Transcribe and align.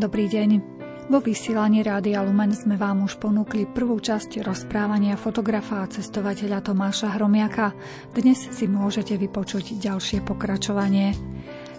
Dobrý 0.00 0.32
deň. 0.32 0.50
Vo 1.12 1.20
vysielaní 1.20 1.84
Rádia 1.84 2.24
Lumen 2.24 2.56
sme 2.56 2.80
vám 2.80 3.04
už 3.04 3.20
ponúkli 3.20 3.68
prvú 3.68 4.00
časť 4.00 4.40
rozprávania 4.40 5.12
fotografa 5.20 5.84
a 5.84 5.90
cestovateľa 5.92 6.64
Tomáša 6.64 7.20
Hromiaka. 7.20 7.76
Dnes 8.16 8.48
si 8.48 8.64
môžete 8.64 9.20
vypočuť 9.20 9.76
ďalšie 9.76 10.24
pokračovanie. 10.24 11.12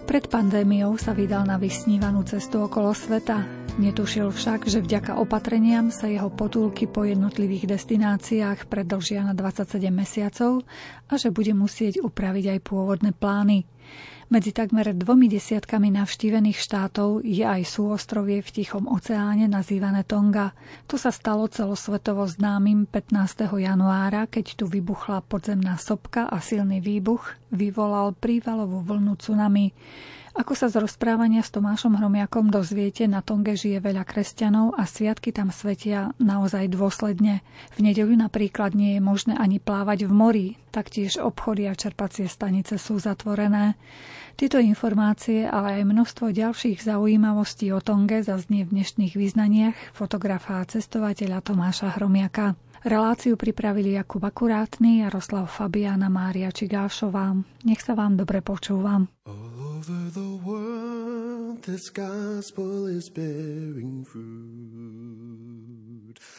Pred 0.06 0.30
pandémiou 0.30 0.94
sa 1.02 1.18
vydal 1.18 1.50
na 1.50 1.58
vysnívanú 1.58 2.22
cestu 2.22 2.62
okolo 2.62 2.94
sveta. 2.94 3.42
Netušil 3.82 4.30
však, 4.30 4.70
že 4.70 4.78
vďaka 4.78 5.18
opatreniam 5.18 5.90
sa 5.90 6.06
jeho 6.06 6.30
potulky 6.30 6.86
po 6.86 7.02
jednotlivých 7.02 7.74
destináciách 7.74 8.70
predlžia 8.70 9.26
na 9.26 9.34
27 9.34 9.82
mesiacov 9.90 10.62
a 11.10 11.18
že 11.18 11.34
bude 11.34 11.58
musieť 11.58 11.98
upraviť 11.98 12.54
aj 12.54 12.58
pôvodné 12.70 13.10
plány. 13.18 13.66
Medzi 14.32 14.48
takmer 14.56 14.96
dvomi 14.96 15.28
desiatkami 15.28 15.92
navštívených 15.92 16.56
štátov 16.56 17.20
je 17.20 17.44
aj 17.44 17.68
súostrovie 17.68 18.40
v 18.40 18.48
Tichom 18.48 18.88
oceáne 18.88 19.44
nazývané 19.44 20.08
Tonga. 20.08 20.56
To 20.88 20.96
sa 20.96 21.12
stalo 21.12 21.52
celosvetovo 21.52 22.24
známym 22.24 22.88
15. 22.88 23.12
januára, 23.60 24.24
keď 24.24 24.56
tu 24.56 24.64
vybuchla 24.64 25.20
podzemná 25.28 25.76
sopka 25.76 26.32
a 26.32 26.40
silný 26.40 26.80
výbuch 26.80 27.36
vyvolal 27.52 28.16
prívalovú 28.16 28.80
vlnu 28.80 29.20
tsunami. 29.20 29.76
Ako 30.32 30.56
sa 30.56 30.72
z 30.72 30.80
rozprávania 30.80 31.44
s 31.44 31.52
Tomášom 31.52 31.92
Hromiakom 32.00 32.48
dozviete, 32.48 33.04
na 33.04 33.20
Tonge 33.20 33.52
žije 33.52 33.84
veľa 33.84 34.08
kresťanov 34.08 34.80
a 34.80 34.88
sviatky 34.88 35.28
tam 35.28 35.52
svetia 35.52 36.16
naozaj 36.16 36.72
dôsledne. 36.72 37.44
V 37.76 37.84
nedeľu 37.84 38.16
napríklad 38.16 38.72
nie 38.72 38.96
je 38.96 39.04
možné 39.04 39.36
ani 39.36 39.60
plávať 39.60 40.08
v 40.08 40.12
mori, 40.16 40.46
taktiež 40.72 41.20
obchody 41.20 41.68
a 41.68 41.76
čerpacie 41.76 42.32
stanice 42.32 42.80
sú 42.80 42.96
zatvorené. 42.96 43.76
Tieto 44.34 44.58
informácie, 44.58 45.44
ale 45.46 45.82
aj 45.82 45.88
množstvo 45.88 46.32
ďalších 46.32 46.82
zaujímavostí 46.82 47.70
o 47.70 47.78
Tonge 47.78 48.24
zaznie 48.24 48.64
v 48.66 48.80
dnešných 48.80 49.14
význaniach 49.14 49.94
fotografa 49.94 50.58
a 50.60 50.68
cestovateľa 50.68 51.44
Tomáša 51.44 51.94
Hromiaka. 51.94 52.58
Reláciu 52.82 53.38
pripravili 53.38 53.94
Jakub 53.94 54.26
Akurátny, 54.26 55.06
Jaroslav 55.06 55.46
Fabiana, 55.46 56.10
Mária 56.10 56.50
Čigášová. 56.50 57.38
Nech 57.62 57.78
sa 57.78 57.94
vám 57.94 58.18
dobre 58.18 58.42
počúvam. 58.42 59.06
All 59.22 59.78
over 59.78 60.10
the 60.10 60.34
world 60.42 61.62
this 61.62 61.94
gospel 61.94 62.90
is 62.90 63.06
bearing 63.06 64.02
fruit 64.02 64.32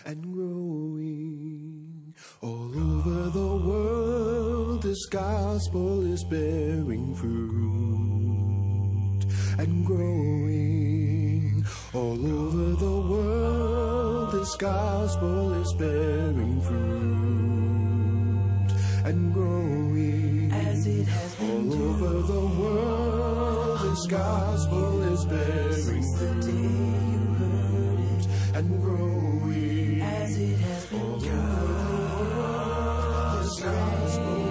and 0.04 0.20
growing. 0.36 2.12
All 2.44 2.76
over 2.76 3.32
the 3.32 3.56
world 3.64 4.33
this 4.82 5.06
gospel 5.06 6.12
is 6.12 6.24
bearing 6.24 7.14
fruit 7.16 9.24
and 9.58 9.86
growing. 9.86 11.64
All 11.94 12.26
over 12.26 12.76
the 12.76 13.02
world 13.12 14.32
this 14.34 14.56
gospel 14.56 15.54
is 15.62 15.72
bearing 15.74 16.60
fruit 16.62 18.72
and 19.06 19.34
growing. 19.34 20.52
As 20.52 20.88
it 20.88 21.08
has 21.08 21.36
been 21.36 21.72
all 21.72 21.84
over 21.84 22.22
the 22.34 22.46
world 22.62 23.82
this 23.82 24.08
gospel 24.08 25.04
is 25.14 25.24
bearing 25.26 26.04
fruit 26.18 26.46
and 28.56 28.82
growing. 28.82 30.02
As 30.02 30.38
it 30.38 30.58
has 30.60 30.86
been 30.88 31.24
all 34.22 34.43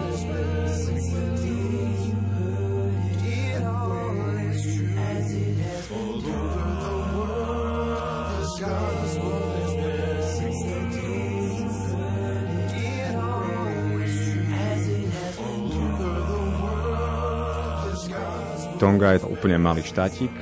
Tonga 18.82 19.14
je 19.14 19.22
to 19.22 19.30
úplne 19.30 19.62
malý 19.62 19.78
štátik, 19.86 20.34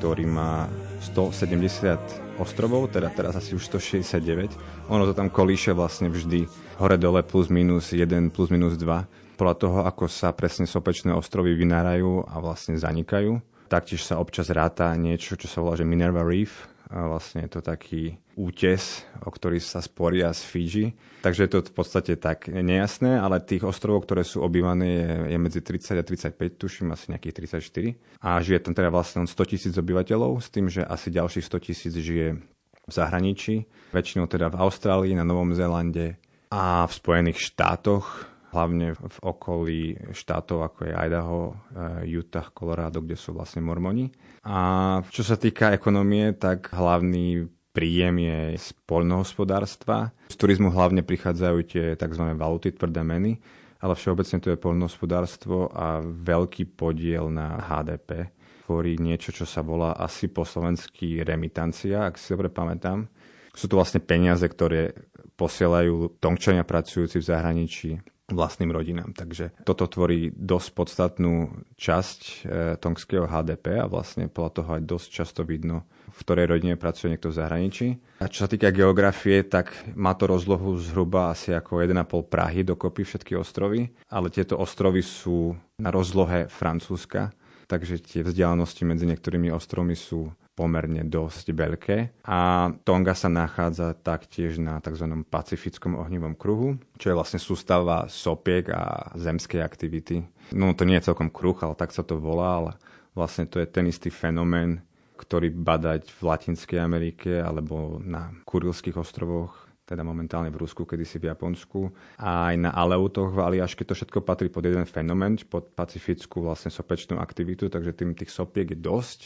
ktorý 0.00 0.24
má 0.24 0.72
170 1.04 2.40
ostrovov, 2.40 2.88
teda 2.88 3.12
teraz 3.12 3.36
asi 3.36 3.52
už 3.52 3.60
169. 3.76 4.88
Ono 4.88 5.04
to 5.04 5.12
tam 5.12 5.28
kolíše 5.28 5.76
vlastne 5.76 6.08
vždy 6.08 6.48
hore-dole 6.80 7.20
plus 7.28 7.52
minus 7.52 7.92
1 7.92 8.32
plus 8.32 8.48
minus 8.48 8.80
2. 8.80 9.36
Podľa 9.36 9.56
toho, 9.60 9.78
ako 9.84 10.08
sa 10.08 10.32
presne 10.32 10.64
sopečné 10.64 11.12
ostrovy 11.12 11.52
vynárajú 11.52 12.24
a 12.24 12.40
vlastne 12.40 12.72
zanikajú. 12.80 13.36
Taktiež 13.68 14.00
sa 14.00 14.16
občas 14.16 14.48
ráta 14.48 14.88
niečo, 14.96 15.36
čo 15.36 15.44
sa 15.44 15.60
volá, 15.60 15.76
že 15.76 15.84
Minerva 15.84 16.24
Reef, 16.24 16.64
a 16.94 17.10
vlastne 17.10 17.42
je 17.42 17.50
to 17.50 17.60
taký 17.60 18.14
útes, 18.38 19.02
o 19.26 19.30
ktorý 19.34 19.58
sa 19.58 19.82
sporia 19.82 20.30
z 20.30 20.42
Fiji. 20.46 20.86
Takže 21.26 21.42
je 21.42 21.50
to 21.50 21.58
v 21.66 21.74
podstate 21.74 22.14
tak 22.22 22.46
nejasné, 22.46 23.18
ale 23.18 23.42
tých 23.42 23.66
ostrovov, 23.66 24.06
ktoré 24.06 24.22
sú 24.22 24.46
obývané, 24.46 24.86
je, 24.86 25.10
je 25.34 25.38
medzi 25.42 25.60
30 25.60 25.98
a 25.98 26.04
35, 26.06 26.54
tuším 26.54 26.94
asi 26.94 27.10
nejakých 27.10 27.34
34. 27.58 28.22
A 28.22 28.38
žije 28.38 28.62
tam 28.62 28.78
teda 28.78 28.94
vlastne 28.94 29.26
100 29.26 29.50
tisíc 29.50 29.74
obyvateľov, 29.74 30.38
s 30.38 30.48
tým, 30.54 30.70
že 30.70 30.86
asi 30.86 31.10
ďalších 31.10 31.42
100 31.50 31.66
tisíc 31.66 31.94
žije 31.98 32.38
v 32.84 32.92
zahraničí, 32.92 33.66
väčšinou 33.90 34.30
teda 34.30 34.52
v 34.54 34.60
Austrálii, 34.62 35.18
na 35.18 35.26
Novom 35.26 35.50
Zélande 35.50 36.14
a 36.54 36.86
v 36.86 36.92
Spojených 36.94 37.42
štátoch, 37.42 38.30
hlavne 38.54 38.94
v 38.94 39.18
okolí 39.26 39.82
štátov 40.14 40.62
ako 40.62 40.78
je 40.86 40.92
Idaho, 40.94 41.40
eh, 41.74 42.14
Utah, 42.14 42.46
Colorado, 42.54 43.02
kde 43.02 43.18
sú 43.18 43.34
vlastne 43.34 43.66
mormoni. 43.66 44.14
A 44.44 45.00
čo 45.08 45.24
sa 45.24 45.40
týka 45.40 45.72
ekonomie, 45.72 46.36
tak 46.36 46.68
hlavný 46.76 47.48
príjem 47.72 48.20
je 48.20 48.38
z 48.60 48.68
poľnohospodárstva. 48.84 50.12
Z 50.28 50.36
turizmu 50.36 50.68
hlavne 50.68 51.00
prichádzajú 51.00 51.58
tie 51.64 51.84
tzv. 51.96 52.24
valuty, 52.36 52.76
tvrdé 52.76 53.00
meny, 53.00 53.40
ale 53.80 53.96
všeobecne 53.96 54.38
to 54.44 54.52
je 54.52 54.60
poľnohospodárstvo 54.60 55.72
a 55.72 56.04
veľký 56.04 56.76
podiel 56.76 57.32
na 57.32 57.56
HDP 57.56 58.30
tvorí 58.64 58.96
niečo, 58.96 59.28
čo 59.28 59.44
sa 59.44 59.60
volá 59.60 59.92
asi 59.92 60.32
po 60.32 60.40
slovensky 60.48 61.20
remitancia, 61.20 62.08
ak 62.08 62.16
si 62.16 62.32
dobre 62.32 62.48
pamätám. 62.48 63.04
Sú 63.52 63.68
to 63.68 63.76
vlastne 63.76 64.00
peniaze, 64.00 64.48
ktoré 64.48 64.96
posielajú 65.36 66.16
tongčania 66.16 66.64
pracujúci 66.64 67.20
v 67.20 67.28
zahraničí 67.28 67.90
vlastným 68.32 68.72
rodinám. 68.72 69.12
Takže 69.12 69.52
toto 69.68 69.84
tvorí 69.84 70.32
dosť 70.32 70.68
podstatnú 70.72 71.52
časť 71.76 72.20
e, 72.24 72.32
tongského 72.80 73.28
HDP 73.28 73.84
a 73.84 73.90
vlastne 73.90 74.32
podľa 74.32 74.52
toho 74.56 74.68
aj 74.80 74.82
dosť 74.88 75.08
často 75.12 75.40
vidno, 75.44 75.84
v 76.08 76.18
ktorej 76.24 76.48
rodine 76.48 76.80
pracuje 76.80 77.12
niekto 77.12 77.28
v 77.28 77.36
zahraničí. 77.36 77.86
A 78.24 78.32
čo 78.32 78.46
sa 78.46 78.48
týka 78.48 78.72
geografie, 78.72 79.44
tak 79.44 79.76
má 79.92 80.16
to 80.16 80.24
rozlohu 80.24 80.72
zhruba 80.80 81.36
asi 81.36 81.52
ako 81.52 81.84
1,5 81.84 82.32
Prahy 82.32 82.64
dokopy 82.64 83.04
všetky 83.04 83.36
ostrovy, 83.36 83.92
ale 84.08 84.32
tieto 84.32 84.56
ostrovy 84.56 85.04
sú 85.04 85.52
na 85.76 85.92
rozlohe 85.92 86.48
Francúzska, 86.48 87.28
takže 87.68 88.00
tie 88.00 88.20
vzdialenosti 88.24 88.88
medzi 88.88 89.04
niektorými 89.04 89.52
ostrovmi 89.52 89.92
sú 89.92 90.32
pomerne 90.54 91.02
dosť 91.02 91.46
veľké 91.50 91.98
a 92.22 92.70
Tonga 92.86 93.14
sa 93.18 93.26
nachádza 93.26 93.98
taktiež 93.98 94.62
na 94.62 94.78
tzv. 94.78 95.26
pacifickom 95.26 95.98
ohnivom 95.98 96.38
kruhu, 96.38 96.78
čo 96.94 97.10
je 97.10 97.18
vlastne 97.18 97.42
sústava 97.42 98.06
sopiek 98.06 98.70
a 98.70 99.10
zemskej 99.18 99.60
aktivity. 99.60 100.22
No 100.54 100.70
to 100.78 100.86
nie 100.86 100.94
je 101.02 101.10
celkom 101.10 101.28
kruh, 101.28 101.58
ale 101.58 101.74
tak 101.74 101.90
sa 101.90 102.06
to 102.06 102.22
volá, 102.22 102.62
ale 102.62 102.72
vlastne 103.18 103.50
to 103.50 103.58
je 103.58 103.66
ten 103.66 103.90
istý 103.90 104.14
fenomén, 104.14 104.78
ktorý 105.18 105.50
badať 105.50 106.14
v 106.14 106.20
Latinskej 106.22 106.78
Amerike 106.78 107.42
alebo 107.42 107.98
na 107.98 108.30
Kurilských 108.46 108.94
ostrovoch 108.94 109.64
teda 109.84 110.00
momentálne 110.00 110.48
v 110.48 110.64
Rusku, 110.64 110.88
kedysi 110.88 111.20
v 111.20 111.28
Japonsku 111.28 111.92
a 112.16 112.48
aj 112.48 112.54
na 112.56 112.70
Aleutoch 112.72 113.36
v 113.36 113.44
Aliaške 113.44 113.84
to 113.84 113.92
všetko 113.92 114.24
patrí 114.24 114.48
pod 114.48 114.64
jeden 114.64 114.88
fenomén, 114.88 115.36
pod 115.44 115.76
pacifickú 115.76 116.40
vlastne 116.40 116.72
sopečnú 116.72 117.20
aktivitu, 117.20 117.68
takže 117.68 117.92
tým 117.92 118.16
tých 118.16 118.32
sopiek 118.32 118.72
je 118.72 118.78
dosť 118.80 119.20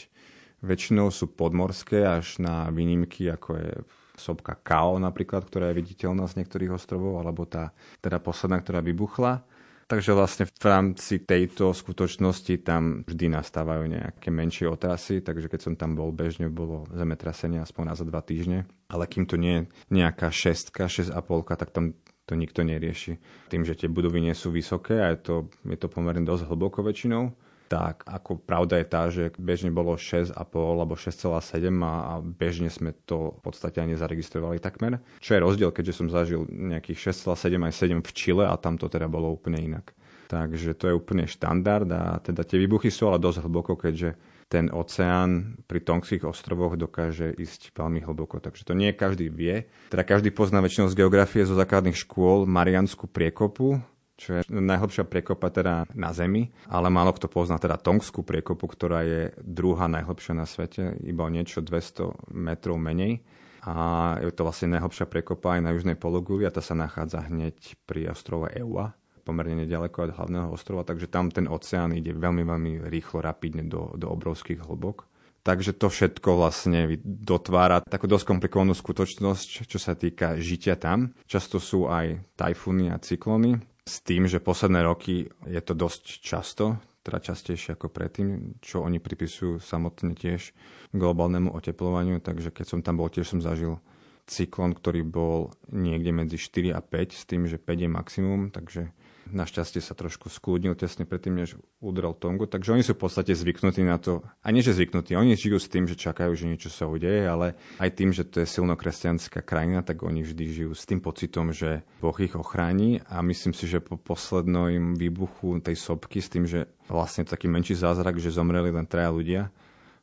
Väčšinou 0.59 1.07
sú 1.09 1.31
podmorské 1.31 2.03
až 2.03 2.43
na 2.43 2.67
výnimky, 2.67 3.31
ako 3.31 3.49
je 3.55 3.71
sopka 4.19 4.59
Kao 4.59 4.99
napríklad, 4.99 5.47
ktorá 5.47 5.71
je 5.71 5.79
viditeľná 5.79 6.27
z 6.27 6.43
niektorých 6.43 6.75
ostrovov, 6.75 7.23
alebo 7.23 7.47
tá 7.47 7.71
teda 8.03 8.19
posledná, 8.19 8.59
ktorá 8.59 8.83
vybuchla. 8.83 9.47
Takže 9.89 10.13
vlastne 10.13 10.45
v 10.45 10.65
rámci 10.69 11.25
tejto 11.25 11.73
skutočnosti 11.73 12.61
tam 12.61 13.01
vždy 13.09 13.33
nastávajú 13.33 13.89
nejaké 13.89 14.29
menšie 14.29 14.69
otrasy, 14.69 15.25
takže 15.25 15.49
keď 15.49 15.59
som 15.65 15.73
tam 15.73 15.97
bol, 15.97 16.13
bežne 16.13 16.45
bolo 16.45 16.85
zemetrasenie 16.93 17.57
aspoň 17.57 17.83
na 17.89 17.95
za 17.97 18.05
dva 18.05 18.21
týždne. 18.21 18.69
Ale 18.85 19.09
kým 19.09 19.25
to 19.25 19.33
nie 19.33 19.65
je 19.65 19.67
nejaká 19.89 20.29
šestka, 20.29 20.85
šesť 20.85 21.09
a 21.09 21.25
polka, 21.25 21.57
tak 21.57 21.73
tam 21.73 21.97
to 22.29 22.37
nikto 22.37 22.61
nerieši. 22.61 23.17
Tým, 23.49 23.65
že 23.65 23.73
tie 23.73 23.89
budovy 23.89 24.21
nie 24.21 24.37
sú 24.37 24.53
vysoké 24.53 25.01
a 25.01 25.09
je 25.09 25.25
to, 25.25 25.35
je 25.65 25.77
to 25.81 25.89
pomerne 25.89 26.21
dosť 26.21 26.45
hlboko 26.45 26.85
väčšinou, 26.85 27.33
tak 27.69 28.01
ako 28.09 28.41
pravda 28.41 28.81
je 28.81 28.87
tá, 28.89 29.01
že 29.13 29.29
bežne 29.37 29.69
bolo 29.69 29.93
6,5 29.93 30.33
alebo 30.41 30.97
6,7 30.97 31.69
a 31.85 32.17
bežne 32.25 32.73
sme 32.73 32.97
to 33.05 33.37
v 33.37 33.41
podstate 33.45 33.77
ani 33.77 33.93
zaregistrovali 33.93 34.57
takmer. 34.57 34.97
Čo 35.21 35.37
je 35.37 35.45
rozdiel, 35.45 35.69
keďže 35.69 36.01
som 36.01 36.07
zažil 36.09 36.49
nejakých 36.49 37.13
6,7 37.13 37.61
aj 37.61 37.73
7 37.77 38.01
v 38.01 38.11
Čile 38.11 38.45
a 38.49 38.57
tam 38.57 38.81
to 38.81 38.89
teda 38.89 39.05
bolo 39.05 39.29
úplne 39.29 39.61
inak. 39.61 39.93
Takže 40.29 40.77
to 40.77 40.89
je 40.89 40.97
úplne 40.97 41.25
štandard 41.29 41.89
a 41.89 42.17
teda 42.21 42.41
tie 42.45 42.57
výbuchy 42.61 42.89
sú 42.89 43.09
ale 43.09 43.21
dosť 43.21 43.45
hlboko, 43.45 43.77
keďže 43.77 44.17
ten 44.49 44.73
oceán 44.73 45.61
pri 45.69 45.85
Tongských 45.85 46.25
ostrovoch 46.25 46.73
dokáže 46.73 47.37
ísť 47.37 47.69
veľmi 47.77 48.01
hlboko. 48.01 48.41
Takže 48.41 48.65
to 48.65 48.73
nie 48.73 48.97
každý 48.97 49.29
vie. 49.29 49.69
Teda 49.93 50.01
každý 50.01 50.33
pozná 50.33 50.57
väčšinou 50.61 50.89
z 50.89 50.97
geografie 50.97 51.45
zo 51.45 51.53
základných 51.53 51.97
škôl 51.97 52.49
Marianskú 52.49 53.05
priekopu, 53.05 53.77
čo 54.19 54.29
je 54.35 54.41
najhlbšia 54.51 55.07
priekopa 55.07 55.47
teda 55.47 55.87
na 55.95 56.11
Zemi, 56.11 56.51
ale 56.67 56.91
málo 56.91 57.15
kto 57.15 57.31
pozná 57.31 57.55
teda 57.55 57.79
Tongskú 57.79 58.27
priekopu, 58.27 58.67
ktorá 58.67 59.07
je 59.07 59.31
druhá 59.39 59.87
najhlbšia 59.87 60.35
na 60.35 60.43
svete, 60.43 60.99
iba 61.07 61.23
o 61.23 61.31
niečo 61.31 61.63
200 61.63 62.35
metrov 62.35 62.75
menej. 62.75 63.23
A 63.63 64.15
je 64.19 64.31
to 64.31 64.47
vlastne 64.47 64.75
najhlbšia 64.75 65.07
priekopa 65.07 65.55
aj 65.55 65.61
na 65.63 65.71
južnej 65.75 65.95
pologuli 65.95 66.43
a 66.43 66.51
tá 66.51 66.59
sa 66.59 66.75
nachádza 66.75 67.27
hneď 67.31 67.79
pri 67.87 68.11
ostrove 68.11 68.51
Eua 68.55 68.95
pomerne 69.29 69.61
nedaleko 69.61 70.09
od 70.09 70.15
hlavného 70.17 70.49
ostrova, 70.49 70.81
takže 70.81 71.05
tam 71.05 71.29
ten 71.29 71.45
oceán 71.45 71.93
ide 71.93 72.17
veľmi, 72.17 72.41
veľmi 72.41 72.71
rýchlo, 72.89 73.21
rapidne 73.21 73.61
do, 73.61 73.93
do 73.93 74.09
obrovských 74.09 74.65
hlbok. 74.65 75.05
Takže 75.45 75.77
to 75.77 75.87
všetko 75.87 76.35
vlastne 76.35 76.99
dotvára 77.05 77.79
takú 77.85 78.09
dosť 78.09 78.25
komplikovanú 78.27 78.75
skutočnosť, 78.75 79.69
čo 79.69 79.79
sa 79.79 79.93
týka 79.95 80.35
žitia 80.41 80.75
tam. 80.75 81.15
Často 81.29 81.61
sú 81.63 81.87
aj 81.87 82.25
tajfúny 82.35 82.91
a 82.91 82.99
cyklóny, 82.99 83.61
s 83.89 84.05
tým, 84.05 84.29
že 84.29 84.37
posledné 84.37 84.85
roky 84.85 85.33
je 85.49 85.61
to 85.65 85.73
dosť 85.73 86.03
často, 86.21 86.77
teda 87.01 87.17
častejšie 87.17 87.73
ako 87.73 87.89
predtým, 87.89 88.61
čo 88.61 88.85
oni 88.85 89.01
pripisujú 89.01 89.57
samotne 89.57 90.13
tiež 90.13 90.53
globálnemu 90.93 91.49
oteplovaniu, 91.49 92.21
takže 92.21 92.53
keď 92.53 92.65
som 92.69 92.79
tam 92.85 93.01
bol, 93.01 93.09
tiež 93.09 93.33
som 93.33 93.41
zažil 93.41 93.81
cyklon, 94.29 94.77
ktorý 94.77 95.01
bol 95.01 95.49
niekde 95.73 96.13
medzi 96.13 96.37
4 96.37 96.77
a 96.77 96.81
5, 96.85 97.17
s 97.17 97.23
tým, 97.25 97.49
že 97.49 97.57
5 97.57 97.65
je 97.65 97.89
maximum, 97.89 98.41
takže 98.53 98.93
Našťastie 99.29 99.79
sa 99.79 99.93
trošku 99.93 100.27
skúdnil 100.27 100.73
tesne 100.73 101.05
predtým, 101.05 101.37
než 101.37 101.55
udrel 101.79 102.17
Tongu, 102.17 102.49
takže 102.49 102.73
oni 102.73 102.83
sú 102.83 102.97
v 102.97 103.05
podstate 103.05 103.33
zvyknutí 103.37 103.85
na 103.85 104.01
to, 104.01 104.25
a 104.41 104.47
nie 104.49 104.65
že 104.65 104.73
zvyknutí, 104.73 105.13
oni 105.13 105.37
žijú 105.37 105.61
s 105.61 105.69
tým, 105.69 105.85
že 105.85 105.93
čakajú, 105.93 106.33
že 106.33 106.49
niečo 106.49 106.73
sa 106.73 106.89
udeje, 106.89 107.29
ale 107.29 107.53
aj 107.77 107.89
tým, 107.93 108.09
že 108.09 108.25
to 108.25 108.41
je 108.41 108.47
silno 108.49 108.73
kresťanská 108.73 109.45
krajina, 109.45 109.85
tak 109.85 110.01
oni 110.01 110.25
vždy 110.25 110.45
žijú 110.49 110.71
s 110.73 110.83
tým 110.89 110.99
pocitom, 110.99 111.53
že 111.53 111.85
Boh 112.01 112.15
ich 112.17 112.33
ochráni 112.33 113.05
a 113.05 113.21
myslím 113.21 113.53
si, 113.53 113.69
že 113.69 113.79
po 113.79 113.95
poslednom 113.95 114.97
výbuchu 114.97 115.61
tej 115.61 115.77
sopky 115.77 116.19
s 116.19 116.29
tým, 116.33 116.49
že 116.49 116.65
vlastne 116.89 117.23
taký 117.23 117.45
menší 117.45 117.77
zázrak, 117.77 118.17
že 118.17 118.33
zomreli 118.33 118.73
len 118.73 118.89
traja 118.89 119.13
ľudia, 119.13 119.53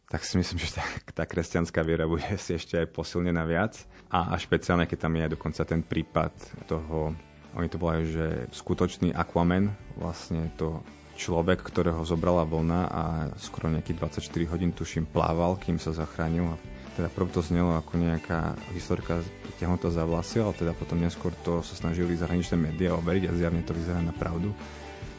tak 0.06 0.22
si 0.22 0.38
myslím, 0.38 0.62
že 0.62 0.78
tá, 0.78 0.84
tá 1.12 1.24
kresťanská 1.26 1.82
viera 1.82 2.06
bude 2.06 2.26
si 2.38 2.54
ešte 2.54 2.78
aj 2.78 2.94
posilnená 2.94 3.42
viac. 3.42 3.74
A, 4.06 4.30
a 4.30 4.34
špeciálne, 4.38 4.86
keď 4.86 4.98
tam 5.02 5.18
je 5.18 5.22
aj 5.26 5.32
dokonca 5.34 5.62
ten 5.66 5.82
prípad 5.82 6.32
toho 6.70 7.10
oni 7.56 7.68
to 7.72 7.80
volajú, 7.80 8.04
že 8.04 8.26
skutočný 8.52 9.16
Aquaman, 9.16 9.72
vlastne 9.96 10.52
to 10.60 10.84
človek, 11.16 11.64
ktorého 11.64 12.04
zobrala 12.04 12.44
vlna 12.44 12.80
a 12.92 13.02
skoro 13.40 13.72
nejakých 13.72 14.20
24 14.20 14.52
hodín 14.52 14.70
tuším 14.76 15.08
plával, 15.08 15.56
kým 15.56 15.80
sa 15.80 15.96
zachránil. 15.96 16.60
Teda 16.92 17.08
prv 17.08 17.28
to 17.32 17.40
znelo 17.40 17.76
ako 17.76 17.96
nejaká 17.96 18.56
historka 18.76 19.20
ťahnutá 19.56 19.88
za 19.88 20.04
vlasy, 20.04 20.40
ale 20.40 20.52
teda 20.56 20.72
potom 20.76 21.00
neskôr 21.00 21.32
to 21.44 21.64
sa 21.64 21.76
snažili 21.76 22.16
zahraničné 22.16 22.56
médiá 22.56 22.92
overiť 22.96 23.28
a 23.28 23.36
zjavne 23.36 23.64
to 23.64 23.72
vyzerá 23.72 24.00
na 24.04 24.12
pravdu. 24.12 24.52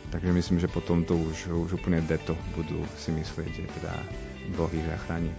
Takže 0.07 0.31
myslím, 0.31 0.57
že 0.62 0.72
potom 0.72 1.04
to 1.04 1.19
už, 1.19 1.51
už 1.51 1.81
úplne 1.81 2.00
deto 2.06 2.38
budú 2.56 2.80
si 2.95 3.12
myslieť, 3.12 3.50
že 3.51 3.66
teda 3.81 3.94
Boh 4.56 4.72
ich 4.72 4.86
zachráni. 4.88 5.33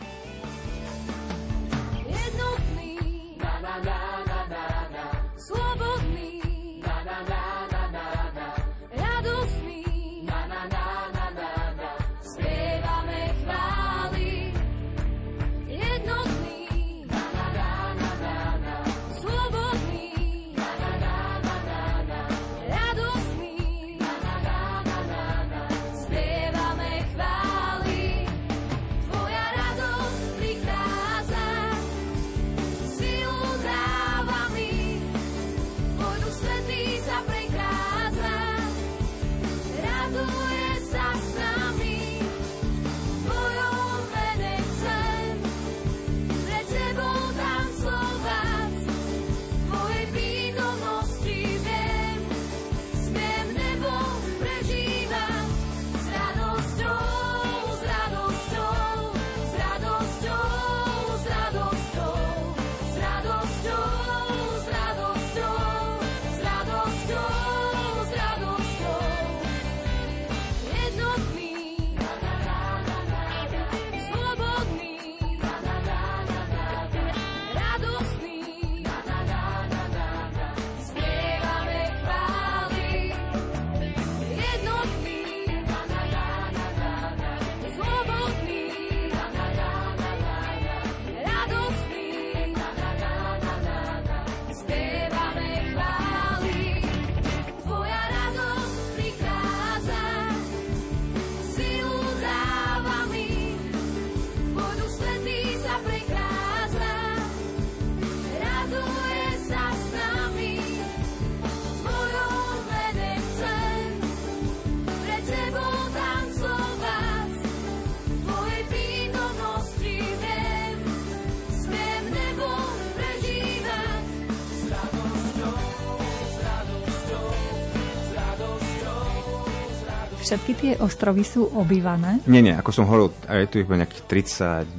Všetky 130.29 130.53
tie 130.61 130.73
ostrovy 130.85 131.25
sú 131.25 131.49
obývané? 131.57 132.21
Nie, 132.29 132.45
nie, 132.45 132.53
ako 132.53 132.69
som 132.69 132.85
hovoril, 132.85 133.17
je 133.25 133.49
tu 133.49 133.65
iba 133.65 133.81
nejakých 133.81 134.05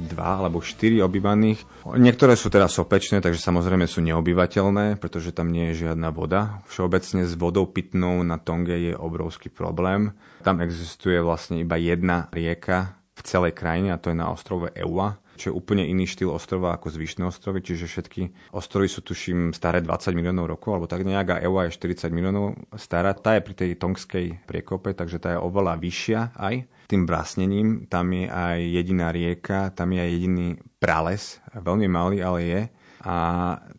32 0.06 0.14
alebo 0.14 0.62
4 0.62 1.02
obývaných. 1.02 1.66
Niektoré 1.90 2.38
sú 2.38 2.54
teda 2.54 2.70
sopečné, 2.70 3.18
takže 3.18 3.42
samozrejme 3.42 3.82
sú 3.90 3.98
neobyvateľné, 3.98 5.02
pretože 5.02 5.34
tam 5.34 5.50
nie 5.50 5.74
je 5.74 5.90
žiadna 5.90 6.14
voda. 6.14 6.62
Všeobecne 6.70 7.26
s 7.26 7.34
vodou 7.34 7.66
pitnou 7.66 8.22
na 8.22 8.38
Tonge 8.38 8.78
je 8.78 8.94
obrovský 8.94 9.50
problém. 9.50 10.14
Tam 10.46 10.62
existuje 10.62 11.18
vlastne 11.18 11.58
iba 11.58 11.74
jedna 11.74 12.30
rieka 12.30 12.94
v 13.18 13.20
celej 13.26 13.58
krajine 13.58 13.90
a 13.90 13.98
to 13.98 14.14
je 14.14 14.22
na 14.22 14.30
ostrove 14.30 14.70
Eua 14.78 15.18
čo 15.40 15.48
je 15.48 15.56
úplne 15.56 15.88
iný 15.88 16.04
štýl 16.04 16.28
ostrova 16.28 16.76
ako 16.76 16.92
zvyšné 16.92 17.24
ostrovy, 17.24 17.64
čiže 17.64 17.88
všetky 17.88 18.52
ostrovy 18.52 18.92
sú 18.92 19.00
tuším 19.00 19.56
staré 19.56 19.80
20 19.80 20.12
miliónov 20.12 20.52
rokov, 20.52 20.76
alebo 20.76 20.84
tak 20.84 21.08
nejak 21.08 21.40
a 21.40 21.40
Ewa 21.40 21.64
je 21.64 21.80
40 21.80 22.12
miliónov 22.12 22.60
stará. 22.76 23.16
Tá 23.16 23.40
je 23.40 23.46
pri 23.48 23.54
tej 23.56 23.70
tongskej 23.80 24.44
priekope, 24.44 24.92
takže 24.92 25.16
tá 25.16 25.32
je 25.32 25.40
oveľa 25.40 25.80
vyššia 25.80 26.36
aj 26.36 26.54
tým 26.92 27.08
brásnením. 27.08 27.88
Tam 27.88 28.12
je 28.12 28.28
aj 28.28 28.58
jediná 28.60 29.08
rieka, 29.08 29.72
tam 29.72 29.96
je 29.96 30.04
aj 30.04 30.10
jediný 30.12 30.48
prales, 30.76 31.40
veľmi 31.56 31.88
malý, 31.88 32.20
ale 32.20 32.38
je. 32.44 32.62
A 33.00 33.16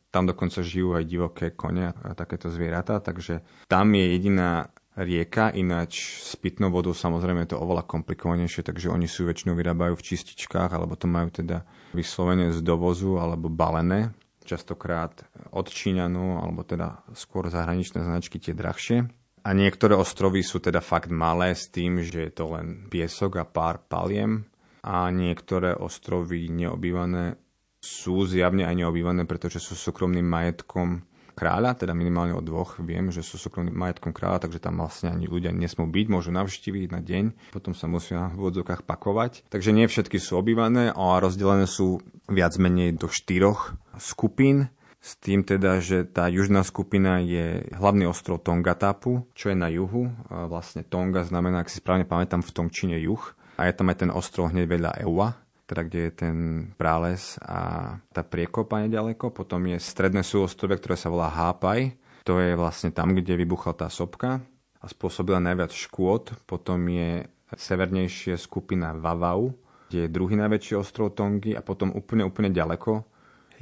tam 0.09 0.25
dokonca 0.25 0.65
žijú 0.65 0.97
aj 0.97 1.05
divoké 1.05 1.45
kone 1.53 1.93
a 1.93 2.11
takéto 2.17 2.49
zvieratá, 2.49 2.99
takže 2.99 3.45
tam 3.69 3.93
je 3.93 4.05
jediná 4.17 4.67
rieka, 4.99 5.55
ináč 5.55 6.19
s 6.19 6.35
pitnou 6.35 6.67
vodou 6.67 6.91
samozrejme 6.91 7.47
je 7.47 7.55
to 7.55 7.61
oveľa 7.63 7.87
komplikovanejšie, 7.87 8.67
takže 8.67 8.91
oni 8.91 9.07
sú 9.07 9.23
väčšinou 9.23 9.55
vyrábajú 9.55 9.95
v 9.95 10.05
čističkách, 10.11 10.71
alebo 10.71 10.99
to 10.99 11.07
majú 11.07 11.31
teda 11.31 11.63
vyslovene 11.95 12.51
z 12.51 12.59
dovozu 12.59 13.15
alebo 13.15 13.47
balené, 13.47 14.11
častokrát 14.43 15.23
od 15.55 15.71
Číňanov, 15.71 16.43
alebo 16.43 16.67
teda 16.67 17.07
skôr 17.15 17.47
zahraničné 17.47 18.03
značky 18.03 18.41
tie 18.41 18.51
drahšie. 18.51 19.07
A 19.41 19.49
niektoré 19.57 19.97
ostrovy 19.97 20.45
sú 20.45 20.61
teda 20.61 20.83
fakt 20.85 21.09
malé 21.09 21.57
s 21.57 21.65
tým, 21.71 22.03
že 22.05 22.29
je 22.29 22.31
to 22.35 22.53
len 22.53 22.85
piesok 22.91 23.41
a 23.41 23.45
pár 23.47 23.81
paliem. 23.81 24.45
a 24.81 25.13
niektoré 25.13 25.77
ostrovy 25.77 26.49
neobývané 26.49 27.37
sú 27.81 28.25
zjavne 28.25 28.65
aj 28.65 28.75
neobývané, 28.81 29.25
pretože 29.25 29.61
sú 29.61 29.73
súkromným 29.77 30.25
majetkom 30.25 31.05
kráľa, 31.41 31.73
teda 31.73 31.97
minimálne 31.97 32.37
o 32.37 32.45
dvoch 32.45 32.77
viem, 32.77 33.09
že 33.09 33.25
sú 33.25 33.41
súkromným 33.41 33.73
majetkom 33.73 34.13
kráľa, 34.13 34.45
takže 34.45 34.61
tam 34.61 34.77
vlastne 34.77 35.09
ani 35.09 35.25
ľudia 35.25 35.49
nesmú 35.49 35.89
byť, 35.89 36.05
môžu 36.05 36.29
navštíviť 36.29 36.93
na 36.93 37.01
deň, 37.01 37.49
potom 37.49 37.73
sa 37.73 37.89
musia 37.89 38.29
v 38.37 38.53
odzokách 38.53 38.85
pakovať. 38.85 39.49
Takže 39.49 39.73
nie 39.73 39.89
všetky 39.89 40.21
sú 40.21 40.37
obývané 40.37 40.93
a 40.93 41.17
rozdelené 41.17 41.65
sú 41.65 42.05
viac 42.29 42.53
menej 42.61 42.93
do 42.93 43.09
štyroch 43.09 43.73
skupín. 43.97 44.69
S 45.01 45.17
tým 45.17 45.41
teda, 45.41 45.81
že 45.81 46.05
tá 46.05 46.29
južná 46.29 46.61
skupina 46.61 47.17
je 47.25 47.65
hlavný 47.73 48.05
ostrov 48.05 48.45
Tongatapu, 48.45 49.25
čo 49.33 49.49
je 49.49 49.57
na 49.57 49.65
juhu. 49.73 50.13
Vlastne 50.29 50.85
Tonga 50.85 51.25
znamená, 51.25 51.65
ak 51.65 51.73
si 51.73 51.81
správne 51.81 52.05
pamätám, 52.05 52.45
v 52.45 52.53
Tongčine 52.53 53.01
juh. 53.01 53.33
A 53.57 53.65
je 53.65 53.73
tam 53.73 53.89
aj 53.89 54.05
ten 54.05 54.13
ostrov 54.13 54.53
hneď 54.53 54.69
vedľa 54.69 55.01
Eua, 55.01 55.41
teda 55.71 55.87
kde 55.87 55.99
je 56.03 56.11
ten 56.11 56.37
práles 56.75 57.39
a 57.47 57.95
tá 58.11 58.27
priekopa 58.27 58.83
nedaleko. 58.83 59.31
Potom 59.31 59.71
je 59.71 59.79
stredné 59.79 60.19
súostrovie, 60.19 60.75
ktoré 60.75 60.99
sa 60.99 61.07
volá 61.07 61.31
Hápaj. 61.31 61.95
To 62.27 62.43
je 62.43 62.59
vlastne 62.59 62.91
tam, 62.91 63.15
kde 63.15 63.39
vybuchla 63.39 63.79
tá 63.79 63.87
sopka 63.87 64.43
a 64.83 64.85
spôsobila 64.91 65.39
najviac 65.39 65.71
škôd. 65.71 66.35
Potom 66.43 66.91
je 66.91 67.23
severnejšia 67.55 68.35
skupina 68.35 68.91
Vavau, 68.91 69.55
kde 69.87 70.07
je 70.07 70.13
druhý 70.13 70.35
najväčší 70.35 70.75
ostrov 70.75 71.15
Tongy 71.15 71.55
a 71.55 71.63
potom 71.63 71.95
úplne, 71.95 72.27
úplne 72.27 72.51
ďaleko 72.51 73.07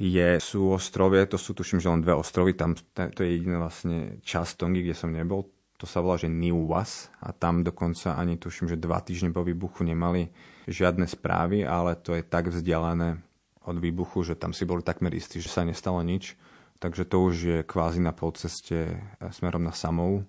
je, 0.00 0.40
sú 0.42 0.74
ostrovie, 0.74 1.28
to 1.30 1.38
sú 1.38 1.54
tuším, 1.54 1.78
že 1.78 1.92
len 1.92 2.00
dve 2.00 2.16
ostrovy, 2.16 2.56
tam 2.56 2.72
to 2.96 3.20
je 3.20 3.36
jediná 3.36 3.60
vlastne 3.60 4.18
časť 4.24 4.64
Tongy, 4.64 4.80
kde 4.82 4.96
som 4.96 5.12
nebol, 5.12 5.44
to 5.76 5.84
sa 5.84 6.00
volá, 6.00 6.16
že 6.16 6.32
Niuwas 6.32 7.12
a 7.20 7.36
tam 7.36 7.60
dokonca 7.60 8.16
ani 8.16 8.40
tuším, 8.40 8.68
že 8.72 8.80
dva 8.80 9.04
týždne 9.04 9.32
po 9.32 9.44
výbuchu 9.44 9.84
nemali 9.84 10.32
žiadne 10.70 11.04
správy, 11.10 11.66
ale 11.66 11.98
to 11.98 12.14
je 12.14 12.22
tak 12.22 12.48
vzdialené 12.48 13.18
od 13.66 13.76
výbuchu, 13.76 14.22
že 14.22 14.38
tam 14.38 14.56
si 14.56 14.64
boli 14.64 14.80
takmer 14.80 15.12
istí, 15.12 15.42
že 15.42 15.52
sa 15.52 15.66
nestalo 15.66 16.00
nič. 16.00 16.38
Takže 16.80 17.04
to 17.04 17.16
už 17.28 17.36
je 17.36 17.58
kvázi 17.60 18.00
na 18.00 18.16
polceste 18.16 18.96
eh, 18.96 18.98
smerom 19.30 19.60
na 19.60 19.74
Samou. 19.74 20.24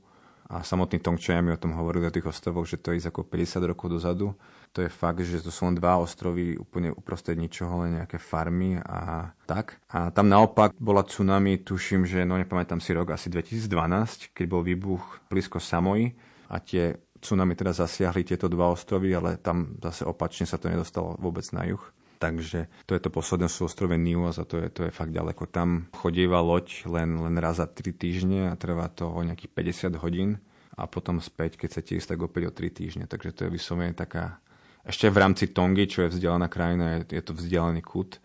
A 0.52 0.68
samotní 0.68 1.00
Tongčania 1.00 1.40
mi 1.40 1.56
o 1.56 1.62
tom 1.62 1.72
hovorili 1.80 2.12
o 2.12 2.12
tých 2.12 2.28
ostrovoch, 2.28 2.68
že 2.68 2.76
to 2.76 2.92
je 2.92 3.00
ako 3.08 3.24
50 3.24 3.72
rokov 3.72 3.88
dozadu. 3.88 4.36
To 4.76 4.84
je 4.84 4.92
fakt, 4.92 5.24
že 5.24 5.40
to 5.40 5.48
sú 5.48 5.64
len 5.64 5.80
dva 5.80 5.96
ostrovy 5.96 6.60
úplne 6.60 6.92
uprostred 6.92 7.40
ničoho, 7.40 7.88
len 7.88 7.96
nejaké 7.96 8.20
farmy 8.20 8.76
a 8.84 9.32
tak. 9.48 9.80
A 9.88 10.12
tam 10.12 10.28
naopak 10.28 10.76
bola 10.76 11.08
tsunami, 11.08 11.64
tuším, 11.64 12.04
že 12.04 12.28
no 12.28 12.36
nepamätám 12.36 12.84
si 12.84 12.92
rok, 12.92 13.16
asi 13.16 13.32
2012, 13.32 14.36
keď 14.36 14.46
bol 14.52 14.60
výbuch 14.60 15.24
blízko 15.32 15.64
Samoji 15.64 16.20
a 16.52 16.60
tie 16.60 17.00
tsunami 17.22 17.54
teda 17.54 17.72
zasiahli 17.72 18.26
tieto 18.26 18.50
dva 18.50 18.74
ostrovy, 18.74 19.14
ale 19.14 19.38
tam 19.38 19.78
zase 19.78 20.04
opačne 20.04 20.50
sa 20.50 20.58
to 20.58 20.68
nedostalo 20.68 21.16
vôbec 21.22 21.46
na 21.54 21.70
juh. 21.70 21.82
Takže 22.22 22.70
to 22.86 22.94
je 22.94 23.02
to 23.02 23.10
posledné 23.10 23.50
súostrove 23.50 23.98
Niuas 23.98 24.38
a 24.38 24.46
to 24.46 24.62
je, 24.62 24.70
to 24.70 24.82
je 24.86 24.92
fakt 24.94 25.10
ďaleko. 25.10 25.50
Tam 25.50 25.90
chodíva 25.98 26.38
loď 26.38 26.86
len, 26.86 27.18
len 27.18 27.34
raz 27.42 27.58
za 27.58 27.66
3 27.66 27.82
týždne 27.98 28.54
a 28.54 28.58
trvá 28.58 28.94
to 28.94 29.10
o 29.10 29.26
nejakých 29.26 29.50
50 29.90 29.98
hodín 29.98 30.38
a 30.78 30.86
potom 30.86 31.18
späť, 31.18 31.58
keď 31.58 31.70
sa 31.74 31.82
ísť, 31.82 32.14
tak 32.14 32.20
opäť 32.22 32.50
o 32.50 32.52
3 32.54 32.70
týždne. 32.70 33.06
Takže 33.10 33.34
to 33.34 33.50
je 33.50 33.54
vyslovene 33.58 33.98
taká... 33.98 34.38
Ešte 34.86 35.10
v 35.10 35.18
rámci 35.18 35.50
Tongy, 35.50 35.86
čo 35.90 36.06
je 36.06 36.14
vzdialená 36.14 36.46
krajina, 36.50 37.02
je, 37.02 37.18
je 37.18 37.22
to 37.26 37.34
vzdialený 37.38 37.82
kút 37.82 38.22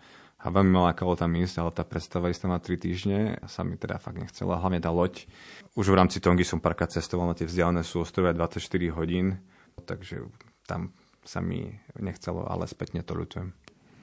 a 0.46 0.54
veľmi 0.54 0.70
ma 0.70 0.94
lákalo 0.94 1.18
tam 1.18 1.34
ísť, 1.34 1.58
ale 1.58 1.74
tá 1.74 1.82
predstava 1.82 2.30
tam 2.30 2.54
na 2.54 2.62
3 2.62 2.78
týždne 2.78 3.42
sa 3.50 3.66
mi 3.66 3.74
teda 3.74 3.98
fakt 3.98 4.22
nechcela. 4.22 4.62
Hlavne 4.62 4.78
tá 4.78 4.94
loď. 4.94 5.26
Už 5.74 5.90
v 5.90 5.98
rámci 5.98 6.22
Tongy 6.22 6.46
som 6.46 6.62
párkrát 6.62 6.86
cestoval 6.86 7.26
na 7.26 7.34
tie 7.34 7.50
vzdialené 7.50 7.82
súostrovia 7.82 8.30
24 8.30 8.62
hodín, 8.94 9.42
takže 9.82 10.22
tam 10.70 10.94
sa 11.26 11.42
mi 11.42 11.74
nechcelo, 11.98 12.46
ale 12.46 12.70
spätne 12.70 13.02
to 13.02 13.18
ľutujem. 13.18 13.50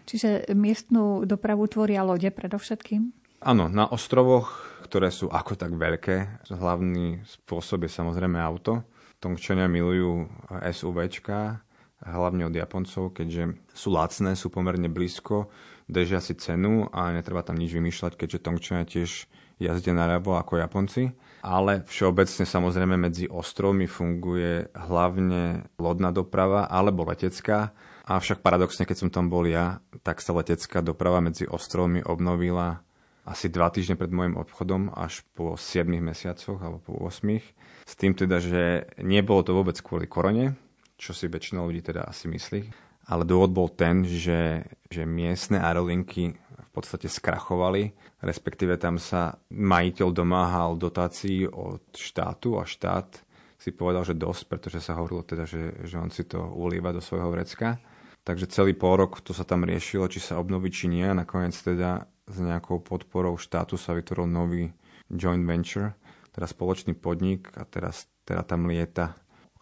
Čiže 0.04 0.52
miestnú 0.52 1.24
dopravu 1.24 1.64
tvoria 1.72 2.04
lode 2.04 2.28
predovšetkým? 2.28 3.16
Áno, 3.40 3.72
na 3.72 3.88
ostrovoch, 3.88 4.52
ktoré 4.84 5.08
sú 5.16 5.32
ako 5.32 5.56
tak 5.56 5.72
veľké, 5.72 6.48
hlavný 6.52 7.24
spôsob 7.24 7.88
je 7.88 7.92
samozrejme 7.92 8.36
auto. 8.36 8.84
Tongčania 9.24 9.72
milujú 9.72 10.28
SUVčka, 10.52 11.64
hlavne 12.04 12.52
od 12.52 12.56
Japoncov, 12.56 13.16
keďže 13.16 13.56
sú 13.72 13.96
lacné, 13.96 14.36
sú 14.36 14.52
pomerne 14.52 14.92
blízko, 14.92 15.48
držia 15.88 16.20
si 16.20 16.36
cenu 16.36 16.90
a 16.92 17.14
netreba 17.14 17.44
tam 17.46 17.60
nič 17.60 17.74
vymýšľať, 17.74 18.14
keďže 18.18 18.44
Tongčania 18.44 18.86
tiež 18.86 19.28
jazdia 19.62 19.94
naľavo 19.96 20.36
ako 20.38 20.60
Japonci. 20.60 21.14
Ale 21.44 21.84
všeobecne 21.88 22.48
samozrejme 22.48 22.96
medzi 22.96 23.28
ostrovmi 23.28 23.88
funguje 23.88 24.72
hlavne 24.74 25.68
lodná 25.76 26.16
doprava 26.16 26.68
alebo 26.72 27.04
letecká 27.04 27.76
Avšak 28.04 28.44
paradoxne, 28.44 28.84
keď 28.84 28.98
som 29.00 29.10
tam 29.10 29.32
bol 29.32 29.48
ja, 29.48 29.80
tak 30.04 30.20
sa 30.20 30.36
letecká 30.36 30.84
doprava 30.84 31.24
medzi 31.24 31.48
ostrovmi 31.48 32.04
obnovila 32.04 32.84
asi 33.24 33.48
dva 33.48 33.72
týždne 33.72 33.96
pred 33.96 34.12
môjim 34.12 34.36
obchodom 34.36 34.92
až 34.92 35.24
po 35.32 35.56
7 35.56 35.88
mesiacoch 36.04 36.60
alebo 36.60 36.84
po 36.84 37.00
8. 37.00 37.88
S 37.88 37.94
tým 37.96 38.12
teda, 38.12 38.44
že 38.44 38.92
nebolo 39.00 39.48
to 39.48 39.56
vôbec 39.56 39.80
kvôli 39.80 40.12
korone, 40.12 40.60
čo 41.00 41.16
si 41.16 41.32
väčšina 41.32 41.64
ľudí 41.64 41.80
teda 41.80 42.04
asi 42.04 42.28
myslí, 42.28 42.62
ale 43.08 43.24
dôvod 43.28 43.52
bol 43.52 43.70
ten, 43.72 44.08
že, 44.08 44.64
že 44.88 45.04
miestne 45.04 45.60
aerolinky 45.60 46.36
v 46.38 46.70
podstate 46.74 47.06
skrachovali, 47.06 47.94
respektíve 48.24 48.80
tam 48.82 48.98
sa 48.98 49.38
majiteľ 49.54 50.10
domáhal 50.10 50.80
dotácií 50.80 51.46
od 51.46 51.86
štátu 51.94 52.58
a 52.58 52.66
štát 52.66 53.22
si 53.62 53.72
povedal, 53.72 54.04
že 54.04 54.18
dosť, 54.18 54.44
pretože 54.50 54.80
sa 54.84 54.98
hovorilo 54.98 55.24
teda, 55.24 55.48
že, 55.48 55.86
že 55.86 55.96
on 55.96 56.12
si 56.12 56.28
to 56.28 56.42
ulieva 56.42 56.92
do 56.92 57.00
svojho 57.00 57.32
vrecka 57.32 57.80
Takže 58.24 58.48
celý 58.48 58.72
pol 58.72 58.96
to 59.20 59.36
sa 59.36 59.44
tam 59.44 59.68
riešilo, 59.68 60.08
či 60.08 60.24
sa 60.24 60.40
obnoví, 60.40 60.72
či 60.72 60.88
nie. 60.88 61.04
A 61.04 61.12
nakoniec 61.16 61.52
teda 61.60 62.08
s 62.24 62.40
nejakou 62.40 62.80
podporou 62.80 63.36
štátu 63.36 63.76
sa 63.76 63.92
vytvoril 63.92 64.32
nový 64.32 64.64
joint 65.12 65.44
venture, 65.44 66.00
teda 66.32 66.48
spoločný 66.48 66.96
podnik 66.96 67.52
a 67.60 67.68
teraz 67.68 68.08
teda 68.24 68.48
tam 68.48 68.72
lieta 68.72 69.12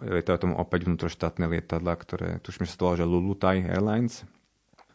lietajú 0.01 0.38
tam 0.38 0.51
opäť 0.58 0.89
vnútroštátne 0.89 1.46
lietadla, 1.48 1.93
ktoré 1.96 2.27
tuším, 2.41 2.65
že 2.65 2.74
sa 2.74 2.77
to 2.81 3.00
že 3.01 3.05
Lulutai 3.05 3.63
Airlines. 3.63 4.25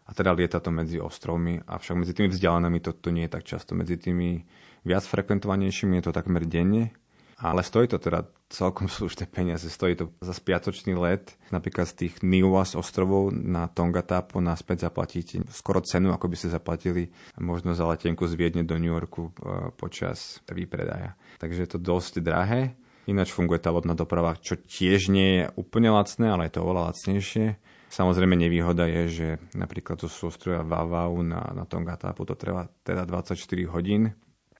A 0.06 0.14
teda 0.14 0.30
lieta 0.34 0.62
to 0.62 0.70
medzi 0.70 1.02
ostrovmi, 1.02 1.58
avšak 1.66 1.98
medzi 1.98 2.14
tými 2.14 2.30
vzdialenými 2.30 2.78
to, 2.78 2.94
to 2.94 3.10
nie 3.10 3.26
je 3.26 3.34
tak 3.34 3.42
často. 3.42 3.74
Medzi 3.74 3.98
tými 3.98 4.46
viac 4.86 5.02
frekventovanejšími 5.02 5.98
je 5.98 6.04
to 6.06 6.12
takmer 6.14 6.46
denne 6.46 6.94
ale 7.36 7.60
stojí 7.60 7.88
to 7.88 8.00
teda 8.00 8.24
celkom 8.48 8.88
slušné 8.88 9.28
peniaze. 9.28 9.68
Stojí 9.68 9.92
to 9.92 10.08
za 10.24 10.32
spiatočný 10.32 10.96
let. 10.96 11.36
Napríklad 11.52 11.84
z 11.84 12.08
tých 12.08 12.14
Niuas 12.24 12.72
ostrovov 12.72 13.28
na 13.36 13.68
Tongatapo 13.68 14.40
naspäť 14.40 14.88
zaplatíte 14.88 15.44
skoro 15.52 15.84
cenu, 15.84 16.16
ako 16.16 16.32
by 16.32 16.36
ste 16.38 16.48
zaplatili 16.48 17.12
možno 17.36 17.76
za 17.76 17.84
letenku 17.84 18.24
z 18.24 18.34
Viedne 18.40 18.64
do 18.64 18.80
New 18.80 18.88
Yorku 18.88 19.28
e, 19.28 19.32
počas 19.76 20.40
výpredaja. 20.48 21.12
Takže 21.36 21.60
je 21.60 21.70
to 21.76 21.80
dosť 21.82 22.24
drahé. 22.24 22.72
Ináč 23.06 23.30
funguje 23.30 23.62
tá 23.62 23.70
lodná 23.70 23.94
doprava, 23.94 24.34
čo 24.34 24.58
tiež 24.58 25.14
nie 25.14 25.42
je 25.42 25.44
úplne 25.54 25.94
lacné, 25.94 26.26
ale 26.26 26.50
je 26.50 26.58
to 26.58 26.66
oveľa 26.66 26.90
lacnejšie. 26.90 27.46
Samozrejme 27.86 28.34
nevýhoda 28.34 28.90
je, 28.90 29.02
že 29.06 29.28
napríklad 29.54 30.02
zo 30.02 30.10
sústroja 30.10 30.66
Vavau 30.66 31.22
na, 31.22 31.54
na 31.54 31.62
Tongatapu 31.62 32.26
to 32.26 32.34
trvá 32.34 32.66
teda 32.82 33.06
24 33.06 33.38
hodín 33.70 34.10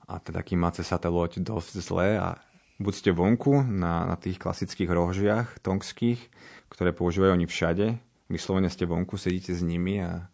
a 0.06 0.22
teda 0.22 0.46
kým 0.46 0.62
máte 0.62 0.86
sa 0.86 0.94
tá 0.96 1.10
loď 1.10 1.42
dosť 1.42 1.82
zlé. 1.82 2.22
A 2.22 2.38
buď 2.78 2.94
ste 2.94 3.10
vonku 3.10 3.66
na, 3.66 4.06
na 4.06 4.16
tých 4.16 4.38
klasických 4.38 4.88
rožiach 4.88 5.58
tongských, 5.58 6.22
ktoré 6.70 6.94
používajú 6.94 7.34
oni 7.34 7.50
všade, 7.50 7.98
vyslovene 8.30 8.70
ste 8.70 8.86
vonku, 8.86 9.18
sedíte 9.18 9.50
s 9.50 9.62
nimi 9.66 9.98
a 9.98 10.30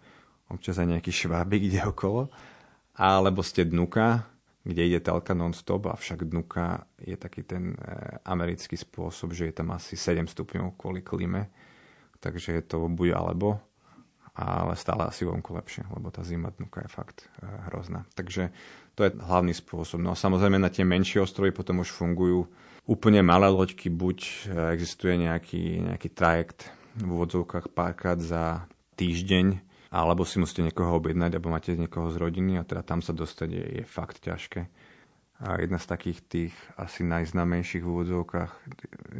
občas 0.52 0.76
aj 0.76 1.00
nejaký 1.00 1.08
švábik 1.08 1.72
ide 1.72 1.80
okolo, 1.88 2.28
alebo 2.92 3.40
ste 3.40 3.64
dnuka, 3.64 4.28
kde 4.62 4.82
ide 4.86 5.00
telka 5.02 5.34
non-stop, 5.34 5.90
avšak 5.90 6.22
dnuka 6.22 6.86
je 7.02 7.18
taký 7.18 7.42
ten 7.42 7.74
e, 7.74 8.22
americký 8.22 8.78
spôsob, 8.78 9.34
že 9.34 9.50
je 9.50 9.54
tam 9.54 9.74
asi 9.74 9.98
7 9.98 10.30
stupňov 10.30 10.78
kvôli 10.78 11.02
klíme, 11.02 11.50
takže 12.22 12.54
je 12.54 12.62
to 12.62 12.86
buď 12.86 13.18
alebo, 13.18 13.58
ale 14.32 14.78
stále 14.78 15.04
asi 15.04 15.26
vonku 15.26 15.52
lepšie, 15.52 15.84
lebo 15.92 16.08
tá 16.08 16.24
zima 16.24 16.54
dnuka 16.54 16.86
je 16.86 16.90
fakt 16.90 17.18
e, 17.42 17.46
hrozná. 17.68 18.06
Takže 18.14 18.54
to 18.94 19.04
je 19.04 19.10
hlavný 19.18 19.52
spôsob. 19.52 19.98
No 19.98 20.14
a 20.14 20.16
samozrejme 20.16 20.56
na 20.62 20.70
tie 20.70 20.86
menšie 20.86 21.18
ostrovy 21.18 21.50
potom 21.50 21.82
už 21.82 21.90
fungujú 21.90 22.46
úplne 22.86 23.20
malé 23.22 23.50
loďky, 23.50 23.90
buď 23.90 24.18
e, 24.22 24.32
existuje 24.78 25.18
nejaký, 25.18 25.90
nejaký 25.90 26.08
trajekt 26.14 26.70
v 26.96 27.08
úvodzovkách 27.08 27.74
párkrát 27.74 28.20
za 28.22 28.64
týždeň, 28.94 29.71
alebo 29.92 30.24
si 30.24 30.40
musíte 30.40 30.64
niekoho 30.64 30.96
objednať, 30.96 31.36
alebo 31.36 31.52
máte 31.52 31.76
niekoho 31.76 32.08
z 32.08 32.16
rodiny 32.16 32.56
a 32.56 32.64
teda 32.64 32.80
tam 32.80 33.04
sa 33.04 33.12
dostať 33.12 33.48
je, 33.52 33.64
je 33.80 33.84
fakt 33.84 34.24
ťažké. 34.24 34.72
A 35.42 35.58
jedna 35.60 35.76
z 35.76 35.86
takých 35.90 36.18
tých 36.24 36.54
asi 36.80 37.04
najznámejších 37.04 37.82
v 37.84 37.90
úvodzovkách, 37.92 38.50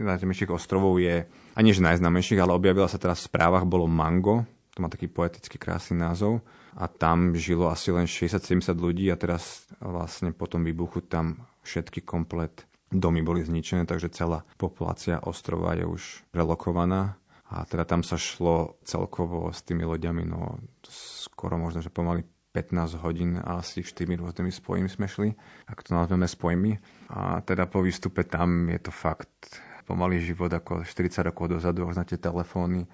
najznámejších 0.01 0.55
ostrovov 0.55 0.97
je, 1.03 1.29
ani 1.59 1.71
že 1.77 1.85
najznámejších, 1.85 2.41
ale 2.41 2.57
objavila 2.57 2.89
sa 2.89 2.97
teraz 2.97 3.21
v 3.21 3.29
správach, 3.29 3.69
bolo 3.69 3.85
Mango, 3.85 4.49
to 4.73 4.81
má 4.81 4.89
taký 4.89 5.13
poetický 5.13 5.61
krásny 5.61 6.01
názov 6.01 6.41
a 6.73 6.89
tam 6.89 7.37
žilo 7.37 7.69
asi 7.69 7.93
len 7.93 8.09
60-70 8.09 8.73
ľudí 8.73 9.13
a 9.13 9.21
teraz 9.21 9.69
vlastne 9.77 10.33
po 10.33 10.49
tom 10.49 10.65
výbuchu 10.65 11.05
tam 11.05 11.45
všetky 11.67 12.01
komplet 12.07 12.65
domy 12.93 13.25
boli 13.25 13.41
zničené, 13.41 13.89
takže 13.89 14.13
celá 14.13 14.45
populácia 14.61 15.21
ostrova 15.25 15.73
je 15.77 15.89
už 15.89 16.03
relokovaná 16.37 17.17
a 17.53 17.69
teda 17.69 17.85
tam 17.85 18.01
sa 18.01 18.17
šlo 18.17 18.81
celkovo 18.81 19.53
s 19.53 19.61
tými 19.61 19.85
loďami, 19.85 20.25
no 20.25 20.57
skoro 20.89 21.61
možno, 21.61 21.85
že 21.85 21.93
pomaly 21.93 22.25
15 22.53 23.05
hodín 23.05 23.41
a 23.41 23.61
asi 23.61 23.85
4 23.85 24.09
rôznymi 24.17 24.53
spojmi 24.53 24.89
sme 24.89 25.05
šli, 25.09 25.33
ak 25.69 25.85
to 25.85 25.97
nazveme 25.97 26.29
spojmi. 26.29 26.73
A 27.13 27.45
teda 27.45 27.69
po 27.69 27.85
výstupe 27.85 28.25
tam 28.25 28.69
je 28.73 28.81
to 28.81 28.93
fakt 28.93 29.61
pomalý 29.85 30.25
život 30.25 30.53
ako 30.53 30.85
40 30.85 31.29
rokov 31.29 31.53
dozadu, 31.53 31.85
už 31.85 32.01
tie 32.09 32.17
telefóny, 32.17 32.89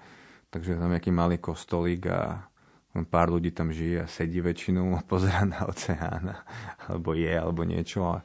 takže 0.51 0.75
tam 0.75 0.91
nejaký 0.91 1.11
malý 1.15 1.39
kostolík 1.39 2.07
a 2.11 2.43
pár 3.07 3.31
ľudí 3.31 3.55
tam 3.55 3.71
žije 3.71 4.03
a 4.03 4.11
sedí 4.11 4.43
väčšinou 4.43 4.91
a 4.99 5.03
pozera 5.07 5.47
na 5.47 5.63
oceán, 5.67 6.35
alebo 6.87 7.15
je, 7.15 7.31
alebo 7.31 7.63
niečo, 7.63 8.19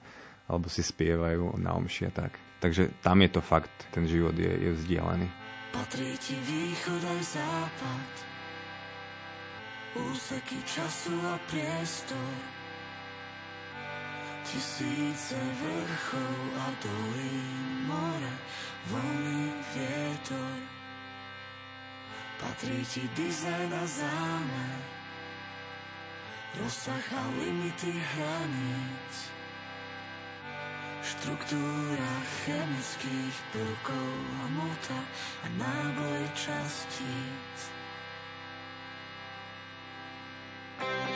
alebo 0.51 0.67
si 0.67 0.83
spievajú 0.83 1.59
na 1.63 1.79
omši 1.79 2.11
a 2.11 2.13
tak. 2.15 2.33
Takže 2.59 3.03
tam 3.05 3.21
je 3.21 3.31
to 3.31 3.41
fakt, 3.45 3.75
ten 3.93 4.09
život 4.09 4.33
je, 4.35 4.49
je 4.49 4.71
vzdialený. 4.73 5.44
Patrí 5.75 6.15
ti 6.23 6.39
východ 6.39 7.03
aj 7.03 7.23
západ. 7.35 8.13
Úseky 9.99 10.63
času 10.63 11.19
a 11.27 11.35
priestor. 11.51 12.35
Tisíce 14.47 15.35
vrchov 15.35 16.39
a 16.63 16.67
dolín 16.79 17.91
More, 17.91 18.35
vlny, 18.87 19.51
vietor. 19.75 20.59
Patrí 22.39 22.87
ti 22.87 23.11
dizajn 23.19 23.75
a 23.75 23.83
zámer. 23.83 24.79
Rozsah 26.55 27.07
a 27.19 27.23
limity 27.35 27.99
hraníc 27.99 29.34
Štruktúra 31.05 32.13
chemických 32.49 33.37
prvkov 33.53 34.17
a 34.41 34.47
mota 34.57 35.01
a 35.45 35.47
náboj 35.53 36.25
častíc. 36.33 37.75
mesiac, 40.81 41.14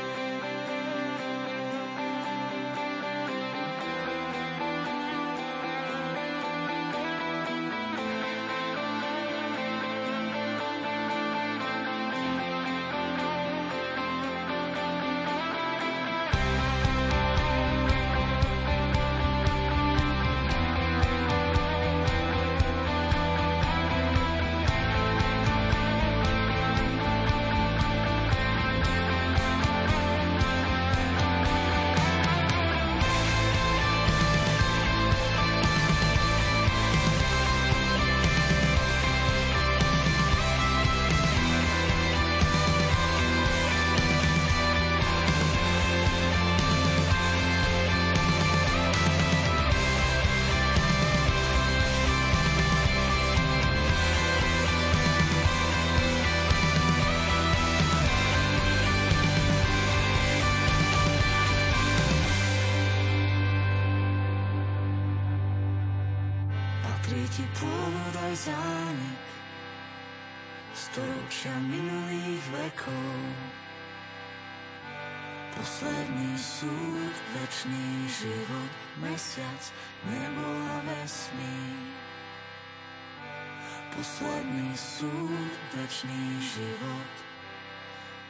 súd, 84.78 85.52
večný 85.74 86.38
život, 86.38 87.12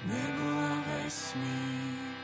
nebo 0.09 0.45
a 0.49 0.73
vesmír. 0.89 2.17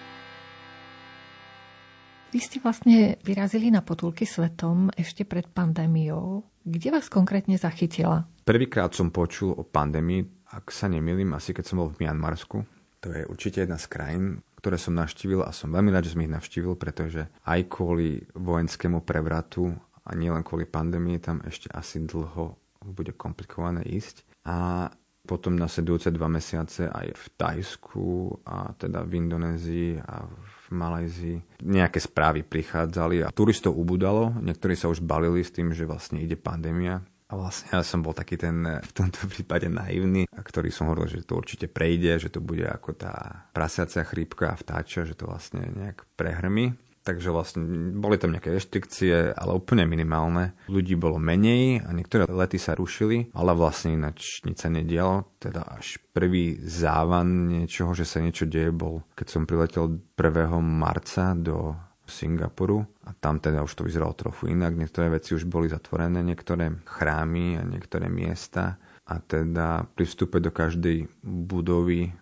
Vy 2.32 2.40
ste 2.42 2.58
vlastne 2.58 3.20
vyrazili 3.22 3.70
na 3.70 3.84
potulky 3.84 4.26
svetom 4.26 4.90
ešte 4.96 5.22
pred 5.22 5.46
pandémiou. 5.46 6.42
Kde 6.64 6.88
vás 6.90 7.06
konkrétne 7.06 7.54
zachytila? 7.60 8.26
Prvýkrát 8.42 8.90
som 8.90 9.14
počul 9.14 9.54
o 9.54 9.62
pandémii, 9.62 10.50
ak 10.50 10.72
sa 10.72 10.90
nemýlim, 10.90 11.30
asi 11.36 11.54
keď 11.54 11.64
som 11.68 11.78
bol 11.84 11.92
v 11.94 12.02
Mianmarsku. 12.02 12.64
To 13.04 13.08
je 13.12 13.22
určite 13.28 13.62
jedna 13.62 13.78
z 13.78 13.86
krajín, 13.86 14.24
ktoré 14.58 14.80
som 14.80 14.96
navštívil 14.96 15.44
a 15.44 15.52
som 15.52 15.70
veľmi 15.70 15.92
rád, 15.92 16.08
že 16.08 16.16
som 16.16 16.24
ich 16.24 16.32
navštívil, 16.32 16.74
pretože 16.74 17.28
aj 17.44 17.60
kvôli 17.68 18.24
vojenskému 18.34 19.04
prevratu 19.04 19.70
a 20.02 20.10
nielen 20.16 20.42
kvôli 20.42 20.66
pandémii 20.66 21.20
tam 21.22 21.38
ešte 21.44 21.70
asi 21.70 22.02
dlho 22.02 22.63
bude 22.92 23.16
komplikované 23.16 23.86
ísť. 23.86 24.28
A 24.44 24.88
potom 25.24 25.56
nasledujúce 25.56 26.12
dva 26.12 26.28
mesiace 26.28 26.84
aj 26.84 27.16
v 27.16 27.24
Tajsku 27.40 28.08
a 28.44 28.76
teda 28.76 29.08
v 29.08 29.24
Indonézii 29.24 29.96
a 30.04 30.28
v 30.28 30.64
Malajzii. 30.68 31.64
Nejaké 31.64 31.96
správy 31.96 32.44
prichádzali 32.44 33.24
a 33.24 33.32
turistov 33.32 33.72
ubudalo. 33.72 34.36
Niektorí 34.44 34.76
sa 34.76 34.92
už 34.92 35.00
balili 35.00 35.40
s 35.40 35.48
tým, 35.48 35.72
že 35.72 35.88
vlastne 35.88 36.20
ide 36.20 36.36
pandémia 36.36 37.00
a 37.24 37.40
vlastne 37.40 37.72
ja 37.72 37.80
som 37.80 38.04
bol 38.04 38.12
taký 38.12 38.36
ten 38.36 38.62
v 38.62 38.92
tomto 38.92 39.24
prípade 39.32 39.66
naivný, 39.72 40.28
ktorý 40.28 40.68
som 40.68 40.92
hovoril, 40.92 41.08
že 41.08 41.26
to 41.26 41.40
určite 41.40 41.72
prejde, 41.72 42.20
že 42.20 42.28
to 42.28 42.44
bude 42.44 42.62
ako 42.68 42.92
tá 42.94 43.48
prasiacia 43.56 44.04
chrípka 44.04 44.52
a 44.52 44.60
vtáča, 44.60 45.08
že 45.08 45.16
to 45.16 45.26
vlastne 45.26 45.66
nejak 45.72 46.04
prehrmi. 46.20 46.76
Takže 47.04 47.28
vlastne 47.28 47.60
boli 48.00 48.16
tam 48.16 48.32
nejaké 48.32 48.48
reštrikcie, 48.48 49.36
ale 49.36 49.52
úplne 49.52 49.84
minimálne. 49.84 50.56
Ľudí 50.72 50.96
bolo 50.96 51.20
menej 51.20 51.84
a 51.84 51.92
niektoré 51.92 52.24
lety 52.24 52.56
sa 52.56 52.72
rušili, 52.72 53.28
ale 53.36 53.52
vlastne 53.52 53.92
ináč 53.92 54.40
nič 54.48 54.64
sa 54.64 54.72
nedialo. 54.72 55.36
Teda 55.36 55.68
až 55.68 56.00
prvý 56.16 56.56
závan 56.64 57.52
niečoho, 57.52 57.92
že 57.92 58.08
sa 58.08 58.24
niečo 58.24 58.48
deje, 58.48 58.72
bol, 58.72 59.04
keď 59.12 59.26
som 59.28 59.44
priletel 59.44 60.00
1. 60.16 60.48
marca 60.64 61.36
do 61.36 61.76
Singapuru 62.08 62.84
a 63.04 63.12
tam 63.16 63.40
teda 63.40 63.64
už 63.64 63.72
to 63.76 63.84
vyzeralo 63.84 64.16
trochu 64.16 64.52
inak. 64.52 64.72
Niektoré 64.72 65.12
veci 65.12 65.36
už 65.36 65.44
boli 65.44 65.68
zatvorené, 65.68 66.24
niektoré 66.24 66.72
chrámy 66.88 67.60
a 67.60 67.62
niektoré 67.68 68.08
miesta 68.08 68.80
a 69.04 69.20
teda 69.20 69.84
pri 69.92 70.04
vstupe 70.08 70.40
do 70.40 70.48
každej 70.48 71.08
budovy 71.24 72.12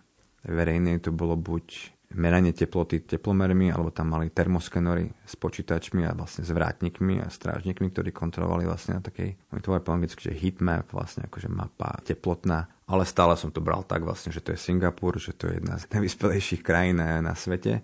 verejnej 0.43 0.99
to 0.99 1.15
bolo 1.15 1.39
buď 1.39 1.95
meranie 2.15 2.53
teploty 2.53 3.03
teplomermi, 3.03 3.69
alebo 3.73 3.89
tam 3.89 4.13
mali 4.13 4.29
termoskenory 4.29 5.09
s 5.25 5.33
počítačmi 5.37 6.05
a 6.05 6.15
vlastne 6.15 6.45
s 6.45 6.51
vrátnikmi 6.53 7.21
a 7.21 7.27
strážnikmi, 7.27 7.89
ktorí 7.89 8.09
kontrolovali 8.13 8.69
vlastne 8.69 8.97
na 8.97 9.01
takej, 9.01 9.35
oni 9.53 9.61
to 9.61 9.73
po 9.81 9.91
anglicky, 9.93 10.29
že 10.29 10.37
heatmap, 10.37 10.89
vlastne 10.93 11.25
akože 11.27 11.49
mapa 11.49 11.97
teplotná. 12.05 12.69
Ale 12.89 13.07
stále 13.07 13.33
som 13.39 13.49
to 13.49 13.63
bral 13.63 13.81
tak 13.81 14.03
vlastne, 14.03 14.29
že 14.29 14.43
to 14.43 14.53
je 14.53 14.59
Singapur, 14.59 15.15
že 15.17 15.33
to 15.33 15.49
je 15.49 15.57
jedna 15.57 15.79
z 15.79 15.87
najvyspelejších 15.93 16.61
krajín 16.61 16.99
na 16.99 17.33
svete 17.33 17.81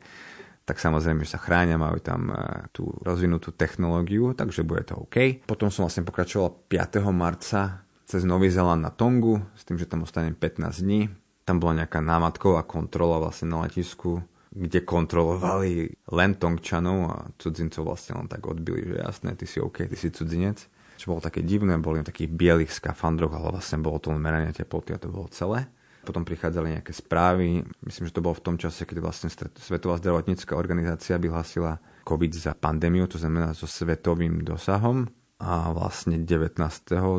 tak 0.70 0.78
samozrejme, 0.78 1.26
že 1.26 1.34
sa 1.34 1.42
chránia, 1.42 1.82
majú 1.82 1.98
tam 1.98 2.30
e, 2.30 2.70
tú 2.70 2.94
rozvinutú 3.02 3.50
technológiu, 3.58 4.38
takže 4.38 4.62
bude 4.62 4.86
to 4.86 5.02
OK. 5.02 5.42
Potom 5.50 5.74
som 5.74 5.90
vlastne 5.90 6.06
pokračoval 6.06 6.70
5. 6.70 7.02
marca 7.10 7.82
cez 8.06 8.22
Nový 8.22 8.54
Zeland 8.54 8.86
na 8.86 8.94
Tongu, 8.94 9.42
s 9.58 9.66
tým, 9.66 9.82
že 9.82 9.90
tam 9.90 10.06
ostanem 10.06 10.38
15 10.38 10.86
dní. 10.86 11.10
Tam 11.50 11.58
bola 11.58 11.82
nejaká 11.82 11.98
námatková 11.98 12.62
kontrola 12.70 13.18
vlastne 13.18 13.50
na 13.50 13.66
letisku, 13.66 14.22
kde 14.54 14.86
kontrolovali 14.86 15.98
len 16.14 16.38
Tongčanov 16.38 17.00
a 17.10 17.18
cudzincov 17.42 17.90
vlastne 17.90 18.22
len 18.22 18.30
tak 18.30 18.46
odbili, 18.46 18.86
že 18.86 19.02
jasné, 19.02 19.34
ty 19.34 19.50
si 19.50 19.58
OK, 19.58 19.90
ty 19.90 19.98
si 19.98 20.14
cudzinec. 20.14 20.70
Čo 21.02 21.18
bolo 21.18 21.26
také 21.26 21.42
divné, 21.42 21.74
boli 21.82 22.06
v 22.06 22.10
takých 22.14 22.30
bielých 22.30 22.70
skafandroch, 22.70 23.34
ale 23.34 23.50
vlastne 23.50 23.82
bolo 23.82 23.98
to 23.98 24.14
len 24.14 24.22
meranie 24.22 24.54
teploty 24.54 24.94
a 24.94 25.02
to 25.02 25.10
bolo 25.10 25.26
celé. 25.34 25.66
Potom 26.06 26.22
prichádzali 26.22 26.78
nejaké 26.78 26.94
správy. 26.94 27.66
Myslím, 27.82 28.06
že 28.06 28.14
to 28.14 28.22
bolo 28.22 28.38
v 28.38 28.46
tom 28.46 28.62
čase, 28.62 28.86
keď 28.86 29.02
vlastne 29.02 29.34
Svetová 29.58 29.98
zdravotnícká 29.98 30.54
organizácia 30.54 31.18
vyhlásila 31.18 31.82
COVID 32.06 32.30
za 32.30 32.54
pandémiu, 32.54 33.10
to 33.10 33.18
znamená 33.18 33.58
so 33.58 33.66
svetovým 33.66 34.46
dosahom. 34.46 35.10
A 35.40 35.72
vlastne 35.72 36.20
19. 36.20 36.60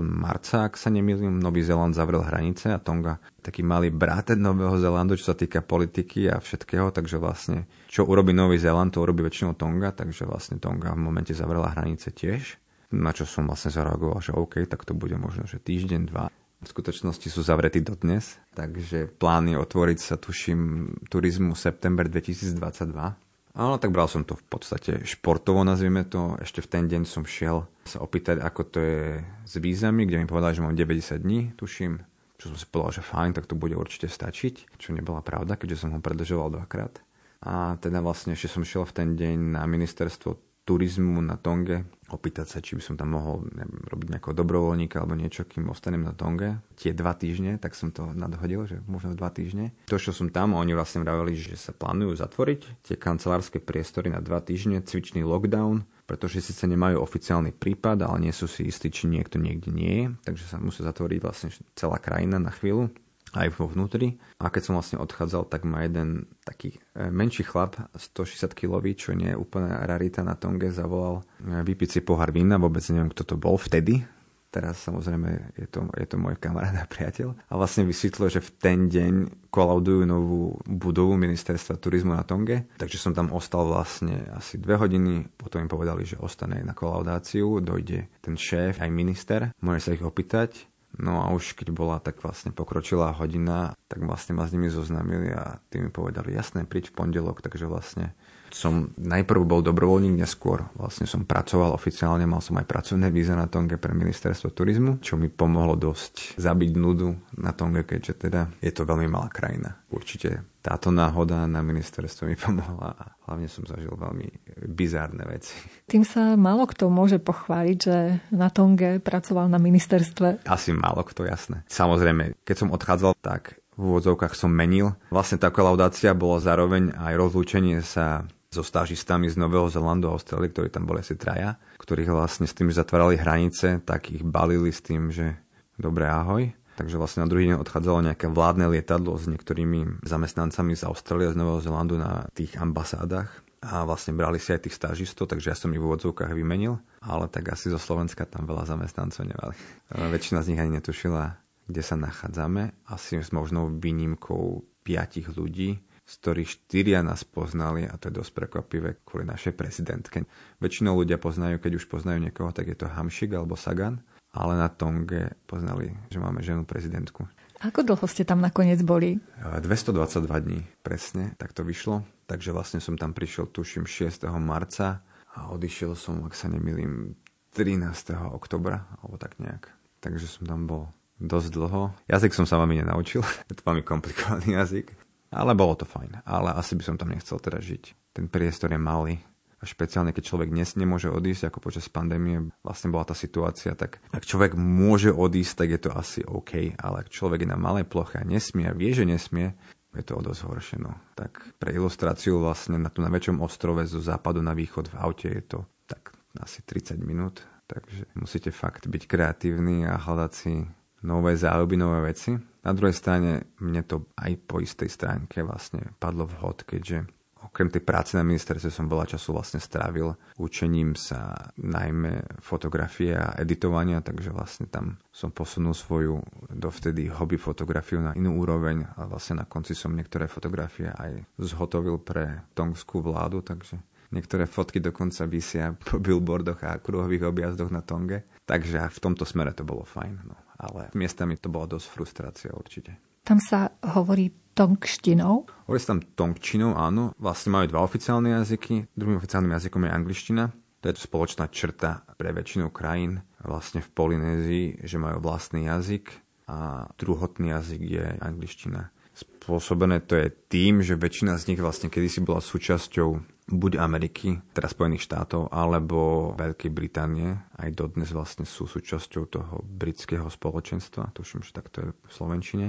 marca, 0.04 0.68
ak 0.68 0.76
sa 0.76 0.92
nemýlim, 0.92 1.40
Nový 1.40 1.64
Zeland 1.64 1.96
zavrel 1.96 2.20
hranice 2.20 2.68
a 2.68 2.76
Tonga 2.76 3.16
taký 3.40 3.64
malý 3.64 3.88
brat 3.88 4.37
Nového 4.37 4.76
Zelandu, 4.76 5.16
čo 5.16 5.33
sa 5.33 5.37
týka 5.37 5.64
politiky 5.64 6.28
a 6.28 6.37
všetkého, 6.37 6.92
takže 6.92 7.16
vlastne 7.16 7.64
čo 7.88 8.04
urobí 8.04 8.37
Nový 8.37 8.61
Zeland, 8.61 8.92
to 8.92 9.00
urobí 9.00 9.24
väčšinou 9.24 9.56
Tonga, 9.56 9.96
takže 9.96 10.28
vlastne 10.28 10.61
Tonga 10.61 10.92
v 10.92 11.00
momente 11.00 11.33
zavrela 11.33 11.72
hranice 11.72 12.12
tiež. 12.12 12.61
Na 12.92 13.16
čo 13.16 13.24
som 13.24 13.48
vlastne 13.48 13.72
zareagoval, 13.72 14.20
že 14.20 14.37
OK, 14.37 14.68
tak 14.68 14.85
to 14.85 14.92
bude 14.92 15.16
možno, 15.16 15.48
že 15.48 15.56
týždeň, 15.56 16.02
dva 16.12 16.28
v 16.61 16.68
skutočnosti 16.68 17.24
sú 17.33 17.40
zavretí 17.40 17.80
dodnes, 17.80 18.37
takže 18.52 19.09
plán 19.16 19.48
otvoriť 19.48 19.98
sa, 19.98 20.20
tuším, 20.20 20.92
turizmu 21.09 21.56
september 21.56 22.04
2022. 22.04 23.29
Áno, 23.50 23.82
tak 23.82 23.90
bral 23.90 24.06
som 24.06 24.22
to 24.22 24.38
v 24.38 24.46
podstate 24.46 25.02
športovo, 25.02 25.66
nazvime 25.66 26.06
to. 26.06 26.38
Ešte 26.38 26.62
v 26.62 26.70
ten 26.70 26.84
deň 26.86 27.02
som 27.02 27.26
šiel 27.26 27.66
sa 27.82 27.98
opýtať, 27.98 28.38
ako 28.38 28.60
to 28.70 28.78
je 28.78 29.02
s 29.42 29.54
vízami, 29.58 30.06
kde 30.06 30.22
mi 30.22 30.26
povedali, 30.30 30.54
že 30.54 30.62
mám 30.62 30.78
90 30.78 31.18
dní, 31.18 31.40
tuším. 31.58 31.98
Čo 32.38 32.54
som 32.54 32.56
si 32.56 32.64
povedal, 32.70 33.02
že 33.02 33.08
fajn, 33.10 33.30
tak 33.36 33.50
to 33.50 33.58
bude 33.58 33.74
určite 33.74 34.06
stačiť, 34.06 34.78
čo 34.78 34.94
nebola 34.94 35.20
pravda, 35.20 35.58
keďže 35.58 35.84
som 35.84 35.92
ho 35.92 36.00
predlžoval 36.00 36.62
dvakrát. 36.62 37.02
A 37.42 37.74
teda 37.82 37.98
vlastne 38.00 38.38
ešte 38.38 38.54
som 38.54 38.62
šiel 38.62 38.86
v 38.86 38.96
ten 38.96 39.08
deň 39.18 39.58
na 39.58 39.66
ministerstvo 39.66 40.62
turizmu 40.64 41.18
na 41.18 41.34
Tonge, 41.34 41.84
opýtať 42.12 42.46
sa, 42.46 42.59
či 42.59 42.77
by 42.77 42.83
som 42.83 42.94
tam 42.99 43.14
mohol 43.14 43.46
neviem, 43.51 43.81
robiť 43.88 44.09
nejakého 44.16 44.35
dobrovoľníka 44.35 45.01
alebo 45.01 45.14
niečo, 45.14 45.46
kým 45.46 45.70
ostanem 45.70 46.03
na 46.03 46.12
Tonge. 46.12 46.59
Tie 46.77 46.90
dva 46.90 47.14
týždne, 47.14 47.57
tak 47.57 47.79
som 47.79 47.94
to 47.94 48.11
nadhodil, 48.12 48.66
že 48.66 48.83
možno 48.87 49.14
dva 49.14 49.31
týždne. 49.31 49.70
To, 49.90 49.96
čo 49.99 50.11
som 50.11 50.29
tam, 50.29 50.59
oni 50.59 50.75
vlastne 50.75 51.03
vraveli, 51.03 51.38
že 51.38 51.57
sa 51.57 51.70
plánujú 51.70 52.18
zatvoriť 52.18 52.87
tie 52.87 52.96
kancelárske 52.99 53.62
priestory 53.62 54.11
na 54.11 54.18
dva 54.18 54.42
týždne, 54.42 54.83
cvičný 54.83 55.23
lockdown, 55.23 55.87
pretože 56.11 56.42
síce 56.42 56.66
nemajú 56.66 56.99
oficiálny 56.99 57.55
prípad, 57.55 58.03
ale 58.03 58.27
nie 58.27 58.35
sú 58.35 58.51
si 58.51 58.66
istí, 58.66 58.90
či 58.90 59.07
niekto 59.07 59.38
niekde 59.38 59.70
nie 59.70 59.92
je, 59.94 60.07
takže 60.27 60.44
sa 60.51 60.57
musí 60.59 60.83
zatvoriť 60.83 61.18
vlastne 61.23 61.49
celá 61.79 62.03
krajina 62.03 62.42
na 62.42 62.51
chvíľu 62.51 62.90
aj 63.34 63.48
vo 63.54 63.70
vnútri. 63.70 64.18
A 64.42 64.50
keď 64.50 64.70
som 64.70 64.74
vlastne 64.76 64.98
odchádzal, 64.98 65.46
tak 65.46 65.62
ma 65.62 65.86
jeden 65.86 66.26
taký 66.42 66.78
e, 66.96 67.10
menší 67.10 67.46
chlap, 67.46 67.78
160 67.94 68.54
kg, 68.54 68.82
čo 68.94 69.14
nie 69.14 69.30
je 69.30 69.38
úplne 69.38 69.70
rarita 69.86 70.26
na 70.26 70.34
Tonge, 70.34 70.74
zavolal 70.74 71.22
e, 71.42 71.62
vypiť 71.62 71.88
si 71.88 72.00
pohár 72.02 72.34
vína, 72.34 72.58
vôbec 72.58 72.82
neviem, 72.90 73.10
kto 73.10 73.22
to 73.22 73.36
bol 73.38 73.54
vtedy. 73.54 74.02
Teraz 74.50 74.82
samozrejme 74.82 75.54
je 75.54 75.66
to, 75.70 75.86
je 75.94 76.06
to 76.10 76.18
môj 76.18 76.34
kamarát 76.42 76.74
a 76.74 76.90
priateľ. 76.90 77.38
A 77.38 77.54
vlastne 77.54 77.86
vysvetlil, 77.86 78.34
že 78.34 78.42
v 78.42 78.50
ten 78.58 78.78
deň 78.90 79.46
kolaudujú 79.46 80.02
novú 80.02 80.58
budovu 80.66 81.14
ministerstva 81.14 81.78
turizmu 81.78 82.18
na 82.18 82.26
Tonge. 82.26 82.66
Takže 82.74 82.98
som 82.98 83.14
tam 83.14 83.30
ostal 83.30 83.70
vlastne 83.70 84.26
asi 84.34 84.58
dve 84.58 84.74
hodiny. 84.74 85.30
Potom 85.38 85.62
im 85.62 85.70
povedali, 85.70 86.02
že 86.02 86.18
ostane 86.18 86.66
na 86.66 86.74
kolaudáciu. 86.74 87.62
Dojde 87.62 88.10
ten 88.18 88.34
šéf, 88.34 88.82
aj 88.82 88.90
minister. 88.90 89.54
Môže 89.62 89.86
sa 89.86 89.94
ich 89.94 90.02
opýtať 90.02 90.69
No 91.00 91.24
a 91.24 91.32
už 91.32 91.56
keď 91.56 91.72
bola 91.72 91.96
tak 91.96 92.20
vlastne 92.20 92.52
pokročilá 92.52 93.16
hodina, 93.16 93.72
tak 93.88 94.04
vlastne 94.04 94.36
ma 94.36 94.44
s 94.44 94.52
nimi 94.52 94.68
zoznámili 94.68 95.32
a 95.32 95.56
tí 95.72 95.80
mi 95.80 95.88
povedali, 95.88 96.36
jasné, 96.36 96.68
príď 96.68 96.92
v 96.92 96.96
pondelok, 97.00 97.40
takže 97.40 97.64
vlastne 97.64 98.12
som 98.54 98.92
najprv 98.98 99.40
bol 99.46 99.60
dobrovoľník, 99.64 100.20
neskôr 100.20 100.66
vlastne 100.76 101.08
som 101.08 101.24
pracoval 101.24 101.74
oficiálne, 101.74 102.26
mal 102.28 102.42
som 102.42 102.58
aj 102.58 102.66
pracovné 102.66 103.08
víza 103.08 103.38
na 103.38 103.46
Tonge 103.46 103.78
pre 103.80 103.94
ministerstvo 103.96 104.52
turizmu, 104.52 105.00
čo 105.00 105.16
mi 105.16 105.30
pomohlo 105.30 105.78
dosť 105.78 106.38
zabiť 106.38 106.70
nudu 106.76 107.14
na 107.40 107.54
Tonge, 107.56 107.86
keďže 107.86 108.28
teda 108.28 108.40
je 108.60 108.72
to 108.74 108.82
veľmi 108.84 109.06
malá 109.06 109.30
krajina. 109.32 109.80
Určite 109.90 110.44
táto 110.60 110.92
náhoda 110.92 111.48
na 111.48 111.64
ministerstvo 111.64 112.28
mi 112.28 112.36
pomohla 112.44 112.92
a 112.92 113.04
hlavne 113.30 113.48
som 113.48 113.64
zažil 113.64 113.96
veľmi 113.96 114.28
bizárne 114.68 115.24
veci. 115.24 115.56
Tým 115.88 116.04
sa 116.04 116.36
málo 116.36 116.68
kto 116.68 116.92
môže 116.92 117.16
pochváliť, 117.18 117.78
že 117.78 117.96
na 118.34 118.52
Tonge 118.52 119.00
pracoval 119.00 119.48
na 119.48 119.56
ministerstve. 119.56 120.44
Asi 120.44 120.76
málo 120.76 121.02
kto, 121.02 121.24
jasné. 121.24 121.64
Samozrejme, 121.66 122.36
keď 122.44 122.56
som 122.66 122.74
odchádzal, 122.74 123.16
tak 123.24 123.60
v 123.80 123.96
úvodzovkách 123.96 124.36
som 124.36 124.52
menil. 124.52 124.92
Vlastne 125.08 125.40
tá 125.40 125.48
kolaudácia 125.48 126.12
bola 126.12 126.36
zároveň 126.36 126.92
aj 126.92 127.14
rozlúčenie 127.16 127.80
sa 127.80 128.28
so 128.50 128.66
stážistami 128.66 129.30
z 129.30 129.38
Nového 129.38 129.70
Zelandu 129.70 130.10
a 130.10 130.18
Austrálie, 130.18 130.50
ktorí 130.50 130.74
tam 130.74 130.82
boli 130.82 131.06
asi 131.06 131.14
traja, 131.14 131.54
ktorých 131.78 132.10
vlastne 132.10 132.50
s 132.50 132.54
tým, 132.58 132.66
že 132.66 132.82
zatvárali 132.82 133.14
hranice, 133.14 133.78
tak 133.86 134.10
ich 134.10 134.26
balili 134.26 134.74
s 134.74 134.82
tým, 134.82 135.14
že 135.14 135.38
dobre 135.78 136.10
ahoj. 136.10 136.50
Takže 136.74 136.98
vlastne 136.98 137.22
na 137.22 137.30
druhý 137.30 137.46
deň 137.46 137.62
odchádzalo 137.62 138.10
nejaké 138.10 138.26
vládne 138.26 138.66
lietadlo 138.74 139.14
s 139.14 139.30
niektorými 139.30 140.02
zamestnancami 140.02 140.74
z 140.74 140.82
Austrálie 140.82 141.30
a 141.30 141.34
z 141.34 141.38
Nového 141.38 141.62
Zelandu 141.62 141.94
na 141.94 142.26
tých 142.34 142.58
ambasádach 142.58 143.30
a 143.62 143.86
vlastne 143.86 144.18
brali 144.18 144.42
si 144.42 144.50
aj 144.50 144.66
tých 144.66 144.74
stážistov, 144.74 145.30
takže 145.30 145.54
ja 145.54 145.56
som 145.56 145.70
ich 145.70 145.78
v 145.78 145.86
úvodzovkách 145.86 146.34
vymenil, 146.34 146.82
ale 147.06 147.30
tak 147.30 147.54
asi 147.54 147.70
zo 147.70 147.78
Slovenska 147.78 148.26
tam 148.26 148.50
veľa 148.50 148.66
zamestnancov 148.66 149.30
nemali. 149.30 149.54
Väčšina 149.94 150.42
z 150.42 150.48
nich 150.50 150.58
ani 150.58 150.82
netušila, 150.82 151.38
kde 151.70 151.82
sa 151.86 151.94
nachádzame. 151.94 152.74
Asi 152.90 153.22
s 153.22 153.30
možnou 153.30 153.70
výnimkou 153.70 154.66
piatich 154.82 155.30
ľudí, 155.36 155.78
z 156.11 156.14
ktorých 156.18 156.51
štyria 156.51 157.07
nás 157.07 157.23
poznali 157.23 157.87
a 157.87 157.94
to 157.94 158.11
je 158.11 158.18
dosť 158.18 158.33
prekvapivé 158.35 158.99
kvôli 159.07 159.23
našej 159.31 159.55
prezidentke. 159.55 160.27
Väčšinou 160.59 160.99
ľudia 160.99 161.23
poznajú, 161.23 161.62
keď 161.62 161.79
už 161.79 161.87
poznajú 161.87 162.18
niekoho, 162.18 162.51
tak 162.51 162.66
je 162.66 162.75
to 162.75 162.90
Hamšik 162.90 163.31
alebo 163.31 163.55
Sagan, 163.55 164.03
ale 164.35 164.59
na 164.59 164.66
Tonge 164.66 165.38
poznali, 165.46 165.94
že 166.11 166.18
máme 166.18 166.42
ženu 166.42 166.66
prezidentku. 166.66 167.31
Ako 167.62 167.87
dlho 167.87 168.07
ste 168.11 168.27
tam 168.27 168.42
nakoniec 168.42 168.83
boli? 168.83 169.23
222 169.38 170.27
dní, 170.27 170.61
presne, 170.83 171.37
tak 171.38 171.55
to 171.55 171.62
vyšlo. 171.62 172.03
Takže 172.27 172.51
vlastne 172.51 172.81
som 172.83 172.99
tam 172.99 173.14
prišiel, 173.14 173.46
tuším, 173.46 173.87
6. 173.87 174.27
marca 174.42 175.05
a 175.37 175.53
odišiel 175.55 175.94
som, 175.94 176.27
ak 176.27 176.35
sa 176.35 176.51
nemýlim, 176.51 177.14
13. 177.55 178.14
oktobra, 178.35 178.87
alebo 179.03 179.18
tak 179.18 179.38
nejak. 179.42 179.70
Takže 180.01 180.27
som 180.27 180.46
tam 180.46 180.64
bol 180.64 180.83
dosť 181.20 181.49
dlho. 181.53 181.92
Jazyk 182.09 182.33
som 182.33 182.49
sa 182.49 182.57
veľmi 182.57 182.81
nenaučil, 182.81 183.20
je 183.53 183.55
to 183.55 183.62
veľmi 183.62 183.85
komplikovaný 183.85 184.57
jazyk. 184.57 184.96
Ale 185.30 185.54
bolo 185.54 185.78
to 185.78 185.86
fajn. 185.86 186.26
Ale 186.26 186.50
asi 186.54 186.74
by 186.74 186.82
som 186.82 186.96
tam 186.98 187.14
nechcel 187.14 187.38
teda 187.38 187.62
žiť. 187.62 188.14
Ten 188.14 188.26
priestor 188.26 188.74
je 188.74 188.80
malý. 188.82 189.22
A 189.60 189.68
špeciálne, 189.68 190.16
keď 190.16 190.24
človek 190.24 190.48
dnes 190.48 190.72
nemôže 190.72 191.12
odísť, 191.12 191.52
ako 191.52 191.60
počas 191.60 191.84
pandémie 191.92 192.48
vlastne 192.64 192.88
bola 192.88 193.04
tá 193.04 193.12
situácia, 193.12 193.76
tak 193.76 194.00
ak 194.08 194.24
človek 194.24 194.56
môže 194.56 195.12
odísť, 195.12 195.52
tak 195.52 195.68
je 195.68 195.80
to 195.84 195.90
asi 195.92 196.20
OK, 196.24 196.80
ale 196.80 197.04
ak 197.04 197.12
človek 197.12 197.44
je 197.44 197.52
na 197.52 197.60
malej 197.60 197.84
ploche 197.84 198.16
a 198.16 198.24
nesmie 198.24 198.64
a 198.64 198.72
vie, 198.72 198.96
že 198.96 199.04
nesmie, 199.04 199.52
je 199.92 200.00
to 200.00 200.16
o 200.16 200.24
dosť 200.24 200.40
horšie. 200.48 200.78
No. 200.80 200.96
Tak 201.12 201.60
pre 201.60 201.76
ilustráciu 201.76 202.40
vlastne 202.40 202.80
na 202.80 202.88
tu 202.88 203.04
na 203.04 203.12
väčšom 203.12 203.44
ostrove 203.44 203.84
zo 203.84 204.00
západu 204.00 204.40
na 204.40 204.56
východ 204.56 204.88
v 204.88 204.96
aute 204.96 205.28
je 205.28 205.44
to 205.44 205.68
tak 205.84 206.16
asi 206.40 206.64
30 206.64 206.96
minút, 207.02 207.44
takže 207.68 208.08
musíte 208.16 208.54
fakt 208.54 208.88
byť 208.88 209.02
kreatívni 209.04 209.84
a 209.84 210.00
hľadať 210.00 210.32
si 210.32 210.64
nové 211.06 211.36
záľuby, 211.36 211.74
nové 211.76 212.12
veci. 212.12 212.34
Na 212.60 212.72
druhej 212.76 212.92
strane 212.92 213.56
mne 213.60 213.82
to 213.88 214.12
aj 214.20 214.32
po 214.44 214.60
istej 214.60 214.88
stránke 214.92 215.40
vlastne 215.40 215.96
padlo 215.96 216.28
vhod, 216.28 216.68
keďže 216.68 217.08
okrem 217.40 217.72
tej 217.72 217.80
práce 217.80 218.12
na 218.14 218.24
ministerstve 218.24 218.68
som 218.68 218.84
veľa 218.84 219.16
času 219.16 219.32
vlastne 219.32 219.60
strávil 219.60 220.12
učením 220.36 220.92
sa 220.92 221.50
najmä 221.56 222.40
fotografie 222.44 223.16
a 223.16 223.32
editovania, 223.40 224.04
takže 224.04 224.28
vlastne 224.28 224.68
tam 224.68 225.00
som 225.08 225.32
posunul 225.32 225.72
svoju 225.72 226.20
dovtedy 226.52 227.08
hobby 227.08 227.40
fotografiu 227.40 228.04
na 228.04 228.12
inú 228.12 228.36
úroveň 228.44 228.84
a 229.00 229.08
vlastne 229.08 229.40
na 229.40 229.48
konci 229.48 229.72
som 229.72 229.96
niektoré 229.96 230.28
fotografie 230.28 230.92
aj 230.92 231.24
zhotovil 231.40 231.96
pre 231.96 232.44
tongskú 232.52 233.00
vládu, 233.00 233.40
takže 233.40 233.80
niektoré 234.12 234.44
fotky 234.44 234.78
dokonca 234.82 235.24
vysia 235.24 235.72
po 235.72 235.96
billboardoch 235.96 236.60
a 236.66 236.76
kruhových 236.76 237.24
objazdoch 237.24 237.72
na 237.72 237.80
Tonge. 237.80 238.26
Takže 238.44 238.84
v 238.90 238.98
tomto 239.00 239.24
smere 239.24 239.56
to 239.56 239.64
bolo 239.64 239.86
fajn. 239.86 240.14
No 240.26 240.49
ale 240.61 240.92
miestami 240.92 241.40
to 241.40 241.49
bola 241.49 241.64
dosť 241.64 241.87
frustrácia 241.88 242.51
určite. 242.53 243.01
Tam 243.25 243.40
sa 243.40 243.73
hovorí 243.96 244.29
tongštinou? 244.53 245.49
Hovorí 245.64 245.81
sa 245.81 245.96
tam 245.96 246.05
tongčinou, 246.05 246.77
áno. 246.77 247.16
Vlastne 247.16 247.57
majú 247.57 247.73
dva 247.73 247.81
oficiálne 247.81 248.37
jazyky. 248.44 248.92
Druhým 248.92 249.16
oficiálnym 249.16 249.57
jazykom 249.57 249.88
je 249.88 249.90
angličtina. 249.90 250.44
To 250.81 250.85
je 250.88 250.96
to 250.96 251.03
spoločná 251.05 251.49
črta 251.53 252.05
pre 252.16 252.33
väčšinu 252.33 252.73
krajín 252.73 253.20
vlastne 253.44 253.81
v 253.81 253.88
Polynézii, 253.92 254.66
že 254.85 254.96
majú 255.01 255.20
vlastný 255.20 255.68
jazyk 255.68 256.12
a 256.49 256.88
druhotný 256.96 257.53
jazyk 257.57 257.81
je 257.81 258.07
angličtina. 258.20 258.92
Spôsobené 259.12 260.01
to 260.01 260.16
je 260.16 260.33
tým, 260.49 260.81
že 260.81 260.96
väčšina 260.96 261.37
z 261.37 261.53
nich 261.53 261.61
vlastne 261.61 261.92
kedysi 261.92 262.25
bola 262.25 262.40
súčasťou 262.40 263.39
buď 263.50 263.82
Ameriky, 263.82 264.38
teda 264.54 264.70
Spojených 264.70 265.04
štátov, 265.04 265.50
alebo 265.50 266.32
Veľkej 266.38 266.70
Británie. 266.70 267.34
Aj 267.58 267.70
dodnes 267.74 268.10
vlastne 268.14 268.46
sú 268.46 268.70
súčasťou 268.70 269.24
toho 269.26 269.54
britského 269.66 270.26
spoločenstva, 270.30 271.12
tuším, 271.12 271.42
že 271.42 271.52
takto 271.52 271.76
je 271.82 271.88
v 271.90 272.10
Slovenčine. 272.10 272.66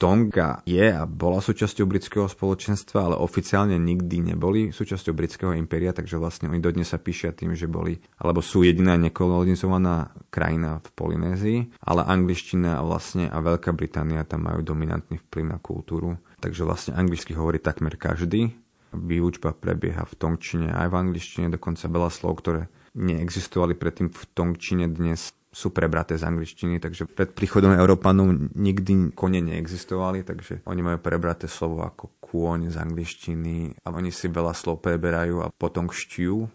Tonga 0.00 0.64
je 0.64 0.80
a 0.80 1.04
bola 1.04 1.44
súčasťou 1.44 1.84
britského 1.84 2.24
spoločenstva, 2.24 3.12
ale 3.12 3.20
oficiálne 3.20 3.76
nikdy 3.76 4.32
neboli 4.32 4.72
súčasťou 4.72 5.12
britského 5.12 5.52
impéria, 5.52 5.92
takže 5.92 6.16
vlastne 6.16 6.48
oni 6.48 6.56
dodnes 6.56 6.88
sa 6.88 6.96
píšia 6.96 7.36
tým, 7.36 7.52
že 7.52 7.68
boli, 7.68 8.00
alebo 8.16 8.40
sú 8.40 8.64
jediná 8.64 8.96
nekolonizovaná 8.96 10.08
krajina 10.32 10.80
v 10.80 10.88
Polynézii, 10.96 11.58
ale 11.84 12.08
angličtina 12.08 12.80
vlastne 12.80 13.28
a 13.28 13.44
Veľká 13.44 13.76
Británia 13.76 14.24
tam 14.24 14.48
majú 14.48 14.64
dominantný 14.64 15.20
vplyv 15.28 15.44
na 15.52 15.60
kultúru. 15.60 16.16
Takže 16.40 16.64
vlastne 16.64 16.96
anglicky 16.96 17.36
hovorí 17.36 17.60
takmer 17.60 18.00
každý, 18.00 18.56
Výučba 18.90 19.54
prebieha 19.54 20.02
v 20.02 20.14
tongčine 20.18 20.74
aj 20.74 20.88
v 20.90 20.98
angličtine, 20.98 21.46
dokonca 21.46 21.86
veľa 21.86 22.10
slov, 22.10 22.42
ktoré 22.42 22.66
neexistovali 22.98 23.78
predtým 23.78 24.10
v 24.10 24.24
tongčine 24.34 24.90
dnes 24.90 25.30
sú 25.50 25.74
prebraté 25.74 26.14
z 26.14 26.30
angličtiny, 26.30 26.78
takže 26.78 27.10
pred 27.10 27.34
príchodom 27.34 27.74
Európanov 27.74 28.54
nikdy 28.54 29.10
kone 29.18 29.42
neexistovali, 29.42 30.22
takže 30.22 30.62
oni 30.62 30.80
majú 30.82 30.98
prebraté 31.02 31.50
slovo 31.50 31.82
ako 31.82 32.22
kôň 32.22 32.70
z 32.70 32.76
angličtiny 32.78 33.82
a 33.82 33.90
oni 33.90 34.14
si 34.14 34.30
veľa 34.30 34.54
slov 34.54 34.78
preberajú 34.78 35.42
a 35.42 35.50
potom 35.50 35.90
kštiu. 35.90 36.46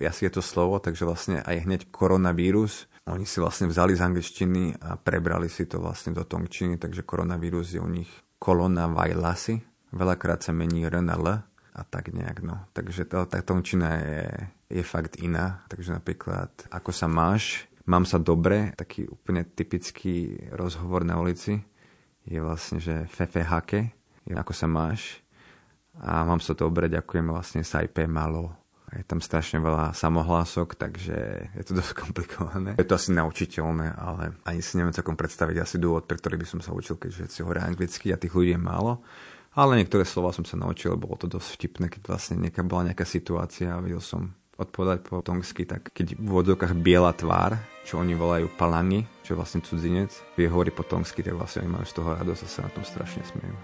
asi 0.00 0.24
je 0.24 0.32
to 0.32 0.40
slovo, 0.40 0.80
takže 0.80 1.04
vlastne 1.04 1.44
aj 1.44 1.68
hneď 1.68 1.80
koronavírus, 1.92 2.88
oni 3.08 3.24
si 3.24 3.40
vlastne 3.40 3.68
vzali 3.68 3.96
z 3.96 4.04
angličtiny 4.04 4.80
a 4.84 4.96
prebrali 4.96 5.48
si 5.48 5.64
to 5.64 5.80
vlastne 5.80 6.16
do 6.16 6.24
tongčiny, 6.24 6.80
takže 6.80 7.04
koronavírus 7.04 7.72
je 7.76 7.80
u 7.80 7.88
nich 7.88 8.08
kolona 8.40 8.88
vajlasy. 8.88 9.64
Veľakrát 9.92 10.44
sa 10.44 10.52
mení 10.52 10.84
R 10.84 11.00
na 11.00 11.16
L 11.16 11.26
a 11.78 11.86
tak 11.86 12.10
nejak, 12.10 12.42
no. 12.42 12.58
Takže 12.74 13.06
tá, 13.06 13.22
tá 13.30 13.38
tongčina 13.38 14.02
je, 14.02 14.26
je 14.68 14.82
fakt 14.82 15.22
iná. 15.22 15.62
Takže 15.70 15.94
napríklad, 15.94 16.50
ako 16.74 16.90
sa 16.90 17.06
máš, 17.06 17.70
mám 17.86 18.02
sa 18.02 18.18
dobre, 18.18 18.74
taký 18.74 19.06
úplne 19.06 19.46
typický 19.46 20.42
rozhovor 20.50 21.06
na 21.06 21.16
ulici 21.22 21.62
je 22.28 22.38
vlastne, 22.44 22.76
že 22.76 23.08
fefe 23.08 23.40
hake, 23.40 23.96
ako 24.28 24.52
sa 24.52 24.68
máš 24.68 25.24
a 25.96 26.22
mám 26.28 26.38
sa 26.38 26.52
dobre, 26.52 26.92
ďakujem 26.92 27.26
vlastne 27.32 27.64
sajpe 27.64 28.04
malo. 28.04 28.52
Je 28.88 29.04
tam 29.04 29.20
strašne 29.20 29.60
veľa 29.60 29.92
samohlások, 29.92 30.76
takže 30.76 31.16
je 31.56 31.62
to 31.64 31.72
dosť 31.80 31.92
komplikované. 31.96 32.70
Je 32.76 32.88
to 32.88 32.96
asi 32.96 33.16
naučiteľné, 33.16 33.96
ale 33.96 34.36
ani 34.44 34.60
si 34.60 34.76
neviem 34.76 34.96
celkom 34.96 35.16
predstaviť 35.16 35.56
asi 35.64 35.76
dôvod, 35.80 36.04
pre 36.04 36.20
ktorý 36.20 36.40
by 36.40 36.46
som 36.48 36.60
sa 36.60 36.76
učil, 36.76 37.00
keďže 37.00 37.32
si 37.32 37.40
hovorí 37.40 37.64
anglicky 37.64 38.12
a 38.12 38.20
tých 38.20 38.32
ľudí 38.32 38.52
je 38.56 38.60
málo. 38.60 39.00
Ale 39.58 39.74
niektoré 39.74 40.06
slova 40.06 40.30
som 40.30 40.46
sa 40.46 40.54
naučil, 40.54 40.94
bolo 40.94 41.18
to 41.18 41.26
dosť 41.26 41.58
vtipné, 41.58 41.90
keď 41.90 42.06
vlastne 42.06 42.38
nejaká 42.46 42.62
bola 42.62 42.94
nejaká 42.94 43.02
situácia 43.02 43.74
a 43.74 43.82
videl 43.82 43.98
som 43.98 44.30
odpovedať 44.54 45.02
po 45.02 45.18
tongsky, 45.18 45.66
tak 45.66 45.90
keď 45.90 46.14
v 46.14 46.30
vodzovkách 46.30 46.78
biela 46.78 47.10
tvár, 47.10 47.58
čo 47.82 47.98
oni 47.98 48.14
volajú 48.14 48.46
palangi, 48.54 49.02
čo 49.26 49.34
je 49.34 49.38
vlastne 49.42 49.58
cudzinec, 49.66 50.14
vie 50.38 50.46
hovorí 50.46 50.70
po 50.70 50.86
tongsky, 50.86 51.26
tak 51.26 51.34
vlastne 51.34 51.66
oni 51.66 51.74
majú 51.74 51.86
z 51.90 51.94
toho 51.98 52.14
radosť 52.14 52.42
a 52.46 52.46
sa 52.46 52.60
na 52.66 52.70
tom 52.70 52.86
strašne 52.86 53.26
smejú. 53.26 53.54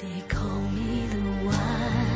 They 0.00 0.24
call 0.24 0.64
me 0.72 1.04
the 1.12 1.24
wild 1.44 2.15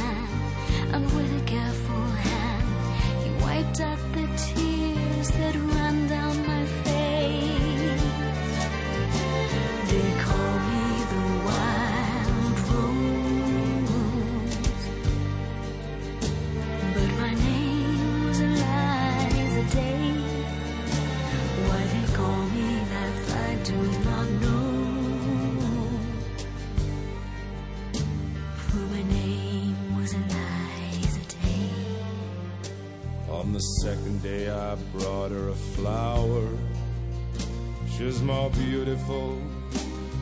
She's 38.01 38.23
more 38.23 38.49
beautiful 38.49 39.39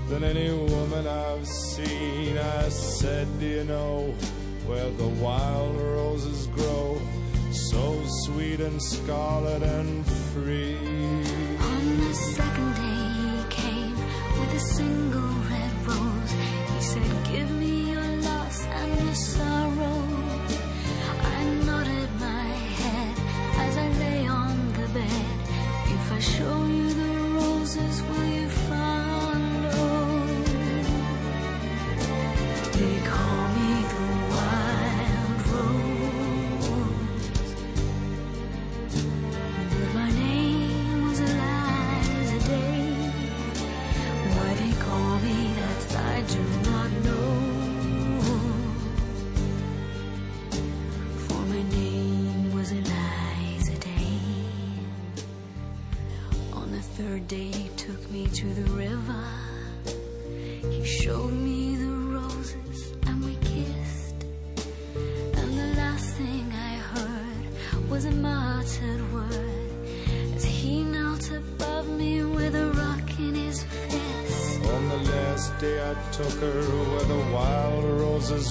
than 0.10 0.26
any 0.26 0.52
woman 0.52 1.08
I've 1.08 1.48
seen. 1.48 2.38
I 2.38 2.68
said, 2.68 3.26
Do 3.40 3.46
you 3.46 3.64
know 3.64 4.14
where 4.68 4.90
the 4.90 5.08
wild 5.08 5.80
roses 5.80 6.48
grow? 6.48 7.02
So 7.52 8.04
sweet 8.26 8.60
and 8.60 8.82
scarlet 8.84 9.64
and 9.64 10.06
free. 10.34 10.76
On 10.76 12.00
the 12.02 12.14
second 12.14 12.76
day 12.76 13.08
he 13.22 13.44
came 13.50 13.96
with 13.96 14.56
a 14.56 14.60
single 14.60 15.34
red 15.50 15.88
rose. 15.88 16.32
He 16.76 16.82
said, 16.82 17.32
Give 17.32 17.50
me 17.50 17.92
your 17.92 18.08
loss 18.28 18.66
and 18.66 19.06
your 19.06 19.16
sorrow. 19.16 19.59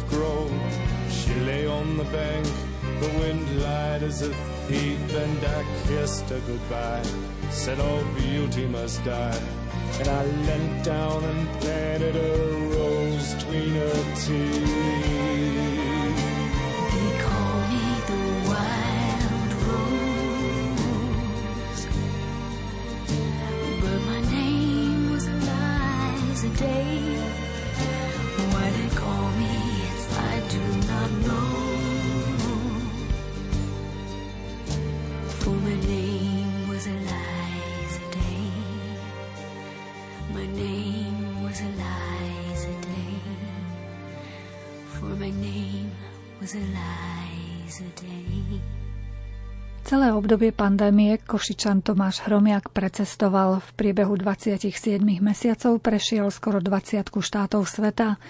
Grow. 0.03 0.51
She 1.11 1.35
lay 1.41 1.67
on 1.67 1.97
the 1.97 2.05
bank, 2.05 2.47
the 3.01 3.09
wind 3.21 3.63
lied 3.63 4.03
as 4.03 4.23
a 4.23 4.33
thief, 4.67 5.15
and 5.15 5.45
I 5.45 5.65
kissed 5.87 6.29
her 6.31 6.41
goodbye. 6.41 7.03
Said 7.51 7.81
all 7.81 8.05
beauty 8.17 8.67
must 8.67 9.05
die. 9.05 9.41
And 10.01 10.09
I 10.09 10.25
leant 10.25 10.85
down 10.85 11.25
and 11.25 11.49
planted 11.61 12.17
a 12.17 12.77
rose 12.77 13.35
between 13.35 13.71
her 13.71 14.15
teeth. 14.15 15.68
Celé 49.89 50.13
obdobie 50.13 50.53
pandémie 50.53 51.17
Košičan 51.17 51.81
Tomáš 51.81 52.21
Hromiak 52.29 52.77
precestoval 52.77 53.65
v 53.65 53.69
priebehu 53.73 54.21
27 54.21 55.01
mesiacov, 55.01 55.81
prešiel 55.81 56.29
skoro 56.29 56.61
20 56.61 57.09
štátov 57.09 57.65
sveta. 57.65 58.21